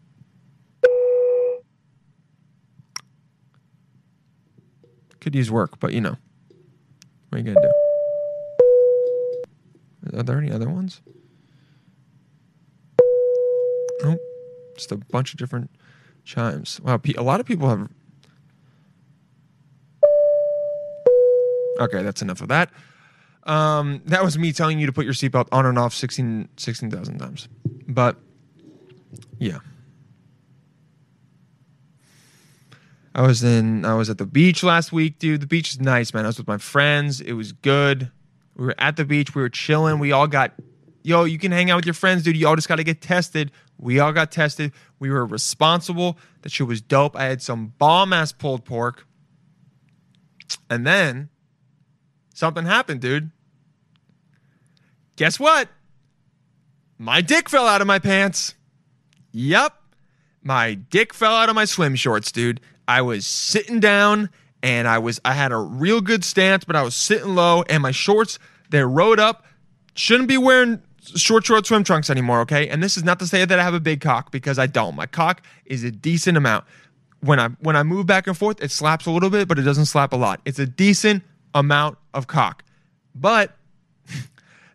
Could 5.20 5.36
use 5.36 5.52
work, 5.52 5.80
but 5.80 5.94
you 5.94 6.02
know. 6.02 6.18
What 7.30 7.36
are 7.36 7.38
you 7.38 7.44
going 7.44 7.58
to 7.58 7.72
do? 10.12 10.18
Are 10.18 10.24
there 10.24 10.40
any 10.40 10.52
other 10.52 10.68
ones? 10.68 11.02
Nope. 14.02 14.20
Just 14.76 14.92
a 14.92 14.98
bunch 14.98 15.32
of 15.32 15.38
different 15.38 15.70
chimes. 16.26 16.82
Wow, 16.82 17.00
a 17.16 17.22
lot 17.22 17.40
of 17.40 17.46
people 17.46 17.70
have. 17.70 17.88
Okay, 21.80 22.02
that's 22.02 22.24
enough 22.24 22.42
of 22.42 22.48
that. 22.48 22.72
Um, 23.44 24.02
that 24.06 24.24
was 24.24 24.38
me 24.38 24.54
telling 24.54 24.80
you 24.80 24.86
to 24.86 24.94
put 24.94 25.06
your 25.06 25.14
seatbelt 25.14 25.48
on 25.52 25.66
and 25.66 25.78
off 25.78 25.94
16 25.94 26.50
16,000 26.58 27.18
times. 27.18 27.48
But 27.88 28.18
yeah. 29.40 29.60
I 33.14 33.24
was 33.24 33.44
in 33.44 33.84
I 33.84 33.96
was 33.96 34.10
at 34.10 34.18
the 34.18 34.26
beach 34.26 34.64
last 34.64 34.92
week, 34.92 35.20
dude. 35.20 35.42
The 35.42 35.48
beach 35.48 35.72
is 35.72 35.82
nice, 35.82 36.14
man. 36.14 36.24
I 36.24 36.28
was 36.28 36.38
with 36.38 36.48
my 36.48 36.58
friends. 36.58 37.20
It 37.20 37.34
was 37.34 37.52
good. 37.52 38.12
We 38.56 38.68
were 38.68 38.76
at 38.78 38.96
the 38.96 39.06
beach, 39.06 39.36
we 39.36 39.42
were 39.42 39.50
chilling. 39.50 40.00
We 40.00 40.12
all 40.12 40.28
got 40.28 40.54
yo, 41.04 41.24
you 41.24 41.40
can 41.40 41.52
hang 41.52 41.72
out 41.72 41.78
with 41.78 41.86
your 41.86 41.94
friends, 41.94 42.24
dude. 42.24 42.38
You 42.38 42.48
all 42.48 42.56
just 42.56 42.68
got 42.68 42.76
to 42.76 42.84
get 42.84 43.02
tested. 43.02 43.52
We 43.78 44.00
all 44.00 44.14
got 44.14 44.32
tested. 44.32 44.72
We 45.00 45.10
were 45.10 45.26
responsible. 45.26 46.18
That 46.44 46.52
shit 46.52 46.68
was 46.68 46.82
dope. 46.82 47.16
I 47.16 47.24
had 47.26 47.42
some 47.42 47.74
bomb 47.78 48.14
ass 48.14 48.32
pulled 48.32 48.66
pork. 48.66 49.08
And 50.70 50.86
then 50.86 51.30
something 52.34 52.66
happened, 52.66 53.02
dude. 53.02 53.32
Guess 55.16 55.40
what? 55.40 55.70
My 56.98 57.22
dick 57.22 57.50
fell 57.50 57.68
out 57.68 57.82
of 57.82 57.88
my 57.88 58.00
pants. 58.00 58.56
Yep. 59.32 59.74
My 60.44 60.74
dick 60.74 61.14
fell 61.14 61.34
out 61.34 61.50
of 61.50 61.56
my 61.56 61.66
swim 61.66 61.96
shorts, 61.96 62.32
dude. 62.32 62.60
I 62.88 63.02
was 63.02 63.26
sitting 63.26 63.80
down 63.80 64.30
and 64.64 64.88
I 64.88 64.98
was 64.98 65.20
I 65.24 65.34
had 65.34 65.52
a 65.52 65.58
real 65.58 66.02
good 66.02 66.24
stance, 66.24 66.64
but 66.64 66.76
I 66.76 66.84
was 66.84 66.96
sitting 66.96 67.36
low 67.36 67.64
and 67.64 67.82
my 67.84 67.92
shorts 67.92 68.40
they 68.70 68.84
rode 68.84 69.20
up. 69.20 69.46
Shouldn't 69.96 70.30
be 70.30 70.38
wearing 70.38 70.82
short 71.16 71.46
short 71.46 71.66
swim 71.66 71.84
trunks 71.84 72.10
anymore, 72.10 72.42
okay? 72.42 72.68
And 72.68 72.82
this 72.82 72.98
is 72.98 73.04
not 73.04 73.20
to 73.20 73.28
say 73.28 73.46
that 73.46 73.60
I 73.60 73.64
have 73.64 73.74
a 73.74 73.80
big 73.80 74.02
cock 74.02 74.32
because 74.32 74.58
I 74.58 74.68
don't. 74.68 74.96
My 74.96 75.06
cock 75.06 75.42
is 75.66 75.84
a 75.84 75.92
decent 75.92 76.38
amount. 76.38 76.66
When 77.22 77.40
I 77.40 77.50
when 77.60 77.76
I 77.76 77.84
move 77.84 78.06
back 78.06 78.28
and 78.28 78.38
forth, 78.38 78.62
it 78.62 78.72
slaps 78.72 79.06
a 79.06 79.12
little 79.12 79.30
bit, 79.30 79.48
but 79.48 79.60
it 79.60 79.64
doesn't 79.64 79.86
slap 79.86 80.14
a 80.14 80.16
lot. 80.16 80.42
It's 80.46 80.60
a 80.60 80.66
decent 80.66 81.24
amount 81.54 81.98
of 82.14 82.28
cock. 82.28 82.64
But 83.14 83.56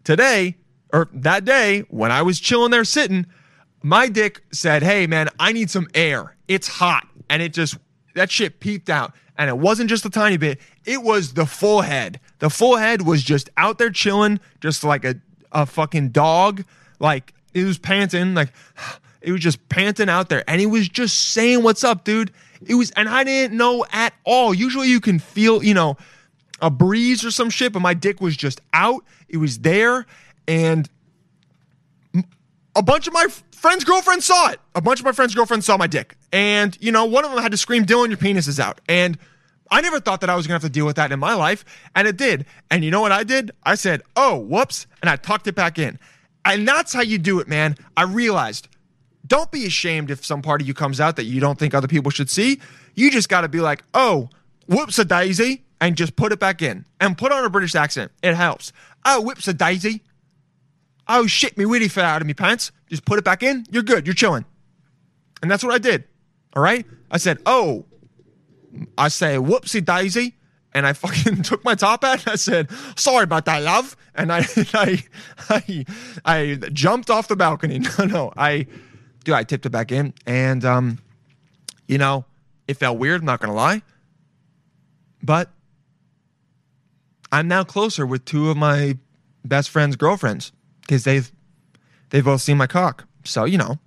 today, 0.04 0.56
or 0.92 1.08
that 1.12 1.44
day, 1.44 1.80
when 1.88 2.12
I 2.12 2.22
was 2.22 2.40
chilling 2.40 2.70
there 2.70 2.84
sitting, 2.84 3.26
my 3.82 4.08
dick 4.08 4.42
said, 4.52 4.82
Hey 4.82 5.06
man, 5.06 5.28
I 5.38 5.52
need 5.52 5.70
some 5.70 5.88
air. 5.94 6.36
It's 6.48 6.68
hot. 6.68 7.06
And 7.28 7.42
it 7.42 7.52
just, 7.52 7.76
that 8.14 8.30
shit 8.30 8.60
peeped 8.60 8.90
out. 8.90 9.12
And 9.38 9.50
it 9.50 9.58
wasn't 9.58 9.90
just 9.90 10.04
a 10.06 10.10
tiny 10.10 10.36
bit, 10.36 10.60
it 10.84 11.02
was 11.02 11.34
the 11.34 11.46
full 11.46 11.82
head. 11.82 12.20
The 12.38 12.50
full 12.50 12.76
head 12.76 13.02
was 13.02 13.22
just 13.22 13.50
out 13.56 13.78
there 13.78 13.90
chilling, 13.90 14.40
just 14.60 14.84
like 14.84 15.04
a, 15.04 15.16
a 15.52 15.66
fucking 15.66 16.10
dog. 16.10 16.64
Like 16.98 17.34
it 17.52 17.64
was 17.64 17.78
panting, 17.78 18.34
like 18.34 18.52
it 19.20 19.32
was 19.32 19.40
just 19.40 19.68
panting 19.68 20.08
out 20.08 20.28
there. 20.28 20.48
And 20.48 20.60
he 20.60 20.66
was 20.66 20.88
just 20.88 21.32
saying, 21.32 21.62
What's 21.62 21.84
up, 21.84 22.04
dude? 22.04 22.32
It 22.66 22.74
was, 22.74 22.90
and 22.92 23.08
I 23.08 23.24
didn't 23.24 23.56
know 23.56 23.84
at 23.92 24.14
all. 24.24 24.54
Usually 24.54 24.88
you 24.88 25.00
can 25.00 25.18
feel, 25.18 25.62
you 25.62 25.74
know, 25.74 25.96
a 26.60 26.70
breeze 26.70 27.24
or 27.24 27.30
some 27.30 27.50
shit, 27.50 27.72
but 27.72 27.80
my 27.80 27.94
dick 27.94 28.20
was 28.20 28.36
just 28.36 28.60
out. 28.72 29.04
It 29.28 29.36
was 29.38 29.58
there, 29.58 30.06
and 30.48 30.88
a 32.74 32.82
bunch 32.82 33.06
of 33.06 33.12
my 33.12 33.26
friends' 33.52 33.84
girlfriends 33.84 34.26
saw 34.26 34.50
it. 34.50 34.60
A 34.74 34.80
bunch 34.80 35.00
of 35.00 35.04
my 35.04 35.12
friends' 35.12 35.34
girlfriends 35.34 35.66
saw 35.66 35.76
my 35.76 35.86
dick, 35.86 36.16
and 36.32 36.76
you 36.80 36.92
know, 36.92 37.04
one 37.04 37.24
of 37.24 37.30
them 37.30 37.42
had 37.42 37.52
to 37.52 37.58
scream, 37.58 37.84
"Dylan, 37.84 38.08
your 38.08 38.16
penis 38.16 38.46
is 38.46 38.60
out!" 38.60 38.80
And 38.88 39.18
I 39.70 39.80
never 39.80 39.98
thought 40.00 40.20
that 40.20 40.30
I 40.30 40.36
was 40.36 40.46
gonna 40.46 40.54
have 40.54 40.62
to 40.62 40.68
deal 40.68 40.86
with 40.86 40.96
that 40.96 41.12
in 41.12 41.18
my 41.18 41.34
life, 41.34 41.64
and 41.94 42.06
it 42.06 42.16
did. 42.16 42.46
And 42.70 42.84
you 42.84 42.90
know 42.90 43.00
what 43.00 43.12
I 43.12 43.24
did? 43.24 43.50
I 43.64 43.74
said, 43.74 44.02
"Oh, 44.14 44.36
whoops," 44.36 44.86
and 45.02 45.10
I 45.10 45.16
tucked 45.16 45.46
it 45.46 45.54
back 45.54 45.78
in. 45.78 45.98
And 46.44 46.66
that's 46.66 46.92
how 46.92 47.02
you 47.02 47.18
do 47.18 47.40
it, 47.40 47.48
man. 47.48 47.76
I 47.96 48.02
realized. 48.02 48.68
Don't 49.26 49.50
be 49.50 49.66
ashamed 49.66 50.12
if 50.12 50.24
some 50.24 50.40
part 50.40 50.60
of 50.60 50.68
you 50.68 50.74
comes 50.74 51.00
out 51.00 51.16
that 51.16 51.24
you 51.24 51.40
don't 51.40 51.58
think 51.58 51.74
other 51.74 51.88
people 51.88 52.12
should 52.12 52.30
see. 52.30 52.60
You 52.94 53.10
just 53.10 53.28
got 53.28 53.40
to 53.40 53.48
be 53.48 53.58
like, 53.58 53.82
"Oh, 53.92 54.30
whoops 54.66 55.00
a 55.00 55.04
daisy," 55.04 55.64
and 55.80 55.96
just 55.96 56.16
put 56.16 56.32
it 56.32 56.38
back 56.38 56.62
in 56.62 56.84
and 57.00 57.16
put 57.16 57.32
on 57.32 57.44
a 57.44 57.50
British 57.50 57.74
accent. 57.74 58.12
It 58.22 58.34
helps. 58.34 58.72
Oh, 59.04 59.20
whoops 59.20 59.48
a 59.48 59.54
daisy. 59.54 60.02
Oh 61.08 61.26
shit, 61.26 61.56
me 61.56 61.64
really 61.64 61.88
fell 61.88 62.04
out 62.04 62.20
of 62.20 62.26
me 62.26 62.34
pants. 62.34 62.72
Just 62.88 63.04
put 63.04 63.18
it 63.18 63.24
back 63.24 63.42
in. 63.42 63.64
You're 63.70 63.82
good. 63.82 64.06
You're 64.06 64.14
chilling. 64.14 64.44
And 65.42 65.50
that's 65.50 65.62
what 65.62 65.74
I 65.74 65.78
did. 65.78 66.04
All 66.54 66.62
right. 66.62 66.86
I 67.10 67.18
said, 67.18 67.38
oh, 67.46 67.84
I 68.96 69.08
say, 69.08 69.36
whoopsie 69.36 69.84
daisy. 69.84 70.34
And 70.72 70.86
I 70.86 70.92
fucking 70.94 71.42
took 71.42 71.64
my 71.64 71.74
top 71.74 72.04
hat 72.04 72.26
I 72.26 72.36
said, 72.36 72.68
sorry 72.96 73.24
about 73.24 73.44
that, 73.44 73.62
love. 73.62 73.96
And 74.14 74.32
I, 74.32 74.38
I, 74.74 75.04
I, 75.48 75.86
I 76.24 76.54
jumped 76.72 77.10
off 77.10 77.28
the 77.28 77.36
balcony. 77.36 77.80
No, 77.98 78.04
no, 78.04 78.32
I, 78.36 78.66
dude, 79.24 79.34
I 79.34 79.44
tipped 79.44 79.66
it 79.66 79.70
back 79.70 79.92
in. 79.92 80.14
And, 80.26 80.64
um, 80.64 80.98
you 81.86 81.98
know, 81.98 82.24
it 82.66 82.74
felt 82.74 82.98
weird, 82.98 83.20
I'm 83.20 83.26
not 83.26 83.40
going 83.40 83.50
to 83.50 83.56
lie. 83.56 83.82
But 85.22 85.50
I'm 87.36 87.48
now 87.48 87.64
closer 87.64 88.06
with 88.06 88.24
two 88.24 88.48
of 88.48 88.56
my 88.56 88.96
best 89.44 89.68
friends' 89.68 89.94
girlfriends 89.94 90.52
because 90.80 91.04
they've, 91.04 91.30
they've 92.08 92.24
both 92.24 92.40
seen 92.40 92.56
my 92.56 92.66
cock. 92.66 93.06
So, 93.24 93.44
you 93.44 93.58
know, 93.58 93.78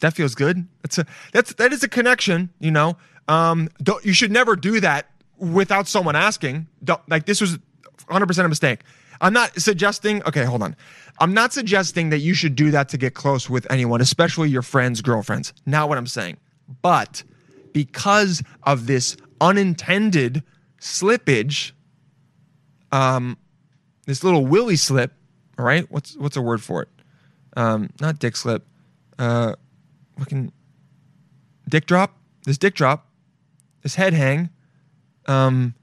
that 0.00 0.12
feels 0.12 0.34
good. 0.34 0.68
That's 0.82 0.98
a 0.98 1.06
that's 1.32 1.54
that 1.54 1.72
is 1.72 1.82
a 1.82 1.88
connection, 1.88 2.50
you 2.60 2.70
know. 2.70 2.98
Um, 3.26 3.70
don't 3.82 4.04
you 4.04 4.12
should 4.12 4.30
never 4.30 4.54
do 4.54 4.80
that 4.80 5.10
without 5.38 5.88
someone 5.88 6.14
asking. 6.14 6.66
Don't 6.84 7.00
like 7.08 7.24
this 7.24 7.40
was 7.40 7.52
100 8.06 8.26
percent 8.26 8.44
a 8.44 8.50
mistake. 8.50 8.80
I'm 9.22 9.32
not 9.32 9.58
suggesting. 9.58 10.22
Okay, 10.24 10.44
hold 10.44 10.62
on. 10.62 10.76
I'm 11.20 11.32
not 11.32 11.54
suggesting 11.54 12.10
that 12.10 12.18
you 12.18 12.34
should 12.34 12.54
do 12.54 12.70
that 12.70 12.90
to 12.90 12.98
get 12.98 13.14
close 13.14 13.48
with 13.48 13.66
anyone, 13.70 14.02
especially 14.02 14.50
your 14.50 14.62
friends' 14.62 15.00
girlfriends. 15.00 15.54
Not 15.64 15.88
what 15.88 15.96
I'm 15.96 16.06
saying. 16.06 16.36
But 16.82 17.22
because 17.72 18.42
of 18.64 18.86
this 18.86 19.16
unintended 19.40 20.42
slippage, 20.80 21.72
um, 22.92 23.36
this 24.06 24.24
little 24.24 24.46
willy 24.46 24.76
slip. 24.76 25.12
All 25.58 25.64
right, 25.64 25.90
what's 25.90 26.16
what's 26.16 26.36
a 26.36 26.42
word 26.42 26.62
for 26.62 26.82
it? 26.82 26.88
Um, 27.56 27.90
not 28.00 28.18
dick 28.18 28.36
slip. 28.36 28.64
Uh, 29.18 29.54
fucking 30.18 30.52
dick 31.68 31.86
drop. 31.86 32.16
This 32.44 32.58
dick 32.58 32.74
drop. 32.74 33.06
This 33.82 33.96
head 33.96 34.12
hang. 34.14 34.50
Um, 35.26 35.74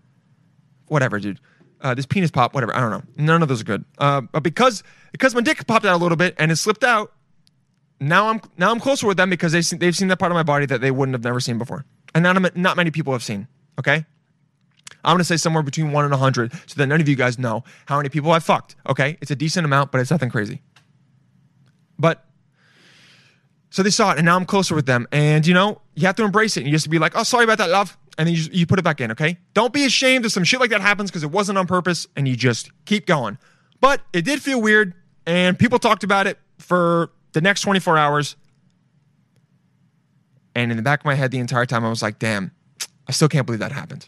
whatever, 0.88 1.20
dude. 1.20 1.40
Uh, 1.82 1.94
this 1.94 2.06
penis 2.06 2.32
pop. 2.32 2.54
Whatever. 2.54 2.76
I 2.76 2.80
don't 2.80 2.92
know. 2.92 3.04
None 3.18 3.42
of 3.42 3.50
those 3.50 3.62
are 3.62 3.66
good. 3.66 3.86
Uh, 3.98 4.22
but 4.22 4.44
because 4.44 4.84
because 5.12 5.36
my 5.36 5.42
dick 5.42 5.66
popped 5.68 5.86
out 5.86 5.96
a 5.96 6.02
little 6.02 6.18
bit 6.18 6.36
and 6.38 6.52
it 6.52 6.56
slipped 6.56 6.84
out, 6.84 7.12
now 8.00 8.30
I'm 8.30 8.42
now 8.58 8.72
I'm 8.72 8.80
closer 8.80 9.08
with 9.08 9.18
them 9.18 9.30
because 9.30 9.52
they've 9.52 9.66
seen, 9.66 9.80
they've 9.80 9.96
seen 9.96 10.08
that 10.08 10.18
part 10.18 10.32
of 10.32 10.36
my 10.36 10.44
body 10.44 10.66
that 10.68 10.82
they 10.82 10.92
wouldn't 10.92 11.14
have 11.14 11.24
never 11.24 11.40
seen 11.40 11.58
before, 11.58 11.86
and 12.14 12.24
not 12.24 12.56
not 12.56 12.78
many 12.78 12.92
people 12.92 13.14
have 13.14 13.24
seen. 13.24 13.48
Okay. 13.78 14.06
I'm 15.06 15.14
gonna 15.14 15.24
say 15.24 15.38
somewhere 15.38 15.64
between 15.64 15.92
one 15.92 16.04
and 16.04 16.14
a 16.14 16.18
hundred, 16.18 16.52
so 16.66 16.76
that 16.76 16.88
none 16.88 17.00
of 17.00 17.08
you 17.08 17.16
guys 17.16 17.38
know 17.38 17.64
how 17.86 17.98
many 17.98 18.10
people 18.10 18.32
I 18.32 18.40
fucked. 18.40 18.76
Okay, 18.90 19.18
it's 19.22 19.32
a 19.32 19.36
decent 19.36 19.66
amount, 19.66 19.92
but 19.92 20.02
it's 20.02 20.12
nothing 20.12 20.30
crazy. 20.30 20.62
But 21.98 22.26
so 23.70 23.84
they 23.84 23.90
saw 23.90 24.12
it, 24.12 24.18
and 24.18 24.26
now 24.26 24.36
I'm 24.36 24.46
closer 24.46 24.74
with 24.74 24.86
them. 24.86 25.08
And 25.12 25.46
you 25.46 25.54
know, 25.54 25.82
you 25.96 26.08
have 26.08 26.16
to 26.16 26.24
embrace 26.24 26.58
it. 26.58 26.62
And 26.62 26.68
you 26.68 26.74
just 26.74 26.90
be 26.90 27.00
like, 27.00 27.14
"Oh, 27.16 27.24
sorry 27.24 27.44
about 27.44 27.60
that, 27.60 27.70
love," 27.70 27.98
and 28.18 28.28
then 28.28 28.36
you, 28.36 28.44
you 28.52 28.66
put 28.66 28.80
it 28.80 28.84
back 28.84 29.00
in. 29.00 29.12
Okay, 29.12 29.38
don't 29.54 29.72
be 29.72 29.86
ashamed 29.86 30.26
if 30.26 30.32
some 30.32 30.44
shit 30.44 30.60
like 30.60 30.72
that 30.72 30.82
happens 30.82 31.12
because 31.12 31.24
it 31.24 31.32
wasn't 31.32 31.58
on 31.58 31.68
purpose, 31.68 32.08
and 32.16 32.28
you 32.28 32.36
just 32.36 32.72
keep 32.86 33.06
going. 33.06 33.38
But 33.82 34.02
it 34.12 34.26
did 34.26 34.42
feel 34.42 34.62
weird, 34.62 34.94
and 35.28 35.58
people 35.60 35.78
talked 35.78 36.04
about 36.04 36.26
it 36.26 36.40
for 36.58 37.12
the 37.34 37.42
next 37.42 37.62
24 37.62 37.98
hours. 37.98 38.36
And 40.56 40.72
in 40.72 40.78
the 40.78 40.84
back 40.84 41.02
of 41.02 41.06
my 41.06 41.16
head, 41.16 41.32
the 41.32 41.40
entire 41.40 41.66
time, 41.66 41.86
I 41.86 41.90
was 41.90 42.02
like, 42.02 42.18
"Damn, 42.18 42.52
I 43.08 43.12
still 43.12 43.30
can't 43.30 43.46
believe 43.46 43.60
that 43.60 43.72
happened." 43.72 44.08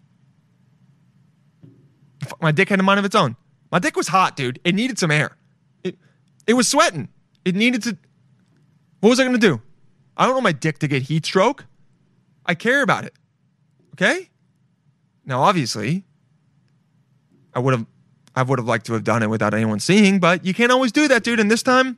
My 2.42 2.52
dick 2.52 2.70
had 2.70 2.80
a 2.80 2.84
mind 2.84 3.00
of 3.00 3.06
its 3.06 3.16
own. 3.16 3.36
My 3.72 3.80
dick 3.80 3.96
was 3.96 4.08
hot, 4.08 4.36
dude. 4.36 4.60
It 4.64 4.76
needed 4.76 4.98
some 5.00 5.12
air. 5.12 5.36
It 5.84 5.98
it 6.46 6.54
was 6.54 6.68
sweating. 6.68 7.10
It 7.46 7.56
needed 7.56 7.84
to. 7.84 7.98
What 9.00 9.10
was 9.10 9.20
I 9.20 9.26
gonna 9.26 9.38
do? 9.38 9.62
I 10.16 10.26
don't 10.26 10.34
want 10.34 10.44
my 10.44 10.52
dick 10.52 10.80
to 10.80 10.88
get 10.88 11.04
heat 11.04 11.26
stroke. 11.26 11.66
I 12.46 12.56
care 12.56 12.82
about 12.82 13.04
it. 13.04 13.14
Okay. 13.94 14.30
Now, 15.26 15.42
obviously, 15.42 16.06
I 17.54 17.60
would 17.60 17.74
have, 17.74 17.86
I 18.36 18.44
would 18.44 18.60
have 18.60 18.68
liked 18.68 18.86
to 18.86 18.94
have 18.94 19.04
done 19.04 19.22
it 19.24 19.30
without 19.30 19.54
anyone 19.54 19.80
seeing, 19.80 20.20
but 20.20 20.46
you 20.46 20.54
can't 20.54 20.72
always 20.72 20.92
do 20.92 21.08
that, 21.10 21.24
dude. 21.24 21.40
And 21.40 21.52
this 21.52 21.62
time, 21.62 21.98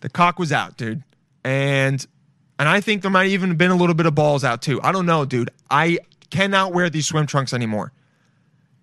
the 0.00 0.08
cock 0.10 0.38
was 0.38 0.52
out, 0.52 0.76
dude, 0.76 1.02
and 1.42 2.06
and 2.58 2.68
I 2.68 2.80
think 2.80 3.02
there 3.02 3.10
might 3.10 3.28
even 3.28 3.48
have 3.50 3.58
been 3.58 3.70
a 3.70 3.76
little 3.76 3.94
bit 3.94 4.06
of 4.06 4.14
balls 4.14 4.44
out 4.44 4.60
too. 4.60 4.80
I 4.82 4.92
don't 4.92 5.06
know, 5.06 5.24
dude. 5.24 5.50
I 5.70 5.98
cannot 6.30 6.72
wear 6.72 6.90
these 6.90 7.06
swim 7.06 7.26
trunks 7.26 7.54
anymore. 7.54 7.92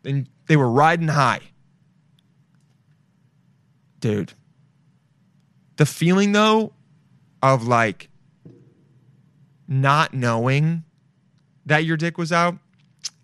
And 0.03 0.27
they 0.47 0.57
were 0.57 0.69
riding 0.69 1.07
high, 1.07 1.41
dude. 3.99 4.33
The 5.77 5.85
feeling 5.85 6.31
though 6.31 6.73
of 7.41 7.67
like 7.67 8.09
not 9.67 10.13
knowing 10.13 10.83
that 11.65 11.85
your 11.85 11.97
dick 11.97 12.17
was 12.17 12.31
out 12.31 12.57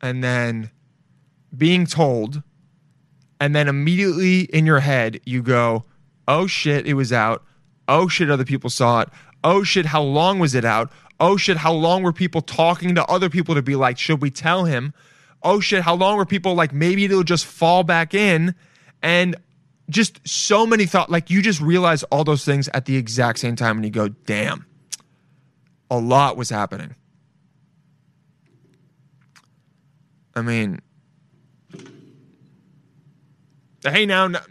and 0.01 0.23
then 0.23 0.71
being 1.55 1.85
told 1.85 2.41
and 3.39 3.55
then 3.55 3.67
immediately 3.67 4.41
in 4.41 4.65
your 4.65 4.79
head 4.79 5.19
you 5.25 5.41
go 5.41 5.83
oh 6.27 6.47
shit 6.47 6.85
it 6.85 6.93
was 6.93 7.11
out. 7.11 7.43
Oh 7.87 8.07
shit 8.07 8.29
other 8.29 8.45
people 8.45 8.69
saw 8.69 9.01
it. 9.01 9.09
Oh 9.43 9.63
shit 9.63 9.87
how 9.87 10.01
long 10.01 10.39
was 10.39 10.55
it 10.55 10.65
out? 10.65 10.91
Oh 11.19 11.37
shit 11.37 11.57
how 11.57 11.73
long 11.73 12.03
were 12.03 12.13
people 12.13 12.41
talking 12.41 12.95
to 12.95 13.05
other 13.05 13.29
people 13.29 13.55
to 13.55 13.61
be 13.61 13.75
like 13.75 13.97
should 13.97 14.21
we 14.21 14.29
tell 14.29 14.65
him 14.65 14.93
oh 15.47 15.61
shit 15.61 15.81
how 15.81 15.95
long 15.95 16.17
were 16.17 16.25
people 16.25 16.53
like 16.53 16.73
maybe 16.73 17.05
it'll 17.05 17.23
just 17.23 17.45
fall 17.45 17.83
back 17.83 18.13
in? 18.13 18.53
And 19.01 19.35
just 19.89 20.19
so 20.27 20.65
many 20.65 20.85
thought 20.85 21.09
like 21.09 21.29
you 21.29 21.41
just 21.41 21.61
realize 21.61 22.03
all 22.03 22.25
those 22.25 22.43
things 22.43 22.67
at 22.73 22.85
the 22.85 22.97
exact 22.97 23.39
same 23.39 23.55
time 23.55 23.77
and 23.77 23.85
you 23.85 23.91
go 23.91 24.09
damn 24.09 24.65
a 25.89 25.97
lot 25.97 26.35
was 26.35 26.49
happening. 26.49 26.93
I 30.35 30.41
mean 30.41 30.81
hey 33.83 34.05
now 34.05 34.27
now 34.27 34.41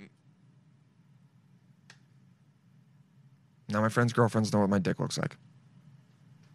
now 3.68 3.82
my 3.82 3.90
friends 3.90 4.14
girlfriends 4.14 4.52
know 4.52 4.60
what 4.60 4.70
my 4.70 4.78
dick 4.78 4.98
looks 4.98 5.18
like. 5.18 5.36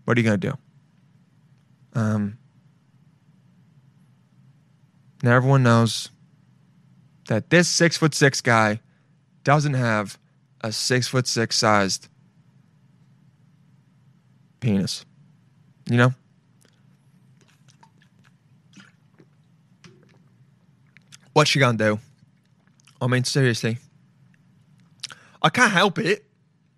What 0.05 0.17
are 0.17 0.21
you 0.21 0.25
gonna 0.25 0.37
do? 0.37 0.53
Um 1.93 2.39
now 5.23 5.35
everyone 5.35 5.63
knows 5.63 6.09
that 7.27 7.49
this 7.49 7.67
six 7.67 7.97
foot 7.97 8.13
six 8.13 8.41
guy 8.41 8.79
doesn't 9.43 9.73
have 9.73 10.17
a 10.61 10.71
six 10.71 11.07
foot 11.07 11.27
six 11.27 11.57
sized 11.57 12.07
penis. 14.59 15.05
You 15.89 15.97
know? 15.97 16.13
What 21.33 21.47
she 21.47 21.59
gonna 21.59 21.77
do? 21.77 21.99
I 23.01 23.07
mean, 23.07 23.23
seriously. 23.23 23.77
I 25.41 25.49
can't 25.49 25.71
help 25.71 25.97
it. 25.97 26.25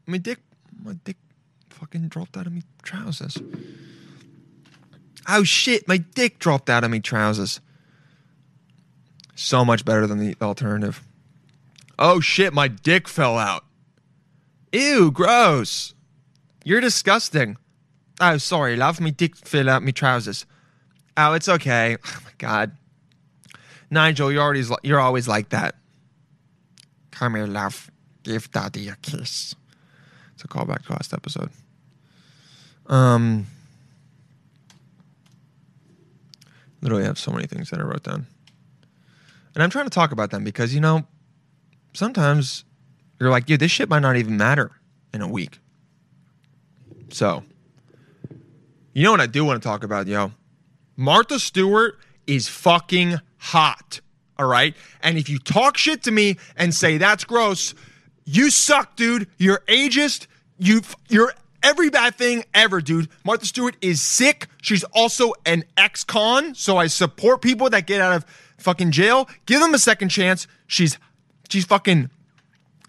My 0.06 0.18
dick, 0.18 0.39
my 0.84 0.94
dick 1.04 1.18
fucking 1.70 2.08
dropped 2.08 2.38
out 2.38 2.48
of 2.48 2.54
me 2.54 2.64
trousers. 2.82 3.38
Oh 5.28 5.44
shit, 5.44 5.88
my 5.88 5.98
dick 5.98 6.39
dropped 6.39 6.70
out 6.70 6.84
of 6.84 6.91
me 6.91 7.00
trousers. 7.00 7.60
So 9.36 9.66
much 9.66 9.84
better 9.86 10.06
than 10.08 10.20
the 10.20 10.36
alternative. 10.42 11.02
Oh 11.98 12.20
shit, 12.20 12.54
my 12.54 12.68
dick 12.68 13.08
fell 13.08 13.38
out. 13.38 13.66
Ew, 14.72 15.12
gross. 15.12 15.94
You're 16.64 16.82
disgusting. 16.82 17.58
Oh, 18.20 18.38
sorry, 18.38 18.76
love. 18.76 19.00
Me 19.00 19.12
dick 19.12 19.36
fell 19.36 19.70
out 19.70 19.84
me 19.84 19.92
trousers. 19.92 20.46
Oh, 21.18 21.34
it's 21.34 21.50
okay. 21.50 21.98
Oh 22.06 22.20
my 22.24 22.32
god. 22.38 22.72
Nigel, 23.90 24.32
you're 24.32 24.42
always 24.42 24.72
you're 24.84 25.00
always 25.00 25.28
like 25.28 25.50
that. 25.50 25.76
Come 27.12 27.36
here, 27.36 27.46
love. 27.48 27.90
Give 28.24 28.50
daddy 28.52 28.90
a 28.90 28.96
kiss. 28.98 29.56
It's 30.34 30.44
a 30.44 30.48
callback 30.48 30.86
to 30.86 30.94
last 30.94 31.14
episode. 31.14 31.50
Um 32.88 33.48
literally 36.82 37.06
have 37.06 37.18
so 37.18 37.32
many 37.32 37.48
things 37.48 37.70
that 37.70 37.80
I 37.80 37.84
wrote 37.84 38.04
down. 38.04 38.26
And 39.54 39.64
I'm 39.64 39.70
trying 39.70 39.86
to 39.86 39.91
talk 39.91 40.12
about 40.12 40.32
them 40.32 40.43
because, 40.43 40.74
you 40.74 40.82
know, 40.82 41.06
sometimes 41.93 42.66
you're 43.20 43.30
like, 43.30 43.45
dude, 43.45 43.60
this 43.60 43.72
shit 43.72 43.89
might 43.89 43.99
not 43.99 44.16
even 44.16 44.38
matter 44.38 44.72
in 45.14 45.22
a 45.22 45.28
week. 45.28 45.60
So, 47.10 47.43
you 48.93 49.04
know 49.04 49.12
what 49.12 49.22
I 49.22 49.28
do 49.28 49.45
want 49.45 49.62
to 49.62 49.68
talk 49.68 49.84
about, 49.84 50.08
yo? 50.08 50.32
Martha 50.95 51.39
Stewart 51.39 51.97
is 52.28 52.47
fucking 52.47 53.20
hot. 53.38 54.01
All 54.38 54.47
right. 54.47 54.76
And 55.01 55.18
if 55.18 55.30
you 55.30 55.38
talk 55.38 55.78
shit 55.78 56.04
to 56.04 56.12
me 56.12 56.38
and 56.56 56.74
say 56.74 56.97
that's 56.97 57.24
gross, 57.24 57.74
you 58.26 58.49
suck, 58.49 58.95
dude. 58.95 59.28
You're 59.38 59.62
ageist. 59.68 60.28
You, 60.58 60.82
you're 61.10 61.34
every 61.62 61.89
bad 61.89 62.16
thing 62.16 62.43
ever, 62.54 62.82
dude. 62.82 63.10
Martha 63.24 63.45
Stewart 63.45 63.76
is 63.82 64.01
sick. 64.01 64.47
She's 64.62 64.84
also 64.86 65.34
an 65.45 65.64
ex 65.78 66.04
con. 66.04 66.56
So 66.56 66.78
I 66.78 66.88
support 66.88 67.41
people 67.41 67.70
that 67.70 67.86
get 67.86 68.01
out 68.01 68.14
of 68.14 68.26
fucking 68.64 68.91
jail. 68.91 69.30
Give 69.45 69.59
them 69.59 69.74
a 69.74 69.80
second 69.80 70.09
chance. 70.09 70.47
She's 70.68 70.97
she's 71.49 71.66
fucking 71.66 72.09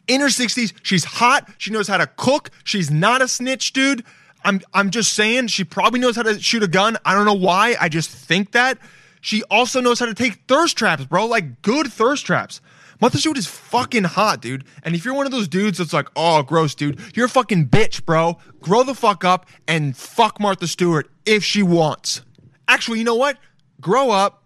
in 0.06 0.20
her 0.20 0.26
60s. 0.28 0.72
She's 0.82 1.04
hot. 1.04 1.50
She 1.58 1.70
knows 1.70 1.88
how 1.88 1.98
to 1.98 2.06
cook. 2.06 2.50
She's 2.62 2.90
not 2.90 3.22
a 3.22 3.28
snitch, 3.28 3.72
dude. 3.72 4.04
I'm 4.44 4.60
I'm 4.72 4.90
just 4.90 5.12
saying 5.12 5.48
she 5.48 5.64
probably 5.64 6.00
knows 6.00 6.16
how 6.16 6.22
to 6.22 6.40
shoot 6.40 6.62
a 6.62 6.68
gun. 6.68 6.96
I 7.04 7.14
don't 7.14 7.24
know 7.24 7.34
why. 7.34 7.76
I 7.80 7.88
just 7.88 8.10
think 8.10 8.52
that. 8.52 8.78
She 9.20 9.42
also 9.44 9.80
knows 9.80 9.98
how 9.98 10.06
to 10.06 10.14
take 10.14 10.42
thirst 10.46 10.76
traps, 10.76 11.06
bro. 11.06 11.26
Like 11.26 11.62
good 11.62 11.90
thirst 11.92 12.26
traps. 12.26 12.60
Martha 13.00 13.18
Stewart 13.18 13.38
is 13.38 13.46
fucking 13.46 14.04
hot, 14.04 14.40
dude. 14.40 14.64
And 14.82 14.94
if 14.94 15.04
you're 15.04 15.14
one 15.14 15.26
of 15.26 15.32
those 15.32 15.48
dudes 15.48 15.78
that's 15.78 15.92
like, 15.92 16.08
oh, 16.14 16.42
gross, 16.42 16.74
dude, 16.74 17.00
you're 17.14 17.26
a 17.26 17.30
fucking 17.30 17.68
bitch, 17.68 18.04
bro. 18.04 18.38
Grow 18.60 18.82
the 18.82 18.94
fuck 18.94 19.24
up 19.24 19.46
and 19.66 19.96
fuck 19.96 20.38
Martha 20.38 20.66
Stewart 20.66 21.10
if 21.26 21.42
she 21.42 21.62
wants. 21.62 22.22
Actually, 22.68 22.98
you 22.98 23.04
know 23.04 23.16
what? 23.16 23.38
Grow 23.80 24.10
up, 24.10 24.43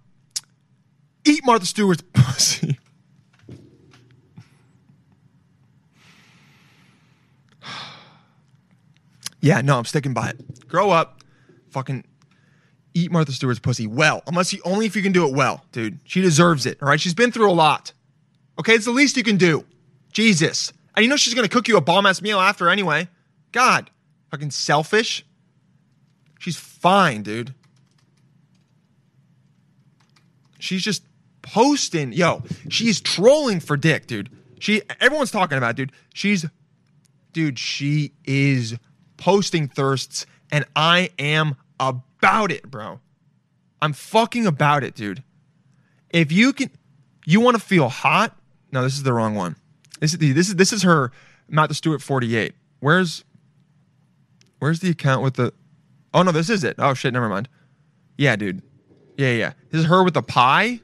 eat 1.29 1.45
Martha 1.45 1.67
Stewart's 1.67 2.03
pussy. 2.13 2.79
yeah, 9.41 9.61
no, 9.61 9.79
I'm 9.79 9.85
sticking 9.85 10.15
by 10.15 10.31
it. 10.31 10.69
Grow 10.69 10.91
up, 10.91 11.23
fucking 11.71 12.05
eat 12.95 13.13
Martha 13.13 13.33
Stewart's 13.33 13.61
pussy 13.61 13.87
well. 13.87 14.23
Unless 14.27 14.53
you 14.53 14.61
only 14.65 14.87
if 14.87 14.97
you 14.97 15.03
can 15.03 15.13
do 15.13 15.27
it 15.27 15.35
well, 15.35 15.65
dude. 15.73 15.99
She 16.05 16.21
deserves 16.21 16.67
it. 16.67 16.79
All 16.83 16.89
right, 16.89 17.01
she's 17.01 17.15
been 17.15 17.33
through 17.33 17.51
a 17.51 17.53
lot. 17.53 17.93
Okay, 18.59 18.75
it's 18.75 18.87
the 18.87 18.91
least 18.91 19.17
you 19.17 19.23
can 19.23 19.37
do. 19.37 19.65
Jesus, 20.13 20.73
and 20.95 21.05
you 21.05 21.09
know 21.09 21.17
she's 21.17 21.35
gonna 21.35 21.49
cook 21.49 21.69
you 21.69 21.77
a 21.77 21.81
bomb 21.81 22.07
ass 22.07 22.21
meal 22.21 22.41
after 22.41 22.69
anyway. 22.69 23.09
God, 23.53 23.91
fucking 24.31 24.51
selfish. 24.51 25.25
She's 26.39 26.57
fine, 26.57 27.23
dude. 27.23 27.55
She's 30.59 30.83
just 30.83 31.03
posting. 31.53 32.13
Yo, 32.13 32.43
she's 32.69 33.01
trolling 33.01 33.61
for 33.61 33.77
dick, 33.77 34.07
dude. 34.07 34.31
She 34.59 34.83
everyone's 35.01 35.31
talking 35.31 35.59
about, 35.59 35.77
dude. 35.77 35.93
She's 36.15 36.47
dude, 37.33 37.59
she 37.59 38.13
is 38.25 38.77
posting 39.17 39.69
thirsts, 39.69 40.27
and 40.51 40.65
I 40.75 41.11
am 41.19 41.57
about 41.79 42.51
it, 42.51 42.71
bro. 42.71 43.01
I'm 43.81 43.93
fucking 43.93 44.47
about 44.47 44.83
it, 44.85 44.95
dude. 44.95 45.23
If 46.11 46.33
you 46.33 46.53
can 46.53 46.71
you 47.27 47.41
want 47.41 47.57
to 47.57 47.63
feel 47.63 47.89
hot? 47.89 48.37
No, 48.73 48.83
this 48.83 48.95
is 48.95 49.03
the 49.03 49.13
wrong 49.13 49.35
one. 49.35 49.57
This 50.01 50.13
is 50.13 50.19
the, 50.19 50.33
this 50.33 50.49
is 50.49 50.57
this 50.57 50.73
is 50.73 50.83
her 50.83 51.13
Martha 51.49 51.75
Stewart 51.75 52.03
48. 52.03 52.55
Where's 52.81 53.25
where's 54.59 54.81
the 54.81 54.91
account 54.91 55.23
with 55.23 55.35
the 55.35 55.53
Oh 56.13 56.23
no, 56.23 56.33
this 56.33 56.51
is 56.51 56.65
it. 56.65 56.77
Oh 56.79 56.95
shit, 56.95 57.13
never 57.13 57.29
mind. 57.29 57.49
Yeah, 58.17 58.37
dude. 58.37 58.63
Yeah, 59.17 59.33
yeah. 59.33 59.53
This 59.71 59.81
is 59.81 59.87
her 59.87 60.03
with 60.03 60.17
a 60.17 60.23
pie? 60.23 60.81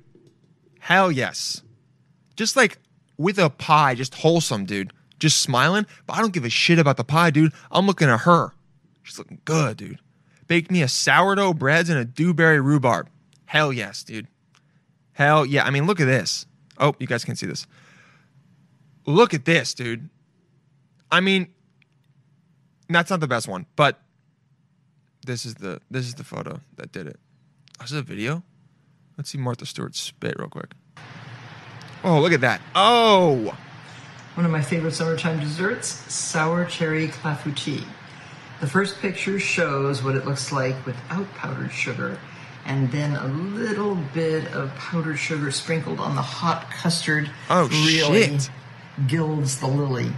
Hell 0.85 1.11
yes. 1.11 1.63
Just 2.37 2.57
like 2.57 2.77
with 3.17 3.39
a 3.39 3.49
pie, 3.49 3.95
just 3.95 4.17
wholesome, 4.17 4.67
dude. 4.67 4.93
Just 5.19 5.41
smiling. 5.41 5.87
But 6.07 6.19
I 6.19 6.21
don't 6.21 6.35
give 6.35 6.45
a 6.45 6.51
shit 6.51 6.79
about 6.79 6.99
the 6.99 7.05
pie, 7.05 7.31
dude. 7.31 7.55
I'm 7.71 7.87
looking 7.87 8.11
at 8.11 8.21
her. 8.21 8.53
She's 9.03 9.17
looking 9.17 9.41
good, 9.47 9.79
dude. 9.79 9.99
Baked 10.47 10.71
me 10.71 10.83
a 10.83 10.89
sourdough 10.89 11.55
breads 11.55 11.89
and 11.89 11.99
a 11.99 12.05
dewberry 12.05 12.61
rhubarb. 12.61 13.09
Hell 13.47 13.73
yes, 13.73 14.05
dude. 14.05 14.29
Hell 15.13 15.47
yeah. 15.47 15.65
I 15.65 15.71
mean, 15.71 15.87
look 15.87 16.01
at 16.01 16.05
this. 16.05 16.45
Oh, 16.77 16.95
you 16.99 17.07
guys 17.07 17.25
can 17.25 17.35
see 17.35 17.47
this. 17.47 17.67
Look 19.07 19.33
at 19.33 19.47
this, 19.47 19.73
dude. 19.73 20.11
I 21.11 21.21
mean, 21.21 21.49
that's 22.91 23.09
not 23.09 23.21
the 23.21 23.27
best 23.27 23.49
one, 23.49 23.65
but 23.75 24.03
this 25.25 25.47
is 25.47 25.55
the 25.55 25.81
this 25.91 26.07
is 26.07 26.17
the 26.17 26.25
photo 26.25 26.61
that 26.77 26.93
did 26.93 27.07
it. 27.07 27.19
Oh, 27.81 27.85
is 27.85 27.93
it 27.95 28.01
a 28.01 28.03
video? 28.03 28.43
Let's 29.17 29.31
see 29.31 29.39
Martha 29.39 29.67
Stewart 29.67 29.95
spit 29.95 30.35
real 30.39 30.49
quick. 30.49 30.73
Oh, 32.03 32.21
look 32.21 32.33
at 32.33 32.41
that. 32.43 32.61
Oh, 32.75 33.57
One 34.35 34.45
of 34.45 34.51
my 34.53 34.61
favorite 34.63 34.93
summertime 34.95 35.41
desserts, 35.41 35.89
sour 36.13 36.65
cherry 36.65 37.09
clafouti. 37.09 37.85
The 38.61 38.67
first 38.67 38.99
picture 39.01 39.39
shows 39.39 40.03
what 40.03 40.17
it 40.17 40.25
looks 40.27 40.51
like 40.53 40.85
without 40.87 41.33
powdered 41.35 41.73
sugar, 41.73 42.19
and 42.67 42.91
then 42.91 43.15
a 43.15 43.27
little 43.27 43.95
bit 44.13 44.47
of 44.53 44.75
powdered 44.75 45.17
sugar 45.17 45.51
sprinkled 45.51 46.01
on 46.01 46.15
the 46.17 46.23
hot 46.23 46.71
custard 46.71 47.31
Oh, 47.49 47.69
really 47.69 48.27
shit. 48.39 48.51
gilds 49.07 49.61
the 49.61 49.67
lily. 49.69 50.13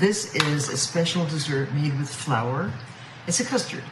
This 0.00 0.34
is 0.34 0.68
a 0.68 0.76
special 0.76 1.24
dessert 1.26 1.72
made 1.72 1.96
with 1.98 2.08
flour. 2.12 2.72
It's 3.26 3.38
a 3.40 3.44
custard, 3.44 3.84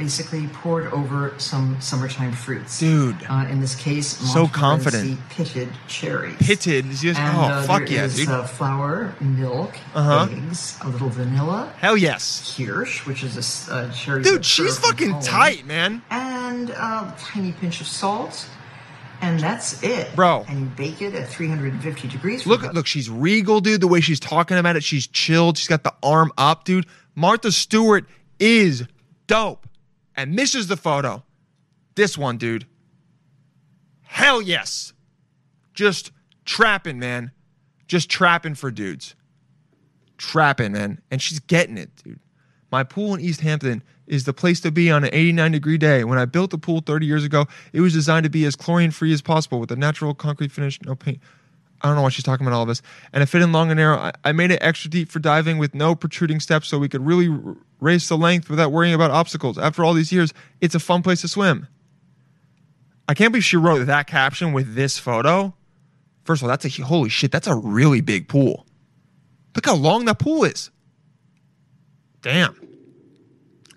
basically 0.00 0.46
poured 0.48 0.86
over 0.94 1.34
some 1.36 1.78
summertime 1.78 2.32
fruits. 2.32 2.78
Dude. 2.80 3.16
Uh, 3.28 3.46
in 3.50 3.60
this 3.60 3.74
case, 3.74 4.06
So 4.32 4.48
confident. 4.48 5.20
pitted 5.28 5.68
cherries. 5.88 6.36
pitted. 6.38 6.86
Just, 6.90 7.20
And, 7.20 7.36
oh, 7.36 7.40
uh, 7.42 7.62
fuck 7.64 7.90
yeah, 7.90 8.04
is, 8.04 8.16
dude. 8.16 8.30
uh, 8.30 8.44
flour, 8.44 9.14
milk, 9.20 9.76
Uh-huh. 9.94 10.26
eggs, 10.32 10.78
a 10.80 10.88
little 10.88 11.10
vanilla, 11.10 11.70
Hell 11.78 11.98
yes. 11.98 12.54
kirsch, 12.56 13.04
which 13.06 13.22
is 13.22 13.68
a 13.68 13.74
uh, 13.74 13.92
cherry. 13.92 14.22
Dude, 14.22 14.44
she's 14.46 14.78
fucking 14.78 15.10
Holland, 15.10 15.26
tight, 15.26 15.66
man. 15.66 16.00
And 16.10 16.70
a 16.70 17.14
tiny 17.18 17.52
pinch 17.52 17.82
of 17.82 17.86
salt, 17.86 18.46
and 19.20 19.38
that's 19.38 19.82
it, 19.82 20.16
Bro. 20.16 20.46
And 20.48 20.60
you 20.60 20.66
bake 20.76 21.02
it 21.02 21.14
at 21.14 21.28
350 21.28 22.08
degrees. 22.08 22.46
Look, 22.46 22.62
about- 22.62 22.74
look, 22.74 22.86
she's 22.86 23.10
regal, 23.10 23.60
dude. 23.60 23.82
The 23.82 23.86
way 23.88 24.00
she's 24.00 24.18
talking 24.20 24.56
about 24.56 24.76
it, 24.76 24.82
she's 24.82 25.06
chilled. 25.06 25.58
She's 25.58 25.68
got 25.68 25.84
the 25.84 25.92
arm 26.02 26.32
up, 26.38 26.64
dude. 26.64 26.86
Martha 27.14 27.52
Stewart 27.52 28.06
is 28.38 28.84
dope. 29.26 29.66
And 30.20 30.38
this 30.38 30.54
is 30.54 30.66
the 30.66 30.76
photo. 30.76 31.22
This 31.94 32.18
one, 32.18 32.36
dude. 32.36 32.66
Hell 34.02 34.42
yes. 34.42 34.92
Just 35.72 36.12
trapping, 36.44 36.98
man. 36.98 37.30
Just 37.88 38.10
trapping 38.10 38.54
for 38.54 38.70
dudes. 38.70 39.14
Trapping, 40.18 40.72
man. 40.72 41.00
And 41.10 41.22
she's 41.22 41.40
getting 41.40 41.78
it, 41.78 41.96
dude. 42.04 42.20
My 42.70 42.84
pool 42.84 43.14
in 43.14 43.20
East 43.20 43.40
Hampton 43.40 43.82
is 44.06 44.24
the 44.24 44.34
place 44.34 44.60
to 44.60 44.70
be 44.70 44.90
on 44.90 45.04
an 45.04 45.10
89 45.10 45.52
degree 45.52 45.78
day. 45.78 46.04
When 46.04 46.18
I 46.18 46.26
built 46.26 46.50
the 46.50 46.58
pool 46.58 46.82
30 46.84 47.06
years 47.06 47.24
ago, 47.24 47.46
it 47.72 47.80
was 47.80 47.94
designed 47.94 48.24
to 48.24 48.30
be 48.30 48.44
as 48.44 48.54
chlorine 48.54 48.90
free 48.90 49.14
as 49.14 49.22
possible 49.22 49.58
with 49.58 49.72
a 49.72 49.76
natural 49.76 50.12
concrete 50.12 50.52
finish, 50.52 50.78
no 50.82 50.94
paint. 50.94 51.18
I 51.82 51.88
don't 51.88 51.96
know 51.96 52.02
why 52.02 52.10
she's 52.10 52.24
talking 52.24 52.46
about 52.46 52.56
all 52.56 52.66
this. 52.66 52.82
And 53.12 53.22
it 53.22 53.26
fit 53.26 53.42
in 53.42 53.52
long 53.52 53.70
and 53.70 53.78
narrow. 53.78 53.96
I, 53.96 54.12
I 54.24 54.32
made 54.32 54.50
it 54.50 54.58
extra 54.62 54.90
deep 54.90 55.10
for 55.10 55.18
diving 55.18 55.58
with 55.58 55.74
no 55.74 55.94
protruding 55.94 56.40
steps 56.40 56.68
so 56.68 56.78
we 56.78 56.88
could 56.88 57.04
really 57.04 57.28
r- 57.28 57.56
race 57.80 58.08
the 58.08 58.18
length 58.18 58.50
without 58.50 58.70
worrying 58.72 58.94
about 58.94 59.10
obstacles. 59.10 59.56
After 59.58 59.84
all 59.84 59.94
these 59.94 60.12
years, 60.12 60.34
it's 60.60 60.74
a 60.74 60.80
fun 60.80 61.02
place 61.02 61.22
to 61.22 61.28
swim. 61.28 61.66
I 63.08 63.14
can't 63.14 63.32
believe 63.32 63.44
she 63.44 63.56
wrote 63.56 63.86
that 63.86 64.06
caption 64.06 64.52
with 64.52 64.74
this 64.74 64.98
photo. 64.98 65.54
First 66.24 66.42
of 66.42 66.44
all, 66.44 66.48
that's 66.50 66.64
a 66.64 66.82
holy 66.82 67.08
shit, 67.08 67.32
that's 67.32 67.46
a 67.46 67.56
really 67.56 68.00
big 68.00 68.28
pool. 68.28 68.66
Look 69.56 69.66
how 69.66 69.74
long 69.74 70.04
that 70.04 70.18
pool 70.18 70.44
is. 70.44 70.70
Damn. 72.22 72.54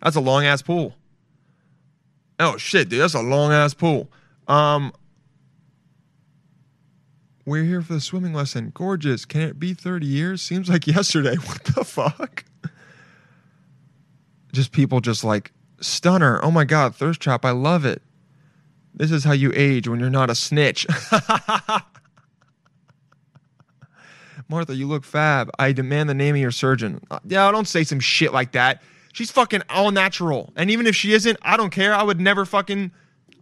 That's 0.01 0.15
a 0.15 0.21
long 0.21 0.45
ass 0.45 0.61
pool. 0.61 0.93
Oh 2.39 2.57
shit, 2.57 2.89
dude, 2.89 3.01
that's 3.01 3.13
a 3.13 3.21
long 3.21 3.51
ass 3.51 3.73
pool. 3.73 4.11
Um 4.47 4.93
We're 7.45 7.63
here 7.63 7.81
for 7.81 7.93
the 7.93 8.01
swimming 8.01 8.33
lesson. 8.33 8.71
Gorgeous. 8.73 9.25
Can 9.25 9.41
it 9.41 9.59
be 9.59 9.73
30 9.73 10.05
years? 10.05 10.41
Seems 10.41 10.69
like 10.69 10.87
yesterday. 10.95 11.35
What 11.35 11.63
the 11.65 11.83
fuck? 11.83 12.45
Just 14.53 14.71
people 14.71 15.01
just 15.01 15.23
like 15.23 15.51
stunner. 15.81 16.39
Oh 16.43 16.51
my 16.51 16.63
god, 16.63 16.95
thirst 16.95 17.19
trap. 17.19 17.43
I 17.43 17.51
love 17.51 17.85
it. 17.85 18.01
This 18.93 19.11
is 19.11 19.23
how 19.23 19.31
you 19.31 19.51
age 19.55 19.87
when 19.87 19.99
you're 19.99 20.11
not 20.11 20.29
a 20.29 20.35
snitch. 20.35 20.85
Martha, 24.47 24.75
you 24.75 24.87
look 24.87 25.03
fab. 25.03 25.49
I 25.57 25.71
demand 25.71 26.09
the 26.09 26.13
name 26.13 26.35
of 26.35 26.41
your 26.41 26.51
surgeon. 26.51 27.01
Uh, 27.09 27.17
yeah, 27.25 27.49
don't 27.51 27.67
say 27.67 27.83
some 27.83 27.99
shit 27.99 28.31
like 28.31 28.51
that. 28.51 28.83
She's 29.11 29.31
fucking 29.31 29.63
all 29.69 29.89
natural. 29.89 30.53
And 30.55 30.69
even 30.69 30.85
if 30.85 30.95
she 30.95 31.13
isn't, 31.13 31.37
I 31.41 31.57
don't 31.57 31.71
care. 31.71 31.93
I 31.93 32.03
would 32.03 32.19
never 32.21 32.45
fucking, 32.45 32.91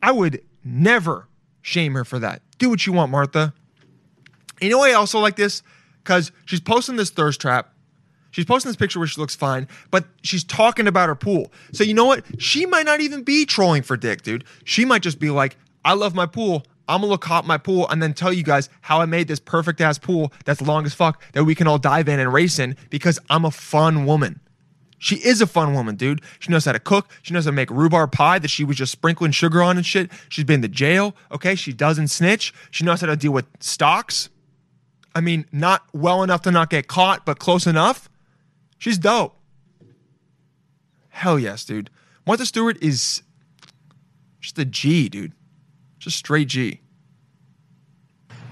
I 0.02 0.12
would 0.12 0.42
never 0.64 1.28
shame 1.62 1.94
her 1.96 2.06
for 2.06 2.20
that. 2.20 2.42
Do 2.58 2.70
what 2.70 2.86
you 2.86 2.94
want, 2.94 3.12
Martha. 3.12 3.54
You 4.62 4.70
know 4.70 4.78
why 4.78 4.92
I 4.92 4.94
also 4.94 5.20
like 5.20 5.36
this? 5.36 5.64
Because 6.04 6.32
she's 6.46 6.62
posting 6.62 6.96
this 6.96 7.10
thirst 7.10 7.42
trap. 7.42 7.74
She's 8.30 8.46
posting 8.46 8.70
this 8.70 8.78
picture 8.78 9.00
where 9.00 9.08
she 9.08 9.20
looks 9.20 9.36
fine, 9.36 9.68
but 9.90 10.06
she's 10.24 10.44
talking 10.44 10.88
about 10.88 11.10
her 11.10 11.16
pool. 11.16 11.52
So 11.74 11.84
you 11.84 11.94
know 11.94 12.06
what? 12.06 12.24
She 12.42 12.66
might 12.66 12.86
not 12.86 13.02
even 13.02 13.24
be 13.24 13.46
trolling 13.46 13.82
for 13.82 13.98
dick, 13.98 14.22
dude. 14.22 14.46
She 14.64 14.86
might 14.86 15.02
just 15.02 15.20
be 15.20 15.30
like, 15.30 15.58
I 15.84 15.96
love 15.96 16.16
my 16.16 16.26
pool. 16.28 16.64
I'm 16.88 17.02
gonna 17.02 17.12
look 17.12 17.26
hot 17.26 17.46
my 17.46 17.58
pool 17.58 17.88
and 17.90 18.02
then 18.02 18.14
tell 18.14 18.32
you 18.32 18.44
guys 18.44 18.70
how 18.82 19.02
I 19.02 19.06
made 19.06 19.28
this 19.28 19.40
perfect 19.40 19.82
ass 19.82 19.98
pool 19.98 20.32
that's 20.46 20.62
long 20.62 20.86
as 20.86 20.94
fuck 20.94 21.22
that 21.34 21.44
we 21.44 21.56
can 21.56 21.68
all 21.68 21.78
dive 21.78 22.08
in 22.08 22.20
and 22.20 22.32
race 22.32 22.60
in 22.60 22.76
because 22.90 23.20
I'm 23.30 23.46
a 23.46 23.52
fun 23.52 24.06
woman. 24.06 24.40
She 25.02 25.16
is 25.16 25.42
a 25.42 25.48
fun 25.48 25.74
woman, 25.74 25.96
dude. 25.96 26.22
She 26.40 26.52
knows 26.52 26.66
how 26.66 26.74
to 26.74 26.80
cook. 26.80 27.10
She 27.24 27.34
knows 27.34 27.46
how 27.46 27.50
to 27.52 27.56
make 27.56 27.72
rhubarb 27.72 28.12
pie 28.12 28.38
that 28.38 28.50
she 28.50 28.64
was 28.64 28.78
just 28.78 28.92
sprinkling 28.92 29.32
sugar 29.32 29.64
on 29.64 29.78
and 29.78 29.86
shit. 29.86 30.12
She's 30.30 30.46
been 30.46 30.62
to 30.62 30.68
jail. 30.68 31.16
Okay. 31.32 31.56
She 31.56 31.74
doesn't 31.74 32.10
snitch. 32.10 32.54
She 32.70 32.86
knows 32.86 33.02
how 33.02 33.08
to 33.08 33.16
deal 33.16 33.32
with 33.32 33.46
stocks. 33.60 34.30
I 35.14 35.22
mean, 35.22 35.46
not 35.52 35.84
well 35.94 36.24
enough 36.24 36.42
to 36.44 36.52
not 36.52 36.70
get 36.70 36.88
caught, 36.88 37.26
but 37.26 37.38
close 37.40 37.68
enough. 37.68 38.10
She's 38.78 38.98
dope. 38.98 39.38
Hell 41.10 41.38
yes, 41.38 41.66
dude. 41.66 41.90
Martha 42.26 42.46
Stewart 42.46 42.78
is 42.82 43.22
just 44.40 44.58
a 44.58 44.66
G, 44.66 45.10
dude. 45.10 45.34
Just 46.00 46.18
straight 46.18 46.48
G. 46.48 46.82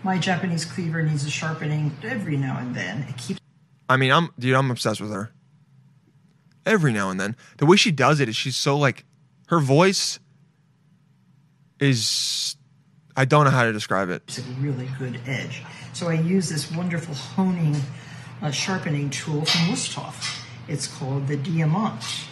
my 0.03 0.17
Japanese 0.17 0.65
cleaver 0.65 1.01
needs 1.01 1.25
a 1.25 1.29
sharpening 1.29 1.95
every 2.03 2.37
now 2.37 2.57
and 2.59 2.75
then. 2.75 3.03
It 3.09 3.17
keeps 3.17 3.39
I 3.87 3.97
mean, 3.97 4.11
I'm 4.11 4.29
dude, 4.37 4.53
I'm 4.55 4.69
obsessed 4.69 5.01
with 5.01 5.11
her. 5.11 5.31
every 6.65 6.93
now 6.93 7.09
and 7.09 7.19
then. 7.19 7.35
The 7.57 7.65
way 7.65 7.75
she 7.77 7.91
does 7.91 8.19
it 8.19 8.29
is 8.29 8.35
she's 8.35 8.55
so 8.55 8.77
like 8.77 9.05
her 9.47 9.59
voice 9.59 10.19
is 11.79 12.55
I 13.15 13.25
don't 13.25 13.45
know 13.45 13.51
how 13.51 13.63
to 13.63 13.73
describe 13.73 14.09
it. 14.09 14.23
It's 14.27 14.37
a 14.39 14.41
really 14.59 14.87
good 14.99 15.19
edge. 15.25 15.63
So 15.99 16.07
I 16.07 16.13
use 16.13 16.47
this 16.47 16.71
wonderful 16.71 17.13
honing, 17.13 17.75
uh, 18.41 18.51
sharpening 18.51 19.09
tool 19.09 19.43
from 19.43 19.67
Wusthof. 19.67 20.45
It's 20.69 20.87
called 20.87 21.27
the 21.27 21.35
Diamant. 21.35 22.25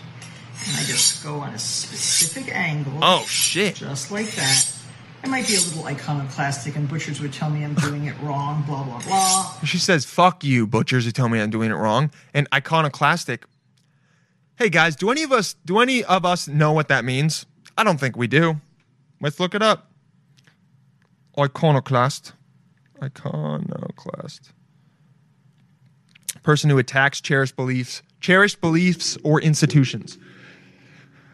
And 0.65 0.77
I 0.77 0.83
just 0.85 1.21
go 1.21 1.41
on 1.41 1.53
a 1.53 1.59
specific 1.59 2.55
angle. 2.55 2.93
Oh 3.01 3.25
shit. 3.27 3.75
Just 3.75 4.09
like 4.09 4.31
that. 4.35 4.73
It 5.21 5.29
might 5.29 5.49
be 5.49 5.55
a 5.55 5.59
little 5.59 5.83
iconoclastic, 5.83 6.77
and 6.77 6.87
butchers 6.87 7.19
would 7.19 7.33
tell 7.33 7.49
me 7.49 7.65
I'm 7.65 7.73
doing 7.73 8.05
it 8.05 8.15
wrong, 8.21 8.63
blah, 8.65 8.85
blah, 8.85 9.01
blah. 9.01 9.53
She 9.65 9.79
says, 9.79 10.05
"Fuck 10.05 10.45
you, 10.45 10.65
butchers 10.65 11.03
who 11.03 11.11
tell 11.11 11.27
me 11.27 11.41
I'm 11.41 11.49
doing 11.49 11.69
it 11.69 11.75
wrong." 11.75 12.09
And 12.33 12.47
iconoclastic. 12.53 13.43
Hey 14.55 14.69
guys, 14.69 14.95
do 14.95 15.11
any 15.11 15.23
of 15.23 15.33
us 15.33 15.57
do 15.65 15.79
any 15.79 16.05
of 16.05 16.23
us 16.23 16.47
know 16.47 16.71
what 16.71 16.87
that 16.87 17.03
means? 17.03 17.45
I 17.77 17.83
don't 17.83 17.99
think 17.99 18.15
we 18.15 18.27
do. 18.27 18.61
Let's 19.19 19.41
look 19.41 19.53
it 19.53 19.61
up. 19.61 19.91
Iconoclast. 21.37 22.31
Iconoclast. 23.01 24.51
Person 26.43 26.69
who 26.69 26.77
attacks 26.77 27.21
cherished 27.21 27.55
beliefs, 27.55 28.01
cherished 28.21 28.61
beliefs 28.61 29.17
or 29.23 29.41
institutions. 29.41 30.17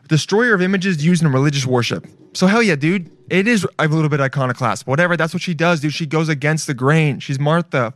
Destroyer 0.08 0.54
of 0.54 0.62
images 0.62 1.06
used 1.06 1.24
in 1.24 1.32
religious 1.32 1.66
worship. 1.66 2.08
So 2.34 2.48
hell 2.48 2.64
yeah, 2.64 2.76
dude. 2.76 3.10
It 3.30 3.48
is 3.48 3.66
a 3.80 3.88
little 3.88 4.10
bit 4.10 4.20
iconoclast. 4.20 4.86
Whatever, 4.86 5.16
that's 5.16 5.34
what 5.34 5.42
she 5.42 5.54
does, 5.54 5.80
dude. 5.80 5.94
She 5.94 6.06
goes 6.06 6.30
against 6.30 6.68
the 6.68 6.74
grain. 6.74 7.20
She's 7.20 7.40
Martha 7.40 7.94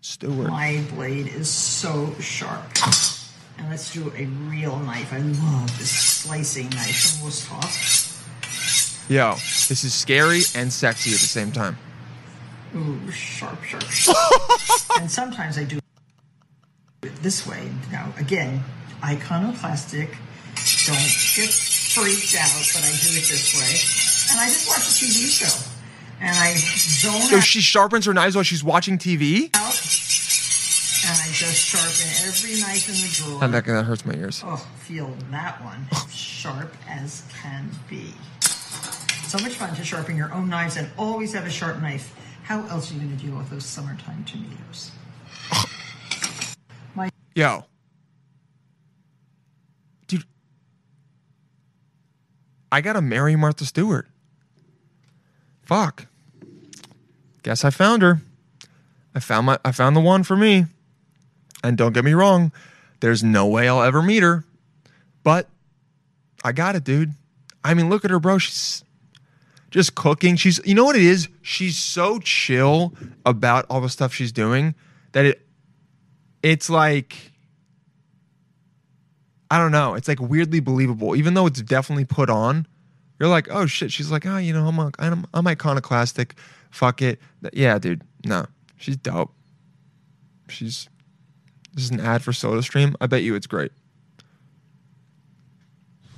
Stewart. 0.00 0.50
My 0.50 0.82
blade 0.94 1.28
is 1.28 1.48
so 1.48 2.14
sharp. 2.20 2.64
And 3.58 3.70
let's 3.70 3.92
do 3.92 4.12
a 4.16 4.26
real 4.26 4.78
knife. 4.80 5.12
I 5.12 5.18
love 5.18 5.78
this 5.78 5.90
slicing 5.90 6.70
knife 6.70 7.18
from 7.18 7.28
Wusthof. 7.28 9.08
Yo, 9.08 9.34
this 9.68 9.84
is 9.84 9.94
scary 9.94 10.40
and 10.54 10.72
sexy 10.72 11.10
at 11.10 11.20
the 11.20 11.26
same 11.26 11.52
time. 11.52 11.78
Ooh, 12.76 13.10
sharp, 13.10 13.62
sharp, 13.62 13.84
sharp. 13.84 14.16
and 15.00 15.10
sometimes 15.10 15.58
I 15.58 15.64
do 15.64 15.78
it 17.02 17.14
this 17.16 17.46
way. 17.46 17.70
Now, 17.92 18.12
again, 18.18 18.62
iconoclastic. 19.02 20.08
Don't 20.86 20.96
get 21.36 21.50
freaked 21.52 22.34
out, 22.36 22.64
but 22.74 22.82
I 22.82 22.90
do 22.90 23.10
it 23.14 23.24
this 23.28 23.54
way. 23.54 24.32
And 24.32 24.40
I 24.40 24.46
just 24.46 24.68
watch 24.68 24.78
a 24.78 24.90
TV 24.90 25.28
show. 25.30 25.70
And 26.20 26.36
I 26.36 26.54
zone 26.54 27.20
So 27.22 27.36
out. 27.36 27.42
she 27.44 27.60
sharpens 27.60 28.06
her 28.06 28.14
knives 28.14 28.34
while 28.34 28.44
she's 28.44 28.64
watching 28.64 28.98
TV? 28.98 29.50
out, 29.54 29.74
and 31.06 31.20
I 31.20 31.28
just 31.32 31.56
sharpen 31.66 32.26
every 32.26 32.60
knife 32.60 32.88
in 32.88 32.94
the 32.94 33.10
drawer. 33.12 33.44
And 33.44 33.52
that, 33.54 33.66
that 33.66 33.84
hurts 33.84 34.04
my 34.06 34.14
ears. 34.14 34.42
Oh, 34.44 34.56
feel 34.78 35.14
that 35.30 35.62
one. 35.62 35.86
Sharp 36.10 36.74
as 36.88 37.22
can 37.42 37.68
be. 37.90 38.14
So 38.40 39.38
much 39.38 39.52
fun 39.54 39.74
to 39.76 39.84
sharpen 39.84 40.16
your 40.16 40.32
own 40.32 40.48
knives 40.48 40.76
and 40.76 40.88
always 40.96 41.32
have 41.34 41.44
a 41.46 41.50
sharp 41.50 41.80
knife. 41.82 42.14
How 42.44 42.66
else 42.66 42.90
are 42.90 42.94
you 42.94 43.00
going 43.00 43.16
to 43.16 43.24
deal 43.24 43.36
with 43.36 43.48
those 43.48 43.64
summertime 43.64 44.22
tomatoes? 44.24 44.90
My 46.94 47.10
Yo. 47.34 47.64
Dude. 50.06 50.24
I 52.70 52.82
gotta 52.82 53.00
marry 53.00 53.34
Martha 53.34 53.64
Stewart. 53.64 54.06
Fuck. 55.62 56.06
Guess 57.42 57.64
I 57.64 57.70
found 57.70 58.02
her. 58.02 58.20
I 59.14 59.20
found 59.20 59.46
my 59.46 59.58
I 59.64 59.72
found 59.72 59.96
the 59.96 60.00
one 60.00 60.22
for 60.22 60.36
me. 60.36 60.66
And 61.62 61.78
don't 61.78 61.94
get 61.94 62.04
me 62.04 62.12
wrong, 62.12 62.52
there's 63.00 63.24
no 63.24 63.46
way 63.46 63.68
I'll 63.68 63.82
ever 63.82 64.02
meet 64.02 64.22
her. 64.22 64.44
But 65.22 65.48
I 66.44 66.52
got 66.52 66.76
it, 66.76 66.84
dude. 66.84 67.14
I 67.64 67.72
mean, 67.72 67.88
look 67.88 68.04
at 68.04 68.10
her, 68.10 68.18
bro. 68.18 68.36
She's 68.36 68.84
just 69.74 69.96
cooking. 69.96 70.36
She's 70.36 70.60
you 70.64 70.72
know 70.72 70.84
what 70.84 70.94
it 70.94 71.02
is? 71.02 71.28
She's 71.42 71.76
so 71.76 72.20
chill 72.20 72.94
about 73.26 73.66
all 73.68 73.80
the 73.80 73.88
stuff 73.88 74.14
she's 74.14 74.30
doing 74.30 74.76
that 75.10 75.24
it 75.24 75.44
it's 76.44 76.70
like 76.70 77.32
I 79.50 79.58
don't 79.58 79.72
know. 79.72 79.94
It's 79.94 80.06
like 80.06 80.20
weirdly 80.20 80.60
believable, 80.60 81.16
even 81.16 81.34
though 81.34 81.46
it's 81.46 81.60
definitely 81.60 82.04
put 82.04 82.30
on. 82.30 82.68
You're 83.18 83.28
like, 83.28 83.48
oh 83.50 83.66
shit. 83.66 83.90
She's 83.90 84.12
like, 84.12 84.24
oh, 84.26 84.36
you 84.36 84.52
know, 84.52 84.68
I'm 84.68 84.78
I'm, 85.00 85.26
I'm 85.34 85.46
iconoclastic. 85.48 86.36
Fuck 86.70 87.02
it. 87.02 87.20
Yeah, 87.52 87.76
dude. 87.80 88.02
No, 88.24 88.46
she's 88.76 88.96
dope. 88.96 89.34
She's. 90.48 90.88
This 91.72 91.86
is 91.86 91.90
an 91.90 91.98
ad 91.98 92.22
for 92.22 92.30
SodaStream. 92.30 92.94
I 93.00 93.08
bet 93.08 93.24
you 93.24 93.34
it's 93.34 93.48
great. 93.48 93.72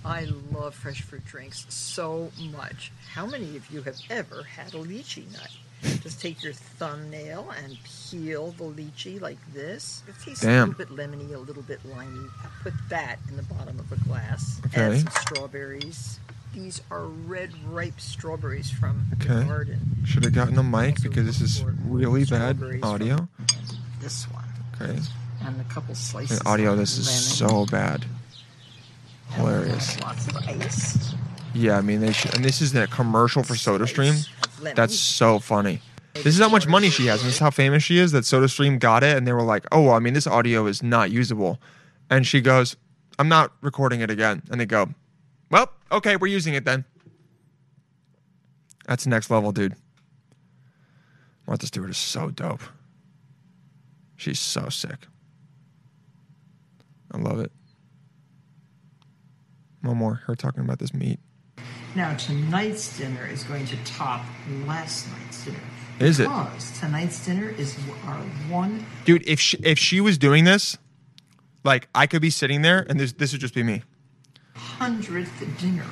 I 0.06 0.26
love 0.52 0.74
fresh 0.74 1.02
fruit 1.02 1.24
drinks 1.24 1.66
so 1.68 2.30
much. 2.52 2.92
How 3.12 3.26
many 3.26 3.56
of 3.56 3.68
you 3.70 3.82
have 3.82 3.96
ever 4.08 4.44
had 4.44 4.68
a 4.74 4.78
lychee 4.78 5.30
nut? 5.32 5.50
Just 6.02 6.20
take 6.20 6.42
your 6.42 6.52
thumbnail 6.52 7.52
and 7.62 7.76
peel 7.84 8.52
the 8.52 8.64
lychee 8.64 9.20
like 9.20 9.38
this. 9.52 10.02
It 10.08 10.14
tastes 10.24 10.42
Damn. 10.42 10.68
a 10.70 10.72
little 10.76 10.96
bit 10.96 11.10
lemony, 11.10 11.34
a 11.34 11.38
little 11.38 11.62
bit 11.62 11.84
limey. 11.84 12.28
Put 12.62 12.74
that 12.88 13.18
in 13.28 13.36
the 13.36 13.42
bottom 13.42 13.78
of 13.78 13.90
a 13.92 13.96
glass. 14.04 14.60
Okay. 14.66 14.80
Add 14.96 14.98
some 15.00 15.12
strawberries. 15.22 16.18
These 16.54 16.80
are 16.90 17.04
red, 17.06 17.50
ripe 17.70 18.00
strawberries 18.00 18.70
from 18.70 19.04
the 19.10 19.16
Okay. 19.34 19.46
garden. 19.46 19.80
Should 20.06 20.24
have 20.24 20.32
gotten 20.32 20.56
a 20.58 20.62
mic 20.62 21.02
because 21.02 21.26
this 21.26 21.40
is 21.40 21.62
really 21.84 22.24
bad 22.24 22.58
audio. 22.82 23.28
This 24.00 24.24
one. 24.30 24.44
Okay. 24.80 24.98
and 25.42 25.60
a 25.60 25.64
couple 25.64 25.94
slices. 25.94 26.38
And 26.38 26.46
audio. 26.46 26.72
of 26.72 26.78
This 26.78 26.96
is 26.96 27.06
lemon. 27.06 27.20
so 27.20 27.66
bad. 27.66 28.04
Hilarious. 29.30 30.00
Lots 30.00 30.28
of 30.28 30.36
ice. 30.36 31.14
Yeah, 31.54 31.78
I 31.78 31.80
mean 31.80 32.00
they 32.00 32.12
should. 32.12 32.34
And 32.34 32.44
this 32.44 32.60
is 32.60 32.74
a 32.74 32.86
commercial 32.86 33.42
for 33.42 33.54
SodaStream. 33.54 34.28
That's 34.74 34.98
so 34.98 35.38
funny. 35.38 35.80
This 36.14 36.26
is 36.26 36.38
how 36.38 36.48
much 36.48 36.66
money 36.66 36.90
she 36.90 37.06
has, 37.06 37.20
and 37.20 37.28
this 37.28 37.34
is 37.34 37.40
how 37.40 37.50
famous 37.50 37.82
she 37.82 37.98
is. 37.98 38.12
That 38.12 38.24
SodaStream 38.24 38.78
got 38.78 39.02
it, 39.02 39.16
and 39.16 39.26
they 39.26 39.32
were 39.32 39.42
like, 39.42 39.66
"Oh, 39.70 39.82
well, 39.82 39.94
I 39.94 39.98
mean, 39.98 40.14
this 40.14 40.26
audio 40.26 40.66
is 40.66 40.82
not 40.82 41.10
usable," 41.10 41.60
and 42.08 42.26
she 42.26 42.40
goes, 42.40 42.76
"I'm 43.18 43.28
not 43.28 43.52
recording 43.60 44.00
it 44.00 44.10
again." 44.10 44.42
And 44.50 44.60
they 44.60 44.66
go, 44.66 44.88
"Well, 45.50 45.70
okay, 45.92 46.16
we're 46.16 46.28
using 46.28 46.54
it 46.54 46.64
then." 46.64 46.84
That's 48.86 49.06
next 49.06 49.30
level, 49.30 49.52
dude. 49.52 49.74
Martha 51.46 51.66
Stewart 51.66 51.90
is 51.90 51.98
so 51.98 52.30
dope. 52.30 52.62
She's 54.16 54.40
so 54.40 54.68
sick. 54.68 55.06
I 57.12 57.18
love 57.18 57.40
it. 57.40 57.52
One 59.86 59.96
more. 59.96 60.22
Her 60.26 60.34
talking 60.34 60.62
about 60.62 60.78
this 60.78 60.92
meat. 60.92 61.20
Now, 61.94 62.14
tonight's 62.16 62.98
dinner 62.98 63.26
is 63.26 63.44
going 63.44 63.66
to 63.66 63.76
top 63.84 64.24
last 64.66 65.08
night's 65.12 65.44
dinner. 65.44 65.58
Is 65.98 66.20
it? 66.20 66.24
Because 66.24 66.78
tonight's 66.78 67.24
dinner 67.24 67.48
is 67.48 67.78
our 68.04 68.16
one 68.50 68.84
dude 69.06 69.26
if 69.26 69.40
she, 69.40 69.56
if 69.58 69.78
she 69.78 69.98
was 69.98 70.18
doing 70.18 70.44
this 70.44 70.76
like 71.64 71.88
i 71.94 72.06
could 72.06 72.20
be 72.20 72.28
sitting 72.28 72.60
there 72.60 72.84
and 72.90 73.00
this 73.00 73.12
this 73.14 73.32
would 73.32 73.40
just 73.40 73.54
be 73.54 73.62
me 73.62 73.82
hundredth 74.54 75.32
dinner 75.58 75.86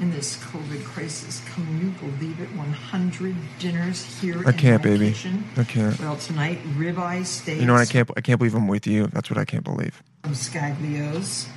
in 0.00 0.10
this 0.10 0.36
COVID 0.36 0.84
crisis. 0.84 1.42
Can 1.54 1.80
you 1.80 1.90
believe 2.10 2.38
it? 2.40 2.48
100 2.54 3.34
dinners 3.58 4.04
here 4.20 4.46
I 4.46 4.52
can't, 4.52 4.82
baby. 4.82 5.08
kitchen. 5.08 5.44
I 5.56 5.64
can't. 5.64 5.98
Well, 5.98 6.16
tonight, 6.16 6.58
ribeye 6.76 7.24
steaks. 7.24 7.60
you 7.60 7.66
know 7.66 7.72
what 7.72 7.82
i 7.82 7.86
can't 7.90 8.10
i 8.16 8.20
can't 8.20 8.38
believe 8.38 8.54
i'm 8.54 8.68
with 8.68 8.86
you 8.86 9.06
that's 9.06 9.30
what 9.30 9.38
i 9.38 9.44
can't 9.44 9.64
believe 9.64 10.02
Scaglios. 10.24 11.48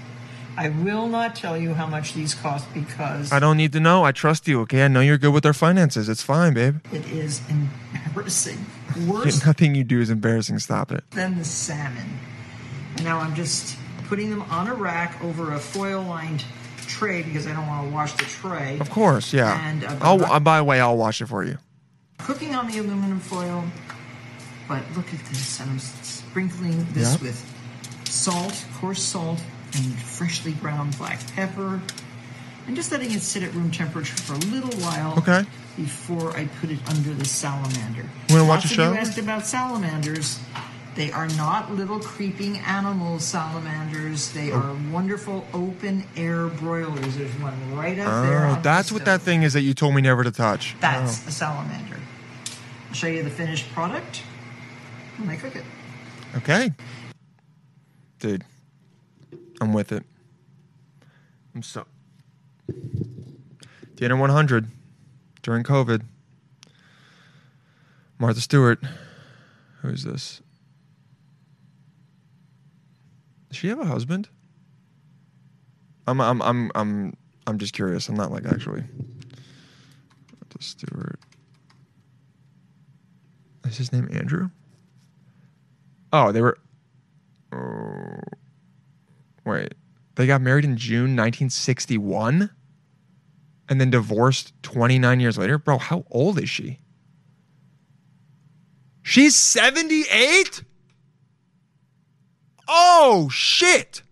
I 0.60 0.70
will 0.70 1.08
not 1.08 1.36
tell 1.36 1.58
you 1.58 1.74
how 1.74 1.88
much 1.88 2.14
these 2.14 2.34
cost 2.36 2.66
because 2.74 3.32
i 3.32 3.40
don't 3.40 3.58
need 3.58 3.72
to 3.74 3.80
know 3.80 4.04
i 4.04 4.12
trust 4.12 4.48
you 4.48 4.62
okay 4.62 4.84
i 4.84 4.88
know 4.88 5.00
you're 5.00 5.18
good 5.18 5.34
with 5.34 5.46
our 5.46 5.54
finances 5.54 6.10
it's 6.10 6.22
fine 6.22 6.54
babe 6.54 6.78
it 6.92 7.06
is 7.08 7.42
embarrassing. 7.50 8.60
Worse 9.08 9.46
nothing 9.46 9.76
you 9.76 9.84
do 9.84 10.02
is 10.02 10.10
embarrassing 10.10 10.60
stop 10.60 10.92
it 10.92 11.04
than 11.12 11.38
the 11.38 11.46
salmon. 11.46 12.20
And 12.96 13.06
now 13.06 13.20
I'm 13.20 13.36
just 13.36 13.78
putting 14.10 14.30
them 14.32 14.42
on 14.44 14.68
a 14.68 14.74
rack 14.74 15.24
over 15.24 15.54
a 15.54 15.60
foil 15.60 16.02
lined 16.02 16.44
tray 16.88 17.22
because 17.22 17.46
I 17.48 17.54
don't 17.54 17.68
want 17.68 17.88
to 17.88 17.94
wash 17.94 18.14
the 18.14 18.26
tray. 18.26 18.80
of 18.80 18.90
course 18.90 19.32
yeah 19.32 19.70
And, 19.70 19.84
uh, 19.86 19.96
i'll 20.02 20.26
uh, 20.26 20.40
by 20.40 20.58
the 20.58 20.64
way 20.64 20.82
i'll 20.82 20.98
wash 20.98 21.22
it 21.22 21.28
for 21.28 21.44
you 21.44 21.58
cooking 22.18 22.54
on 22.56 22.68
the 22.70 22.78
aluminum 22.80 23.20
foil. 23.20 23.64
But 24.68 24.84
look 24.96 25.12
at 25.14 25.20
this. 25.26 25.60
And 25.60 25.72
I'm 25.72 25.80
sprinkling 25.80 26.86
this 26.94 27.20
with 27.22 27.38
salt, 28.06 28.64
coarse 28.80 29.02
salt, 29.02 29.42
and 29.76 29.86
freshly 30.00 30.54
ground 30.54 30.98
black 30.98 31.20
pepper. 31.36 31.82
And 32.68 32.76
just 32.76 32.92
letting 32.92 33.12
it 33.12 33.22
sit 33.22 33.42
at 33.44 33.54
room 33.54 33.72
temperature 33.72 34.16
for 34.16 34.34
a 34.34 34.38
little 34.38 34.78
while 34.82 35.18
Okay. 35.18 35.44
before 35.76 36.36
I 36.38 36.46
put 36.62 36.70
it 36.70 36.80
under 36.88 37.14
the 37.14 37.26
salamander. 37.26 38.04
You 38.28 38.36
wanna 38.36 38.48
watch 38.48 38.66
a 38.66 38.68
show? 38.68 38.92
You 38.92 38.98
asked 38.98 39.18
about 39.18 39.46
salamanders. 39.48 40.40
They 40.96 41.12
are 41.12 41.28
not 41.30 41.72
little 41.72 42.00
creeping 42.00 42.58
animal 42.60 43.20
salamanders. 43.20 44.32
They 44.34 44.52
oh. 44.52 44.58
are 44.60 44.76
wonderful 44.92 45.48
open 45.54 46.04
air 46.18 46.48
broilers. 46.48 47.16
There's 47.16 47.32
one 47.40 47.76
right 47.76 47.98
up 47.98 48.08
oh, 48.12 48.22
there. 48.28 48.46
oh 48.48 48.60
that's 48.62 48.90
the 48.90 48.96
what 48.96 49.06
that 49.06 49.22
thing 49.22 49.44
is 49.44 49.54
that 49.54 49.62
you 49.62 49.74
told 49.74 49.96
me 49.96 50.02
never 50.02 50.24
to 50.24 50.32
touch 50.32 50.76
That's 50.80 51.24
Oh. 51.26 51.30
a 51.30 51.32
salamander. 51.32 51.98
I'll 52.90 52.94
show 52.94 53.08
you 53.08 53.24
the 53.24 53.30
finished 53.30 53.72
product 53.72 54.24
when 55.18 55.30
I 55.30 55.38
cook 55.38 55.56
it. 55.56 55.64
okay 56.38 56.72
dude 58.20 58.44
I'm 59.62 59.74
with 59.74 59.92
it. 59.92 60.04
I'm 61.54 61.64
so. 61.64 61.86
Dinner 63.96 64.16
100 64.16 64.68
during 65.42 65.64
COVID. 65.64 66.04
Martha 68.18 68.42
Stewart. 68.42 68.80
Who's 69.82 70.04
this? 70.04 70.42
Does 73.50 73.58
she 73.58 73.68
have 73.70 73.80
a 73.80 73.86
husband? 73.86 74.30
I'm 76.06 76.22
I'm 76.22 76.42
I'm 76.42 76.72
I'm 76.76 77.18
I'm 77.48 77.58
just 77.58 77.74
curious. 77.74 78.10
I'm 78.10 78.16
not 78.16 78.32
like 78.32 78.46
actually. 78.46 78.84
Martha 80.40 80.62
Stewart. 80.62 81.20
Is 83.66 83.78
his 83.78 83.94
name 83.94 84.10
Andrew? 84.12 84.50
Oh, 86.12 86.32
they 86.32 86.42
were. 86.42 86.58
Oh, 87.54 88.20
wait, 89.46 89.74
they 90.16 90.28
got 90.28 90.42
married 90.42 90.66
in 90.66 90.78
June 90.78 91.16
1961, 91.16 92.50
and 93.70 93.82
then 93.82 93.90
divorced 93.90 94.54
29 94.64 95.20
years 95.20 95.38
later. 95.38 95.58
Bro, 95.58 95.78
how 95.78 96.06
old 96.12 96.40
is 96.40 96.50
she? 96.50 96.80
She's 99.02 99.36
78. 99.36 100.64
Oh 102.68 103.30
shit! 103.32 104.04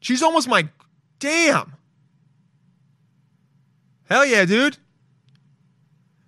She's 0.00 0.22
almost 0.22 0.48
my 0.48 0.68
damn. 1.18 1.74
Hell 4.08 4.24
yeah, 4.24 4.44
dude. 4.44 4.78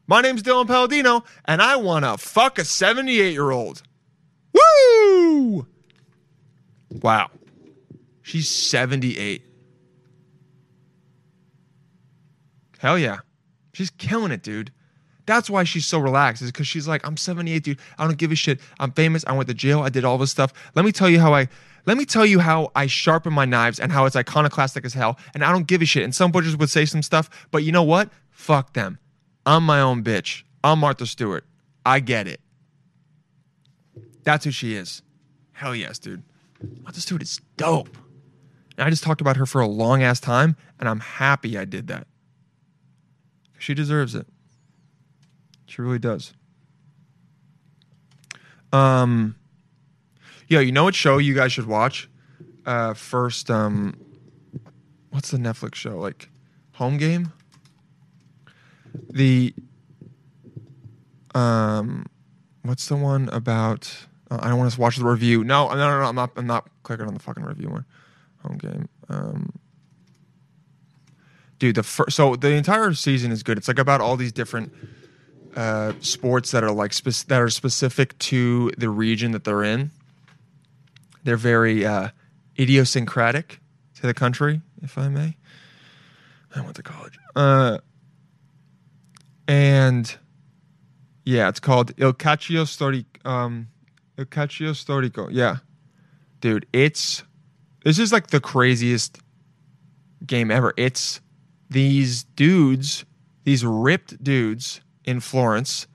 My 0.07 0.21
name's 0.21 0.43
Dylan 0.43 0.67
Palladino, 0.67 1.25
and 1.45 1.63
I 1.63 1.77
want 1.77 2.05
to 2.05 2.19
fuck 2.19 2.59
a 2.59 2.65
78 2.65 3.33
year 3.33 3.51
old. 3.51 3.83
Woo! 4.53 5.67
Wow. 6.91 7.31
She's 8.23 8.49
78. 8.49 9.43
Hell 12.79 12.99
yeah. 12.99 13.19
She's 13.73 13.91
killing 13.91 14.33
it, 14.33 14.43
dude. 14.43 14.73
That's 15.27 15.49
why 15.49 15.65
she's 15.65 15.87
so 15.87 15.99
relaxed, 15.99 16.43
is 16.43 16.51
because 16.51 16.67
she's 16.67 16.89
like, 16.89 17.07
I'm 17.07 17.17
78, 17.17 17.63
dude. 17.63 17.79
I 17.99 18.05
don't 18.05 18.19
give 18.19 18.33
a 18.33 18.35
shit. 18.35 18.61
I'm 18.81 18.93
famous. 18.93 19.25
I 19.27 19.33
went 19.33 19.49
to 19.49 19.55
jail. 19.55 19.81
I 19.81 19.89
did 19.89 20.05
all 20.05 20.19
this 20.19 20.31
stuff. 20.31 20.53
Let 20.75 20.85
me 20.85 20.93
tell 20.93 21.09
you 21.09 21.21
how 21.21 21.35
I 21.35 21.49
let 21.87 21.97
me 21.97 22.05
tell 22.05 22.27
you 22.27 22.41
how 22.41 22.71
I 22.75 22.87
sharpen 22.87 23.33
my 23.33 23.45
knives 23.45 23.81
and 23.81 23.91
how 23.91 24.05
it's 24.05 24.17
iconoclastic 24.17 24.85
as 24.85 24.93
hell. 24.93 25.19
And 25.35 25.45
I 25.45 25.53
don't 25.53 25.67
give 25.67 25.83
a 25.83 25.87
shit. 25.87 26.05
And 26.05 26.15
some 26.15 26.31
butchers 26.31 26.57
would 26.57 26.71
say 26.71 26.85
some 26.85 27.03
stuff, 27.03 27.49
but 27.51 27.65
you 27.65 27.73
know 27.73 27.83
what? 27.83 28.11
Fuck 28.31 28.75
them. 28.75 28.99
I'm 29.47 29.65
my 29.65 29.81
own 29.81 30.05
bitch. 30.05 30.43
I'm 30.63 30.81
Martha 30.81 31.07
Stewart. 31.07 31.45
I 31.85 32.01
get 32.01 32.27
it. 32.27 32.41
That's 34.25 34.45
who 34.45 34.51
she 34.51 34.75
is. 34.75 35.03
Hell 35.53 35.75
yes, 35.75 35.99
dude. 35.99 36.23
Martha 36.83 37.01
Stewart 37.01 37.23
is 37.23 37.41
dope. 37.57 37.97
And 38.81 38.87
I 38.87 38.91
just 38.91 39.05
talked 39.05 39.21
about 39.21 39.37
her 39.37 39.45
for 39.45 39.61
a 39.61 39.67
long 39.67 40.03
ass 40.03 40.21
time, 40.21 40.57
and 40.79 40.89
I'm 40.89 41.01
happy 41.01 41.59
I 41.59 41.67
did 41.67 41.89
that. 41.89 42.07
She 43.59 43.75
deserves 43.75 44.15
it. 44.15 44.27
She 45.67 45.83
really 45.83 45.99
does. 45.99 46.33
Um, 48.73 49.37
yo, 50.49 50.61
you 50.61 50.73
know 50.73 50.85
what 50.85 50.95
show 50.95 51.19
you 51.19 51.35
guys 51.35 51.53
should 51.53 51.67
watch? 51.67 52.09
Uh, 52.65 52.95
first, 52.95 53.51
um, 53.51 54.01
what's 55.11 55.31
the 55.31 55.37
Netflix 55.37 55.75
show 55.75 55.99
like? 55.99 56.31
Home 56.77 56.97
Game. 56.97 57.35
The 59.11 59.53
um, 61.35 62.07
what's 62.63 62.89
the 62.89 62.97
one 62.97 63.29
about? 63.29 63.95
Uh, 64.31 64.39
I 64.41 64.49
don't 64.49 64.59
want 64.59 64.73
to 64.73 64.81
watch 64.81 64.97
the 64.97 65.05
review. 65.05 65.45
No, 65.45 65.69
no, 65.69 65.75
no, 65.75 66.01
no. 66.01 66.07
I'm 66.07 66.15
not. 66.15 66.31
I'm 66.37 66.47
not 66.47 66.67
clicking 66.83 67.07
on 67.07 67.13
the 67.13 67.21
fucking 67.21 67.45
review 67.45 67.69
one. 67.69 67.85
Home 68.43 68.59
Game. 68.59 68.89
Um, 69.09 69.53
dude, 71.59 71.77
the 71.77 71.83
first. 71.83 72.17
So 72.17 72.37
the 72.37 72.51
entire 72.51 72.93
season 72.95 73.33
is 73.33 73.43
good. 73.43 73.59
It's 73.59 73.69
like 73.69 73.79
about 73.79 74.01
all 74.01 74.17
these 74.17 74.33
different 74.33 74.73
uh, 75.57 75.93
sports 76.01 76.51
that 76.53 76.65
are 76.65 76.73
like 76.73 76.93
spec- 76.93 77.27
that 77.29 77.41
are 77.41 77.51
specific 77.51 78.19
to 78.19 78.71
the 78.77 78.89
region 78.89 79.33
that 79.33 79.45
they're 79.45 79.65
in. 79.65 79.91
They're 81.25 81.37
very 81.37 81.85
uh, 81.85 82.09
idiosyncratic 82.59 83.61
to 83.97 84.03
the 84.03 84.15
country, 84.15 84.63
if 84.83 84.97
I 84.97 85.09
may. 85.09 85.37
I 86.55 86.63
went 86.63 86.77
to 86.77 86.83
college. 86.83 87.19
Uh, 87.37 87.79
and 89.47 90.17
yeah, 91.25 91.49
it's 91.49 91.61
called 91.61 91.93
Il 91.99 92.13
Calcio 92.15 92.65
Storico. 92.65 93.29
Um, 93.29 93.69
Il 94.17 94.25
Calcio 94.25 94.73
Storico. 94.73 95.29
Yeah, 95.31 95.59
dude, 96.41 96.67
it's 96.73 97.23
this 97.85 97.99
is 97.99 98.13
like 98.13 98.29
the 98.29 98.41
craziest 98.41 99.19
game 100.27 100.51
ever. 100.51 100.75
It's 100.77 101.21
these 101.69 102.25
dudes, 102.25 103.05
these 103.45 103.65
ripped 103.65 104.23
dudes 104.23 104.81
in 105.05 105.21
Florence, 105.21 105.87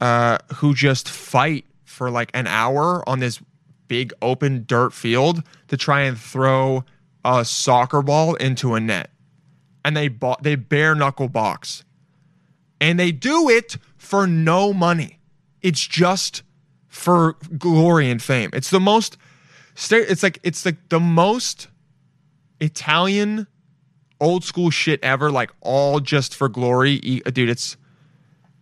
uh, 0.00 0.38
who 0.56 0.74
just 0.74 1.08
fight 1.08 1.64
for 1.84 2.10
like 2.10 2.30
an 2.34 2.46
hour 2.46 3.08
on 3.08 3.20
this 3.20 3.40
big 3.88 4.12
open 4.22 4.64
dirt 4.66 4.92
field 4.92 5.42
to 5.68 5.76
try 5.76 6.02
and 6.02 6.18
throw 6.18 6.84
a 7.24 7.44
soccer 7.44 8.02
ball 8.02 8.34
into 8.34 8.74
a 8.74 8.80
net, 8.80 9.10
and 9.84 9.96
they 9.96 10.08
bo- 10.08 10.36
they 10.42 10.56
bare 10.56 10.94
knuckle 10.94 11.28
box, 11.28 11.84
and 12.80 12.98
they 12.98 13.12
do 13.12 13.48
it 13.48 13.76
for 13.96 14.26
no 14.26 14.72
money. 14.72 15.18
It's 15.62 15.86
just 15.86 16.42
for 16.88 17.36
glory 17.56 18.10
and 18.10 18.22
fame. 18.22 18.50
It's 18.52 18.70
the 18.70 18.80
most. 18.80 19.16
It's 19.76 20.22
like 20.22 20.38
it's 20.42 20.64
like 20.64 20.88
the 20.88 21.00
most 21.00 21.68
Italian 22.60 23.46
old 24.20 24.44
school 24.44 24.70
shit 24.70 25.02
ever. 25.02 25.30
Like 25.30 25.50
all 25.60 26.00
just 26.00 26.34
for 26.34 26.48
glory, 26.48 26.98
dude. 26.98 27.48
It's 27.48 27.76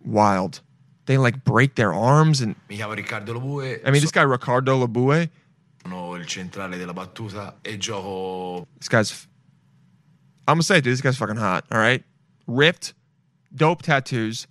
wild. 0.03 0.61
They 1.05 1.17
like 1.17 1.43
break 1.43 1.75
their 1.75 1.93
arms 1.93 2.41
and 2.41 2.55
Mi 2.69 2.77
chiamo 2.77 2.95
Riccardo 2.95 3.33
Lobue, 3.33 3.79
I 3.85 3.91
mean 3.91 4.01
this 4.01 4.11
guy 4.11 4.21
Riccardo 4.21 4.77
Labue. 4.77 5.29
sono 5.81 6.15
il 6.15 6.25
centrale 6.25 6.77
della 6.77 6.93
battuta 6.93 7.57
e 7.61 7.77
gioco 7.77 8.67
This 8.79 8.87
guy's. 8.87 9.27
I'm 10.47 10.55
gonna 10.55 10.63
say, 10.63 10.81
dude, 10.81 10.93
this 10.93 11.01
guy's 11.01 11.17
fucking 11.17 11.35
hot. 11.37 11.65
All 11.71 11.77
right, 11.77 12.03
ripped, 12.47 12.93
dope 13.53 13.81
tattoos. 13.81 14.47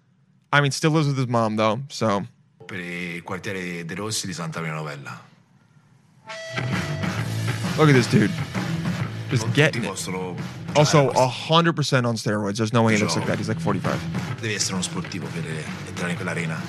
I 0.53 0.61
mean, 0.61 0.71
still 0.71 0.91
lives 0.91 1.07
with 1.07 1.17
his 1.17 1.27
mom 1.27 1.57
though. 1.57 1.81
So 1.89 2.27
per 2.67 2.79
il 2.79 3.23
quartiere 3.23 3.85
De 3.85 3.95
Rossi 3.95 4.27
di 4.27 4.35
Santa 4.35 4.61
Maria 4.61 4.75
Novella. 4.75 5.31
Look 7.77 7.89
at 7.89 7.95
this 7.95 8.07
dude, 8.07 8.31
just 9.31 9.53
getting 9.55 9.85
it. 9.85 9.89
Also, 10.75 11.11
giocare 11.11 11.31
hundred 11.31 11.75
percent 11.75 12.07
on 12.07 12.17
steroids. 12.17 12.57
There's 12.57 12.73
no 12.73 12.83
way 12.83 12.95
he 12.95 13.01
looks 13.01 13.17
like 13.17 13.27
that. 13.27 13.39
He's 13.39 13.49
like 13.49 13.61
45. 13.61 14.41
Devi 14.41 14.55
essere 14.55 14.75
uno 14.75 14.83
sportivo 14.83 15.27
per 15.27 15.45
entrare 15.87 16.11
in 16.11 16.17
quell'arena. 16.17 16.61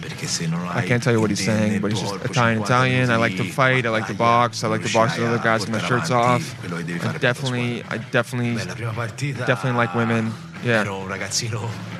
Perché 0.00 0.26
se 0.26 0.46
non 0.46 0.64
I 0.66 0.86
can't 0.86 1.02
tell 1.02 1.12
you 1.12 1.20
what 1.20 1.30
he's 1.30 1.44
saying, 1.44 1.80
but 1.80 1.90
he's 1.90 2.00
just 2.00 2.24
Italian, 2.24 2.62
Italian. 2.62 3.10
I 3.10 3.16
like 3.16 3.36
to 3.36 3.44
fight. 3.44 3.86
I 3.86 3.90
like 3.90 4.06
to 4.06 4.14
box. 4.14 4.62
I 4.62 4.68
like 4.68 4.82
to 4.82 4.92
box 4.92 5.16
with 5.18 5.26
other 5.28 5.42
guys 5.42 5.60
with 5.62 5.70
my 5.70 5.80
shirts 5.80 6.10
off. 6.10 6.54
quello 6.60 6.76
che 6.76 6.84
devi 6.84 6.98
I 6.98 7.00
fare 7.00 7.18
per 7.18 7.22
la 7.22 7.32
definitely. 7.32 7.82
I 7.90 7.98
definitely, 8.10 8.54
Beh, 8.54 8.64
la 8.64 8.74
prima 8.74 8.92
partita 8.92 9.44
definitely 9.44 9.80
like 9.80 9.94
women. 9.94 10.32
Yeah. 10.62 10.84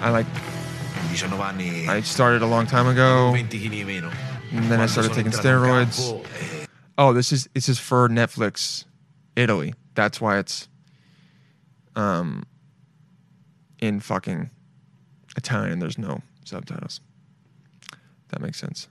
I 0.01 0.11
like. 0.11 0.27
di 1.11 1.17
19 1.17 1.43
anni 1.43 1.89
I 1.89 2.03
started 2.03 2.43
a 2.43 2.47
long 2.47 2.67
time 2.67 2.89
ago. 2.89 3.31
20 3.31 3.59
kg 3.59 3.73
in 3.73 3.87
meno 3.87 4.11
And 4.53 4.69
then 4.69 4.81
I 4.81 4.87
started 4.87 5.13
taking 5.13 5.33
steroids. 5.33 5.99
Eh, 6.01 6.50
Oh, 7.01 7.15
this 7.15 7.33
is 7.33 7.49
this 7.55 7.71
is 7.71 7.79
for 7.79 8.11
Netflix, 8.11 8.85
Italy. 9.35 9.73
That's 9.95 10.21
why 10.21 10.39
it's 10.39 10.69
um 11.97 12.43
in 13.79 14.01
fucking 14.01 14.51
Italian. 15.35 15.79
There's 15.79 15.97
no 15.97 16.21
subtitles. 16.45 17.01
That 18.29 18.43
makes 18.43 18.59
sense. 18.59 18.87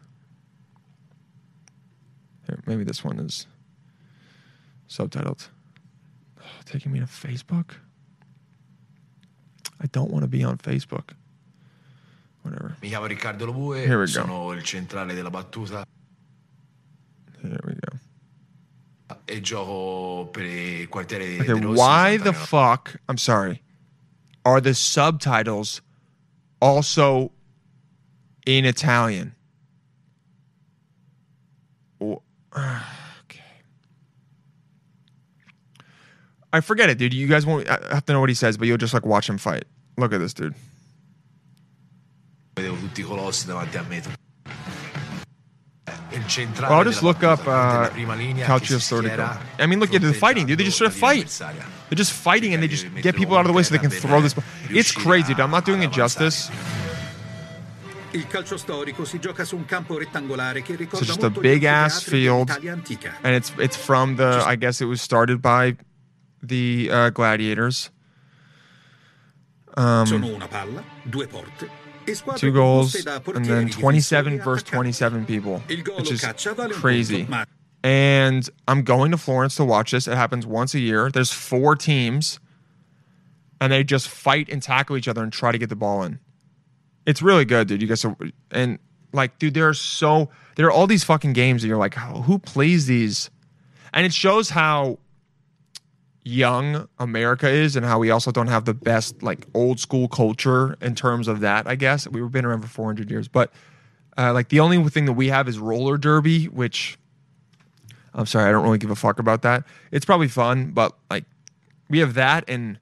Here, 2.48 2.60
maybe 2.66 2.84
this 2.84 3.04
one 3.04 3.20
is 3.20 3.46
subtitled. 4.90 5.48
Oh, 6.40 6.62
taking 6.66 6.92
me 6.92 7.00
to 7.00 7.06
Facebook. 7.06 7.76
I 9.80 9.86
don't 9.92 10.10
want 10.10 10.24
to 10.24 10.28
be 10.28 10.44
on 10.44 10.58
Facebook. 10.58 11.12
Whatever. 12.42 12.76
mi 12.82 12.90
chiamo 12.90 13.06
Riccardo 13.06 13.46
Lobue 13.46 13.86
Here 13.86 14.00
we 14.00 14.06
go. 14.06 14.12
sono 14.12 14.52
il 14.54 14.64
centrale 14.64 15.14
della 15.14 15.30
battuta 15.30 15.86
Here 17.42 17.60
we 17.66 17.74
go. 17.74 17.98
Eh, 19.10 19.36
e 19.36 19.42
gioco 19.42 20.30
per 20.32 20.44
il 20.44 20.88
quartiere 20.88 21.36
Okay, 21.36 21.46
De 21.46 21.54
Rossi 21.54 21.66
di 21.68 21.80
why 21.80 22.18
the 22.18 22.34
fuck? 22.34 23.00
I'm 23.08 23.18
sorry. 23.18 23.62
Are 24.46 24.62
the 24.62 24.74
subtitles 24.74 25.82
also 26.60 27.32
in 28.46 28.66
Italian? 28.66 29.36
Okay. 32.52 33.44
I 36.52 36.62
forget 36.62 36.90
it, 36.90 36.98
dude. 36.98 37.14
You 37.14 37.28
guys 37.28 37.46
won't 37.46 37.70
uh, 37.70 37.78
have 37.92 38.06
to 38.06 38.14
know 38.14 38.20
what 38.20 38.30
he 38.30 38.36
says, 38.36 38.58
but 38.58 38.68
you'll 38.68 38.78
just 38.78 38.94
like 38.94 39.06
watch 39.06 39.30
him 39.30 39.38
fight. 39.38 39.66
Look 39.98 40.14
at 40.14 40.20
this 40.20 40.34
dude. 40.34 40.56
Well, 46.12 46.72
I'll 46.72 46.84
just 46.84 47.04
look 47.04 47.24
up 47.24 47.40
uh, 47.42 47.44
della 47.46 47.90
prima 47.92 48.16
linea 48.16 48.46
che 48.46 48.52
Calcio 48.52 48.80
si 48.80 48.86
Storico. 48.86 49.22
I 49.60 49.68
mean, 49.68 49.80
look 49.80 49.94
at 49.94 50.02
the 50.02 50.14
fighting, 50.14 50.46
dude. 50.48 50.58
They 50.58 50.66
just 50.66 50.78
sort 50.78 50.90
of 50.90 50.98
fight. 50.98 51.28
They're 51.88 51.96
just 51.98 52.12
fighting 52.12 52.54
and 52.54 52.62
they 52.62 52.68
just 52.68 52.88
get 53.02 53.16
people 53.16 53.36
out 53.36 53.46
of 53.46 53.52
the 53.52 53.54
way 53.54 53.64
so 53.64 53.76
they 53.76 53.80
can 53.80 53.92
throw 53.92 54.20
this. 54.22 54.34
ball. 54.34 54.44
It's 54.70 54.92
crazy, 54.92 55.34
dude. 55.34 55.42
I'm 55.42 55.52
not 55.52 55.66
doing 55.66 55.84
it 55.84 55.92
justice. 55.92 56.50
Il 58.12 58.26
calcio 58.28 58.58
storico 58.58 59.06
si 59.06 59.20
gioca 59.20 59.46
su 59.46 59.56
un 59.56 59.66
campo 59.66 60.00
rettangolare 60.00 60.64
che 60.64 60.76
ricorda 60.76 61.06
just 61.06 61.24
a 61.24 61.30
big 61.30 61.64
ass 61.64 62.02
field. 62.02 62.50
and 62.50 63.36
it's 63.36 63.54
it's 63.60 63.78
from 63.78 64.16
the 64.16 64.44
I 64.48 64.56
guess 64.56 64.82
it 64.82 64.88
was 64.88 65.00
started 65.00 65.42
by 65.42 65.76
the 66.42 66.90
uh, 66.92 67.10
gladiators. 67.12 67.92
Um, 69.78 70.06
Sono 70.06 70.26
una 70.28 70.48
palla, 70.48 70.84
due 71.04 71.28
porte 71.28 71.70
squadre 71.70 71.79
two 72.36 72.52
goals 72.52 72.96
and 72.96 73.46
then 73.46 73.70
27 73.70 74.34
e 74.34 74.38
versus 74.38 74.64
27 74.64 75.26
people, 75.26 75.60
which 75.68 76.12
is 76.12 76.22
caccia 76.22 76.54
vale 76.54 76.66
un 76.66 76.72
crazy. 76.72 77.28
And 77.84 78.50
I'm 78.68 78.84
going 78.84 79.12
to 79.12 79.18
Florence 79.18 79.56
to 79.56 79.66
watch 79.66 79.92
this. 79.92 80.08
It 80.08 80.16
happens 80.16 80.46
once 80.46 80.74
a 80.74 80.80
year. 80.80 81.10
There's 81.10 81.32
four 81.32 81.76
teams, 81.76 82.40
and 83.62 83.72
they 83.72 83.84
just 83.84 84.10
fight 84.10 84.50
and 84.50 84.62
tackle 84.62 84.98
each 84.98 85.08
other 85.08 85.24
and 85.24 85.32
try 85.32 85.52
to 85.52 85.58
get 85.58 85.70
the 85.70 85.78
ball 85.78 86.04
in. 86.04 86.20
It's 87.06 87.22
really 87.22 87.46
good, 87.46 87.68
dude. 87.68 87.82
You 87.82 87.88
guys 87.88 88.04
are, 88.04 88.16
and 88.52 88.80
like, 89.14 89.40
dude, 89.40 89.54
there 89.54 89.70
are 89.70 89.74
so 89.74 90.30
there 90.56 90.68
are 90.68 90.72
all 90.72 90.88
these 90.88 91.04
fucking 91.04 91.34
games, 91.34 91.64
and 91.64 91.70
you're 91.70 91.78
like, 91.80 91.96
who 91.96 92.38
plays 92.38 92.86
these? 92.86 93.30
And 93.94 94.06
it 94.06 94.14
shows 94.14 94.50
how 94.50 95.00
young 96.30 96.88
America 97.00 97.50
is, 97.50 97.76
and 97.76 97.86
how 97.86 98.00
we 98.00 98.12
also 98.12 98.32
don't 98.32 98.48
have 98.48 98.66
the 98.66 98.74
best 98.74 99.22
like 99.24 99.48
old 99.54 99.80
school 99.80 100.08
culture 100.08 100.78
in 100.82 100.96
terms 100.96 101.28
of 101.28 101.40
that. 101.42 101.68
I 101.68 101.76
guess 101.76 102.08
we've 102.08 102.32
been 102.32 102.46
around 102.46 102.62
for 102.62 102.68
400 102.68 103.10
years, 103.10 103.28
but 103.28 103.52
uh, 104.18 104.34
like 104.34 104.50
the 104.50 104.60
only 104.60 104.84
thing 104.90 105.06
that 105.06 105.14
we 105.14 105.28
have 105.28 105.48
is 105.48 105.60
roller 105.60 105.98
derby, 105.98 106.46
which 106.46 106.98
I'm 108.14 108.26
sorry, 108.26 108.50
I 108.50 108.52
don't 108.52 108.64
really 108.64 108.78
give 108.78 108.92
a 108.92 108.96
fuck 108.96 109.20
about 109.20 109.42
that. 109.44 109.64
It's 109.92 110.06
probably 110.06 110.28
fun, 110.28 110.72
but 110.72 110.96
like 111.10 111.26
we 111.90 112.00
have 112.00 112.14
that 112.16 112.46
and 112.48 112.80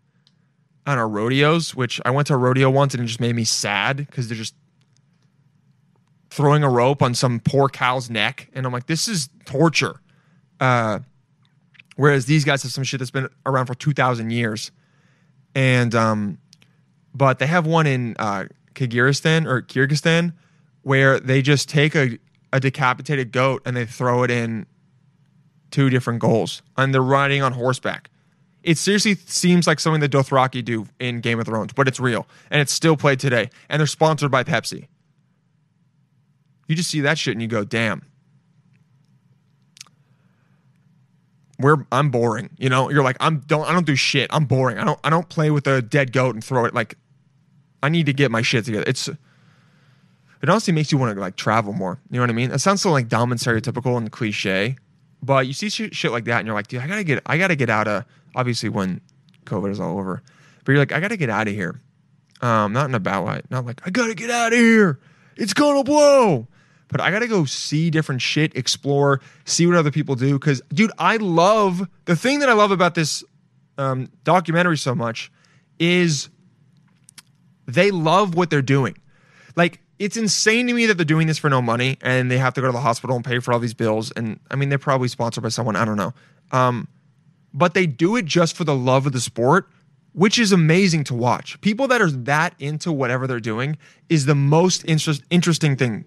on 0.86 0.98
our 0.98 1.08
rodeos, 1.08 1.76
which 1.76 2.00
I 2.06 2.12
went 2.12 2.28
to 2.28 2.34
a 2.34 2.38
rodeo 2.38 2.70
once 2.70 2.94
and 2.94 3.04
it 3.04 3.08
just 3.08 3.20
made 3.20 3.36
me 3.36 3.44
sad 3.44 3.98
because 3.98 4.30
they're 4.30 4.38
just 4.38 4.56
throwing 6.30 6.64
a 6.64 6.70
rope 6.70 7.02
on 7.02 7.14
some 7.14 7.40
poor 7.40 7.68
cow's 7.68 8.10
neck, 8.10 8.50
and 8.54 8.66
I'm 8.66 8.72
like, 8.72 8.86
this 8.86 9.08
is 9.08 9.30
torture. 9.46 10.02
Uh, 10.60 11.00
whereas 11.98 12.26
these 12.26 12.46
guys 12.46 12.64
have 12.64 12.72
some 12.72 12.86
shit 12.86 13.00
that's 13.00 13.12
been 13.12 13.28
around 13.46 13.66
for 13.66 13.76
two 13.76 13.92
thousand 13.92 14.32
years, 14.32 14.72
and 15.54 15.94
um, 15.94 16.38
but 17.14 17.40
they 17.40 17.48
have 17.48 17.68
one 17.68 17.86
in 17.86 18.16
uh, 18.18 18.46
Kyrgyzstan 18.74 19.46
or 19.46 19.62
Kyrgyzstan 19.62 20.34
where 20.84 21.20
they 21.20 21.42
just 21.42 21.68
take 21.68 21.96
a, 21.96 22.18
a 22.54 22.62
decapitated 22.62 23.34
goat 23.34 23.62
and 23.66 23.76
they 23.76 23.86
throw 23.86 24.24
it 24.24 24.32
in 24.32 24.66
two 25.70 25.90
different 25.90 26.20
goals, 26.20 26.62
and 26.78 26.94
they're 26.94 27.02
riding 27.02 27.44
on 27.44 27.52
horseback. 27.52 28.10
It 28.64 28.78
seriously 28.78 29.16
seems 29.16 29.68
like 29.68 29.80
something 29.80 30.02
that 30.02 30.12
Dothraki 30.12 30.64
do 30.64 30.88
in 31.00 31.20
Game 31.20 31.40
of 31.40 31.46
Thrones, 31.46 31.74
but 31.74 31.88
it's 31.88 32.00
real 32.00 32.26
and 32.50 32.62
it's 32.62 32.72
still 32.72 32.96
played 32.96 33.20
today, 33.20 33.50
and 33.70 33.80
they're 33.80 33.88
sponsored 33.88 34.32
by 34.32 34.44
Pepsi. 34.44 34.88
You 36.68 36.76
just 36.76 36.90
see 36.90 37.02
that 37.02 37.18
shit 37.18 37.34
and 37.34 37.42
you 37.42 37.48
go, 37.48 37.64
damn. 37.64 38.04
We're 41.60 41.86
I'm 41.92 42.12
boring. 42.12 42.52
You 42.58 42.70
know, 42.70 42.90
you're 42.90 43.04
like, 43.04 43.18
I'm 43.20 43.40
don't 43.40 43.68
I 43.68 43.74
don't 43.74 43.86
do 43.86 43.96
shit. 43.96 44.30
I'm 44.32 44.46
boring. 44.46 44.78
I 44.78 44.84
don't 44.84 45.00
I 45.04 45.10
don't 45.10 45.28
play 45.28 45.50
with 45.52 45.68
a 45.68 45.82
dead 45.82 46.12
goat 46.12 46.36
and 46.36 46.44
throw 46.44 46.66
it 46.66 46.74
like 46.74 46.98
I 47.82 47.90
need 47.90 48.06
to 48.06 48.14
get 48.14 48.32
my 48.32 48.42
shit 48.42 48.66
together. 48.66 48.86
It's 48.88 49.08
it 49.08 50.50
honestly 50.50 50.74
makes 50.74 50.92
you 50.92 50.98
want 50.98 51.16
to 51.16 51.20
like 51.20 51.36
travel 51.36 51.74
more. 51.74 52.00
You 52.12 52.18
know 52.18 52.24
what 52.24 52.30
I 52.30 52.34
mean? 52.34 52.52
It 52.52 52.60
sounds 52.60 52.82
so 52.82 52.92
like 52.92 53.08
dumb 53.08 53.32
and 53.32 53.42
stereotypical 53.42 53.98
and 53.98 54.12
cliche, 54.12 54.76
but 55.24 55.48
you 55.48 55.54
see 55.54 55.70
shit, 55.70 55.96
shit 55.96 56.12
like 56.12 56.26
that 56.26 56.40
and 56.40 56.46
you're 56.46 56.56
like, 56.56 56.68
dude, 56.68 56.82
I 56.82 56.88
gotta 56.88 57.04
get 57.04 57.24
I 57.26 57.38
gotta 57.38 57.56
get 57.56 57.70
out 57.70 57.88
of 57.88 58.06
obviously 58.36 58.70
when 58.70 59.02
COVID 59.46 59.72
is 59.72 59.80
all 59.80 59.98
over. 59.98 60.22
But 60.64 60.72
you're 60.74 60.80
like, 60.80 60.92
I 60.92 61.00
gotta 61.00 61.18
get 61.18 61.30
out 61.30 61.48
of 61.48 61.54
here. 61.54 61.82
Um, 62.42 62.74
not 62.74 62.88
in 62.88 62.94
a 62.94 63.00
bad 63.00 63.20
way. 63.22 63.42
Not 63.50 63.66
like 63.66 63.82
I 63.86 63.90
gotta 63.90 64.14
get 64.14 64.30
out 64.30 64.54
of 64.54 64.60
here. 64.60 65.00
It's 65.36 65.54
gonna 65.54 65.84
blow. 65.84 66.48
But 66.90 67.02
I 67.02 67.12
gotta 67.12 67.28
go 67.28 67.46
see 67.46 67.90
different 67.90 68.22
shit, 68.22 68.56
explore, 68.56 69.22
see 69.46 69.68
what 69.68 69.76
other 69.76 69.92
people 69.92 70.16
do. 70.16 70.38
Cause 70.40 70.62
dude, 70.74 70.92
I 70.98 71.18
love 71.18 71.88
the 72.06 72.16
thing 72.16 72.40
that 72.40 72.50
I 72.50 72.54
love 72.54 72.72
about 72.72 72.96
this 72.96 73.24
um, 73.78 74.10
documentary 74.24 74.78
so 74.78 74.96
much 74.96 75.32
is 75.80 76.30
they 77.66 77.92
love 77.92 78.36
what 78.36 78.50
they're 78.50 78.62
doing. 78.62 78.98
Like 79.56 79.82
it's 80.00 80.18
insane 80.18 80.68
to 80.68 80.74
me 80.74 80.86
that 80.86 80.96
they're 80.96 81.06
doing 81.06 81.28
this 81.28 81.38
for 81.38 81.50
no 81.50 81.62
money 81.62 81.98
and 82.02 82.30
they 82.30 82.38
have 82.38 82.54
to 82.54 82.62
go 82.62 82.68
to 82.68 82.74
the 82.74 82.80
hospital 82.80 83.16
and 83.16 83.26
pay 83.26 83.40
for 83.40 83.54
all 83.54 83.60
these 83.60 83.74
bills. 83.74 84.12
And 84.12 84.40
I 84.50 84.56
mean, 84.56 84.70
they're 84.70 84.78
probably 84.78 85.08
sponsored 85.08 85.44
by 85.44 85.50
someone. 85.50 85.76
I 85.76 85.86
don't 85.86 85.98
know. 85.98 86.14
Um, 86.52 86.88
but 87.54 87.74
they 87.74 87.88
do 87.88 88.16
it 88.16 88.26
just 88.26 88.56
for 88.56 88.64
the 88.64 88.76
love 88.76 89.08
of 89.08 89.14
the 89.14 89.20
sport, 89.20 89.68
which 90.14 90.38
is 90.38 90.52
amazing 90.52 91.04
to 91.06 91.16
watch. 91.16 91.60
People 91.62 91.88
that 91.88 92.02
are 92.02 92.12
that 92.12 92.54
into 92.60 92.92
whatever 92.92 93.26
they're 93.26 93.40
doing 93.40 93.78
is 94.10 94.26
the 94.26 94.36
most 94.36 94.86
interest, 94.86 95.24
interesting 95.30 95.76
thing 95.76 96.06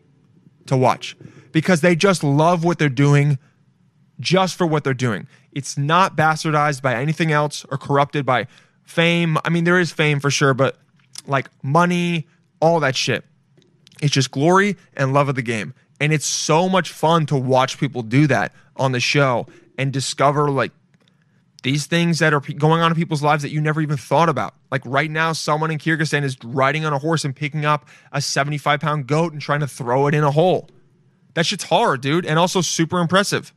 to 0.66 0.76
watch 0.76 1.16
because 1.52 1.80
they 1.80 1.96
just 1.96 2.22
love 2.22 2.64
what 2.64 2.78
they're 2.78 2.88
doing 2.88 3.38
just 4.18 4.56
for 4.56 4.66
what 4.66 4.84
they're 4.84 4.94
doing. 4.94 5.26
It's 5.52 5.76
not 5.76 6.16
bastardized 6.16 6.82
by 6.82 6.94
anything 6.94 7.32
else 7.32 7.64
or 7.70 7.78
corrupted 7.78 8.24
by 8.24 8.46
fame. 8.82 9.38
I 9.44 9.48
mean, 9.48 9.64
there 9.64 9.80
is 9.80 9.90
fame 9.90 10.20
for 10.20 10.30
sure, 10.30 10.54
but 10.54 10.78
like 11.26 11.48
money, 11.62 12.26
all 12.60 12.80
that 12.80 12.96
shit. 12.96 13.24
It's 14.02 14.12
just 14.12 14.30
glory 14.30 14.76
and 14.94 15.12
love 15.12 15.28
of 15.28 15.34
the 15.34 15.42
game. 15.42 15.74
And 16.00 16.12
it's 16.12 16.26
so 16.26 16.68
much 16.68 16.92
fun 16.92 17.26
to 17.26 17.36
watch 17.36 17.78
people 17.78 18.02
do 18.02 18.26
that 18.28 18.54
on 18.76 18.92
the 18.92 19.00
show 19.00 19.46
and 19.76 19.92
discover 19.92 20.50
like 20.50 20.72
these 21.62 21.86
things 21.86 22.18
that 22.20 22.32
are 22.32 22.40
going 22.40 22.80
on 22.80 22.90
in 22.90 22.96
people's 22.96 23.22
lives 23.22 23.42
that 23.42 23.50
you 23.50 23.60
never 23.60 23.80
even 23.80 23.96
thought 23.96 24.28
about. 24.28 24.54
Like 24.70 24.82
right 24.84 25.10
now, 25.10 25.32
someone 25.32 25.70
in 25.70 25.78
Kyrgyzstan 25.78 26.22
is 26.22 26.36
riding 26.42 26.84
on 26.84 26.92
a 26.92 26.98
horse 26.98 27.24
and 27.24 27.36
picking 27.36 27.64
up 27.64 27.88
a 28.12 28.20
75 28.20 28.80
pound 28.80 29.06
goat 29.06 29.32
and 29.32 29.42
trying 29.42 29.60
to 29.60 29.68
throw 29.68 30.06
it 30.06 30.14
in 30.14 30.24
a 30.24 30.30
hole. 30.30 30.68
That 31.34 31.46
shit's 31.46 31.64
hard, 31.64 32.00
dude, 32.00 32.26
and 32.26 32.38
also 32.38 32.60
super 32.60 32.98
impressive. 32.98 33.54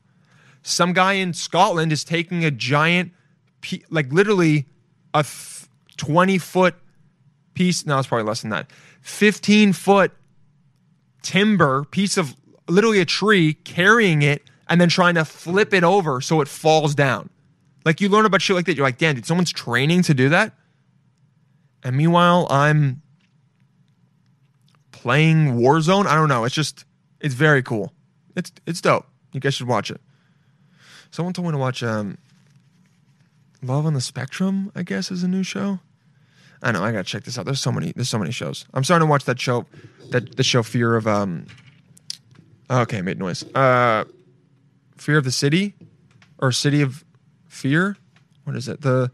Some 0.61 0.93
guy 0.93 1.13
in 1.13 1.33
Scotland 1.33 1.91
is 1.91 2.03
taking 2.03 2.45
a 2.45 2.51
giant, 2.51 3.11
like 3.89 4.11
literally 4.11 4.67
a 5.13 5.25
20 5.97 6.37
foot 6.37 6.75
piece. 7.53 7.85
No, 7.85 7.99
it's 7.99 8.07
probably 8.07 8.25
less 8.25 8.41
than 8.41 8.51
that. 8.51 8.69
15 9.01 9.73
foot 9.73 10.11
timber 11.21 11.83
piece 11.85 12.17
of 12.17 12.35
literally 12.67 12.99
a 12.99 13.05
tree, 13.05 13.53
carrying 13.53 14.21
it, 14.21 14.43
and 14.69 14.79
then 14.79 14.89
trying 14.89 15.15
to 15.15 15.25
flip 15.25 15.73
it 15.73 15.83
over 15.83 16.21
so 16.21 16.41
it 16.41 16.47
falls 16.47 16.95
down. 16.95 17.29
Like 17.85 18.01
you 18.01 18.09
learn 18.09 18.25
about 18.25 18.41
shit 18.41 18.55
like 18.55 18.65
that, 18.65 18.75
you're 18.75 18.85
like, 18.85 18.97
damn, 18.97 19.15
dude, 19.15 19.25
someone's 19.25 19.51
training 19.51 20.03
to 20.03 20.13
do 20.13 20.29
that. 20.29 20.53
And 21.83 21.97
meanwhile, 21.97 22.47
I'm 22.49 23.01
playing 24.91 25.57
Warzone. 25.57 26.05
I 26.05 26.15
don't 26.15 26.29
know. 26.29 26.45
It's 26.45 26.55
just, 26.55 26.85
it's 27.19 27.35
very 27.35 27.61
cool. 27.61 27.93
It's 28.35 28.51
it's 28.65 28.81
dope. 28.81 29.05
You 29.31 29.39
guys 29.39 29.55
should 29.55 29.67
watch 29.67 29.91
it. 29.91 30.01
Someone 31.11 31.33
told 31.33 31.47
me 31.47 31.51
to 31.51 31.57
watch 31.57 31.83
um, 31.83 32.17
Love 33.61 33.85
on 33.85 33.93
the 33.93 34.01
Spectrum. 34.01 34.71
I 34.75 34.83
guess 34.83 35.11
is 35.11 35.23
a 35.23 35.27
new 35.27 35.43
show. 35.43 35.79
I 36.61 36.71
know. 36.71 36.83
I 36.83 36.91
gotta 36.91 37.03
check 37.03 37.23
this 37.23 37.37
out. 37.37 37.45
There's 37.45 37.61
so 37.61 37.71
many. 37.71 37.91
There's 37.91 38.09
so 38.09 38.17
many 38.17 38.31
shows. 38.31 38.65
I'm 38.73 38.83
starting 38.83 39.05
to 39.07 39.09
watch 39.09 39.25
that 39.25 39.39
show. 39.39 39.65
That 40.09 40.35
the 40.35 40.43
show 40.43 40.63
Fear 40.63 40.95
of 40.95 41.07
um. 41.07 41.45
Okay, 42.69 43.01
made 43.01 43.19
noise. 43.19 43.43
Uh, 43.53 44.05
Fear 44.97 45.17
of 45.17 45.25
the 45.25 45.31
City, 45.31 45.75
or 46.39 46.51
City 46.51 46.81
of 46.81 47.03
Fear. 47.53 47.95
What 48.45 48.55
is 48.55 48.67
it? 48.67 48.81
The 48.81 49.11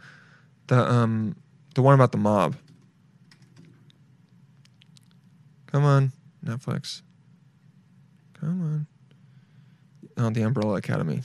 the 0.68 0.92
um 0.92 1.36
the 1.76 1.82
one 1.82 1.94
about 1.94 2.14
the 2.14 2.18
mob. 2.18 2.56
Come 5.68 5.84
on, 5.84 6.14
Netflix. 6.44 7.02
Come 8.40 8.62
on. 8.62 8.88
Oh, 10.18 10.30
the 10.30 10.42
Umbrella 10.42 10.76
Academy. 10.76 11.22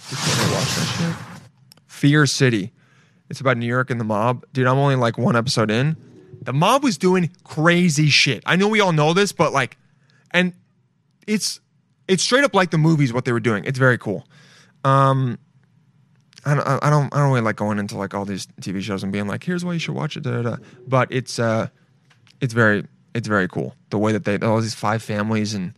Fear 1.87 2.27
City. 2.27 2.73
It's 3.31 3.41
about 3.41 3.59
New 3.59 3.67
York 3.67 3.91
and 3.91 4.01
the 4.01 4.05
mob. 4.05 4.45
Dude, 4.53 4.67
I'm 4.67 4.77
only 4.77 4.97
like 4.97 5.17
one 5.17 5.37
episode 5.37 5.71
in. 5.71 5.97
The 6.43 6.53
mob 6.53 6.83
was 6.83 6.99
doing 6.99 7.31
crazy 7.45 8.09
shit. 8.09 8.43
I 8.45 8.57
know 8.57 8.69
we 8.69 8.81
all 8.81 8.93
know 8.93 9.15
this, 9.15 9.31
but 9.33 9.53
like, 9.53 9.79
and 10.33 10.53
it's 11.29 11.61
it's 12.09 12.25
straight 12.25 12.45
up 12.45 12.55
like 12.55 12.71
the 12.71 12.79
movies 12.79 13.13
what 13.13 13.25
they 13.25 13.33
were 13.33 13.41
doing. 13.41 13.65
It's 13.65 13.79
very 13.79 13.99
cool. 13.99 14.27
Um, 14.85 15.39
I 16.45 16.55
don't, 16.55 16.67
I 16.67 16.91
don't, 16.91 17.15
I 17.15 17.19
don't 17.19 17.29
really 17.29 17.41
like 17.41 17.57
going 17.57 17.79
into 17.79 17.97
like 17.97 18.15
all 18.15 18.25
these 18.25 18.47
TV 18.61 18.81
shows 18.81 19.03
and 19.03 19.13
being 19.13 19.27
like, 19.27 19.45
here's 19.45 19.65
why 19.65 19.73
you 19.73 19.79
should 19.79 19.95
watch 19.95 20.17
it. 20.17 20.23
Da, 20.23 20.43
da, 20.43 20.43
da. 20.43 20.57
But 20.87 21.11
it's, 21.11 21.39
uh, 21.39 21.69
it's 22.41 22.53
very, 22.53 22.87
it's 23.15 23.29
very 23.29 23.49
cool 23.49 23.75
the 23.91 23.99
way 23.99 24.13
that 24.13 24.25
they 24.25 24.39
all 24.39 24.61
these 24.61 24.75
five 24.75 25.03
families 25.03 25.55
and 25.55 25.73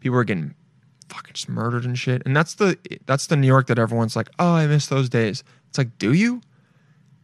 people 0.00 0.18
are 0.18 0.24
getting 0.24 0.54
fucking 1.08 1.34
just 1.34 1.48
murdered 1.48 1.84
and 1.84 1.98
shit. 1.98 2.22
And 2.26 2.36
that's 2.36 2.54
the 2.54 2.76
that's 3.06 3.26
the 3.28 3.36
New 3.36 3.46
York 3.46 3.68
that 3.68 3.78
everyone's 3.78 4.16
like, 4.16 4.28
oh, 4.38 4.54
I 4.54 4.66
miss 4.66 4.86
those 4.88 5.08
days. 5.08 5.44
It's 5.68 5.78
like, 5.78 5.96
do 5.98 6.12
you? 6.12 6.42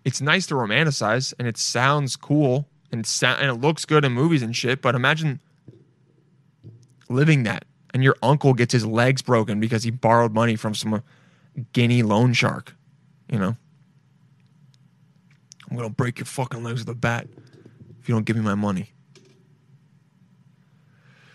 It's 0.04 0.20
nice 0.20 0.46
to 0.46 0.54
romanticize 0.54 1.34
and 1.38 1.48
it 1.48 1.56
sounds 1.56 2.14
cool 2.14 2.68
and 2.92 3.00
it, 3.00 3.22
and 3.22 3.50
it 3.50 3.54
looks 3.54 3.84
good 3.84 4.04
in 4.04 4.12
movies 4.12 4.42
and 4.42 4.54
shit. 4.54 4.80
But 4.80 4.94
imagine 4.94 5.40
living 7.08 7.42
that 7.42 7.64
and 7.92 8.04
your 8.04 8.16
uncle 8.22 8.54
gets 8.54 8.72
his 8.72 8.86
legs 8.86 9.22
broken 9.22 9.58
because 9.58 9.82
he 9.82 9.90
borrowed 9.90 10.32
money 10.32 10.54
from 10.54 10.74
some 10.74 11.02
guinea 11.72 12.02
loan 12.02 12.32
shark, 12.34 12.76
you 13.30 13.38
know? 13.38 13.56
I'm 15.70 15.76
gonna 15.76 15.90
break 15.90 16.18
your 16.18 16.26
fucking 16.26 16.62
legs 16.62 16.80
with 16.80 16.88
a 16.88 16.98
bat 16.98 17.26
if 18.00 18.08
you 18.08 18.14
don't 18.14 18.24
give 18.24 18.36
me 18.36 18.42
my 18.42 18.54
money. 18.54 18.92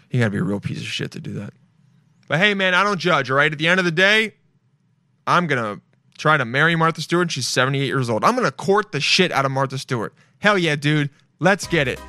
You 0.09 0.19
gotta 0.19 0.31
be 0.31 0.37
a 0.37 0.43
real 0.43 0.59
piece 0.59 0.79
of 0.79 0.85
shit 0.85 1.11
to 1.11 1.19
do 1.19 1.33
that. 1.33 1.53
But 2.27 2.39
hey, 2.39 2.53
man, 2.53 2.73
I 2.73 2.83
don't 2.83 2.99
judge, 2.99 3.29
all 3.29 3.37
right? 3.37 3.51
At 3.51 3.57
the 3.57 3.67
end 3.67 3.79
of 3.79 3.85
the 3.85 3.91
day, 3.91 4.35
I'm 5.27 5.47
gonna 5.47 5.81
try 6.17 6.37
to 6.37 6.45
marry 6.45 6.75
Martha 6.75 7.01
Stewart. 7.01 7.31
She's 7.31 7.47
78 7.47 7.85
years 7.85 8.09
old. 8.09 8.23
I'm 8.23 8.35
gonna 8.35 8.51
court 8.51 8.91
the 8.91 9.01
shit 9.01 9.31
out 9.31 9.45
of 9.45 9.51
Martha 9.51 9.77
Stewart. 9.77 10.13
Hell 10.39 10.57
yeah, 10.57 10.75
dude. 10.75 11.09
Let's 11.39 11.67
get 11.67 11.87
it. 11.87 11.99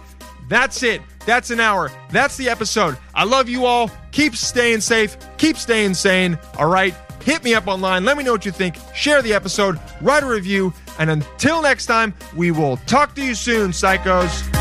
That's 0.48 0.82
it. 0.82 1.00
That's 1.24 1.50
an 1.50 1.60
hour. 1.60 1.90
That's 2.10 2.36
the 2.36 2.48
episode. 2.48 2.98
I 3.14 3.24
love 3.24 3.48
you 3.48 3.64
all. 3.64 3.90
Keep 4.10 4.36
staying 4.36 4.80
safe. 4.80 5.16
Keep 5.38 5.56
staying 5.56 5.94
sane. 5.94 6.38
All 6.58 6.68
right. 6.68 6.94
Hit 7.24 7.44
me 7.44 7.54
up 7.54 7.68
online. 7.68 8.04
Let 8.04 8.16
me 8.16 8.24
know 8.24 8.32
what 8.32 8.44
you 8.44 8.52
think. 8.52 8.76
Share 8.94 9.22
the 9.22 9.32
episode. 9.32 9.78
Write 10.00 10.22
a 10.22 10.26
review. 10.26 10.72
And 10.98 11.08
until 11.10 11.62
next 11.62 11.86
time, 11.86 12.14
we 12.36 12.50
will 12.50 12.76
talk 12.78 13.14
to 13.14 13.24
you 13.24 13.34
soon, 13.34 13.70
psychos. 13.70 14.51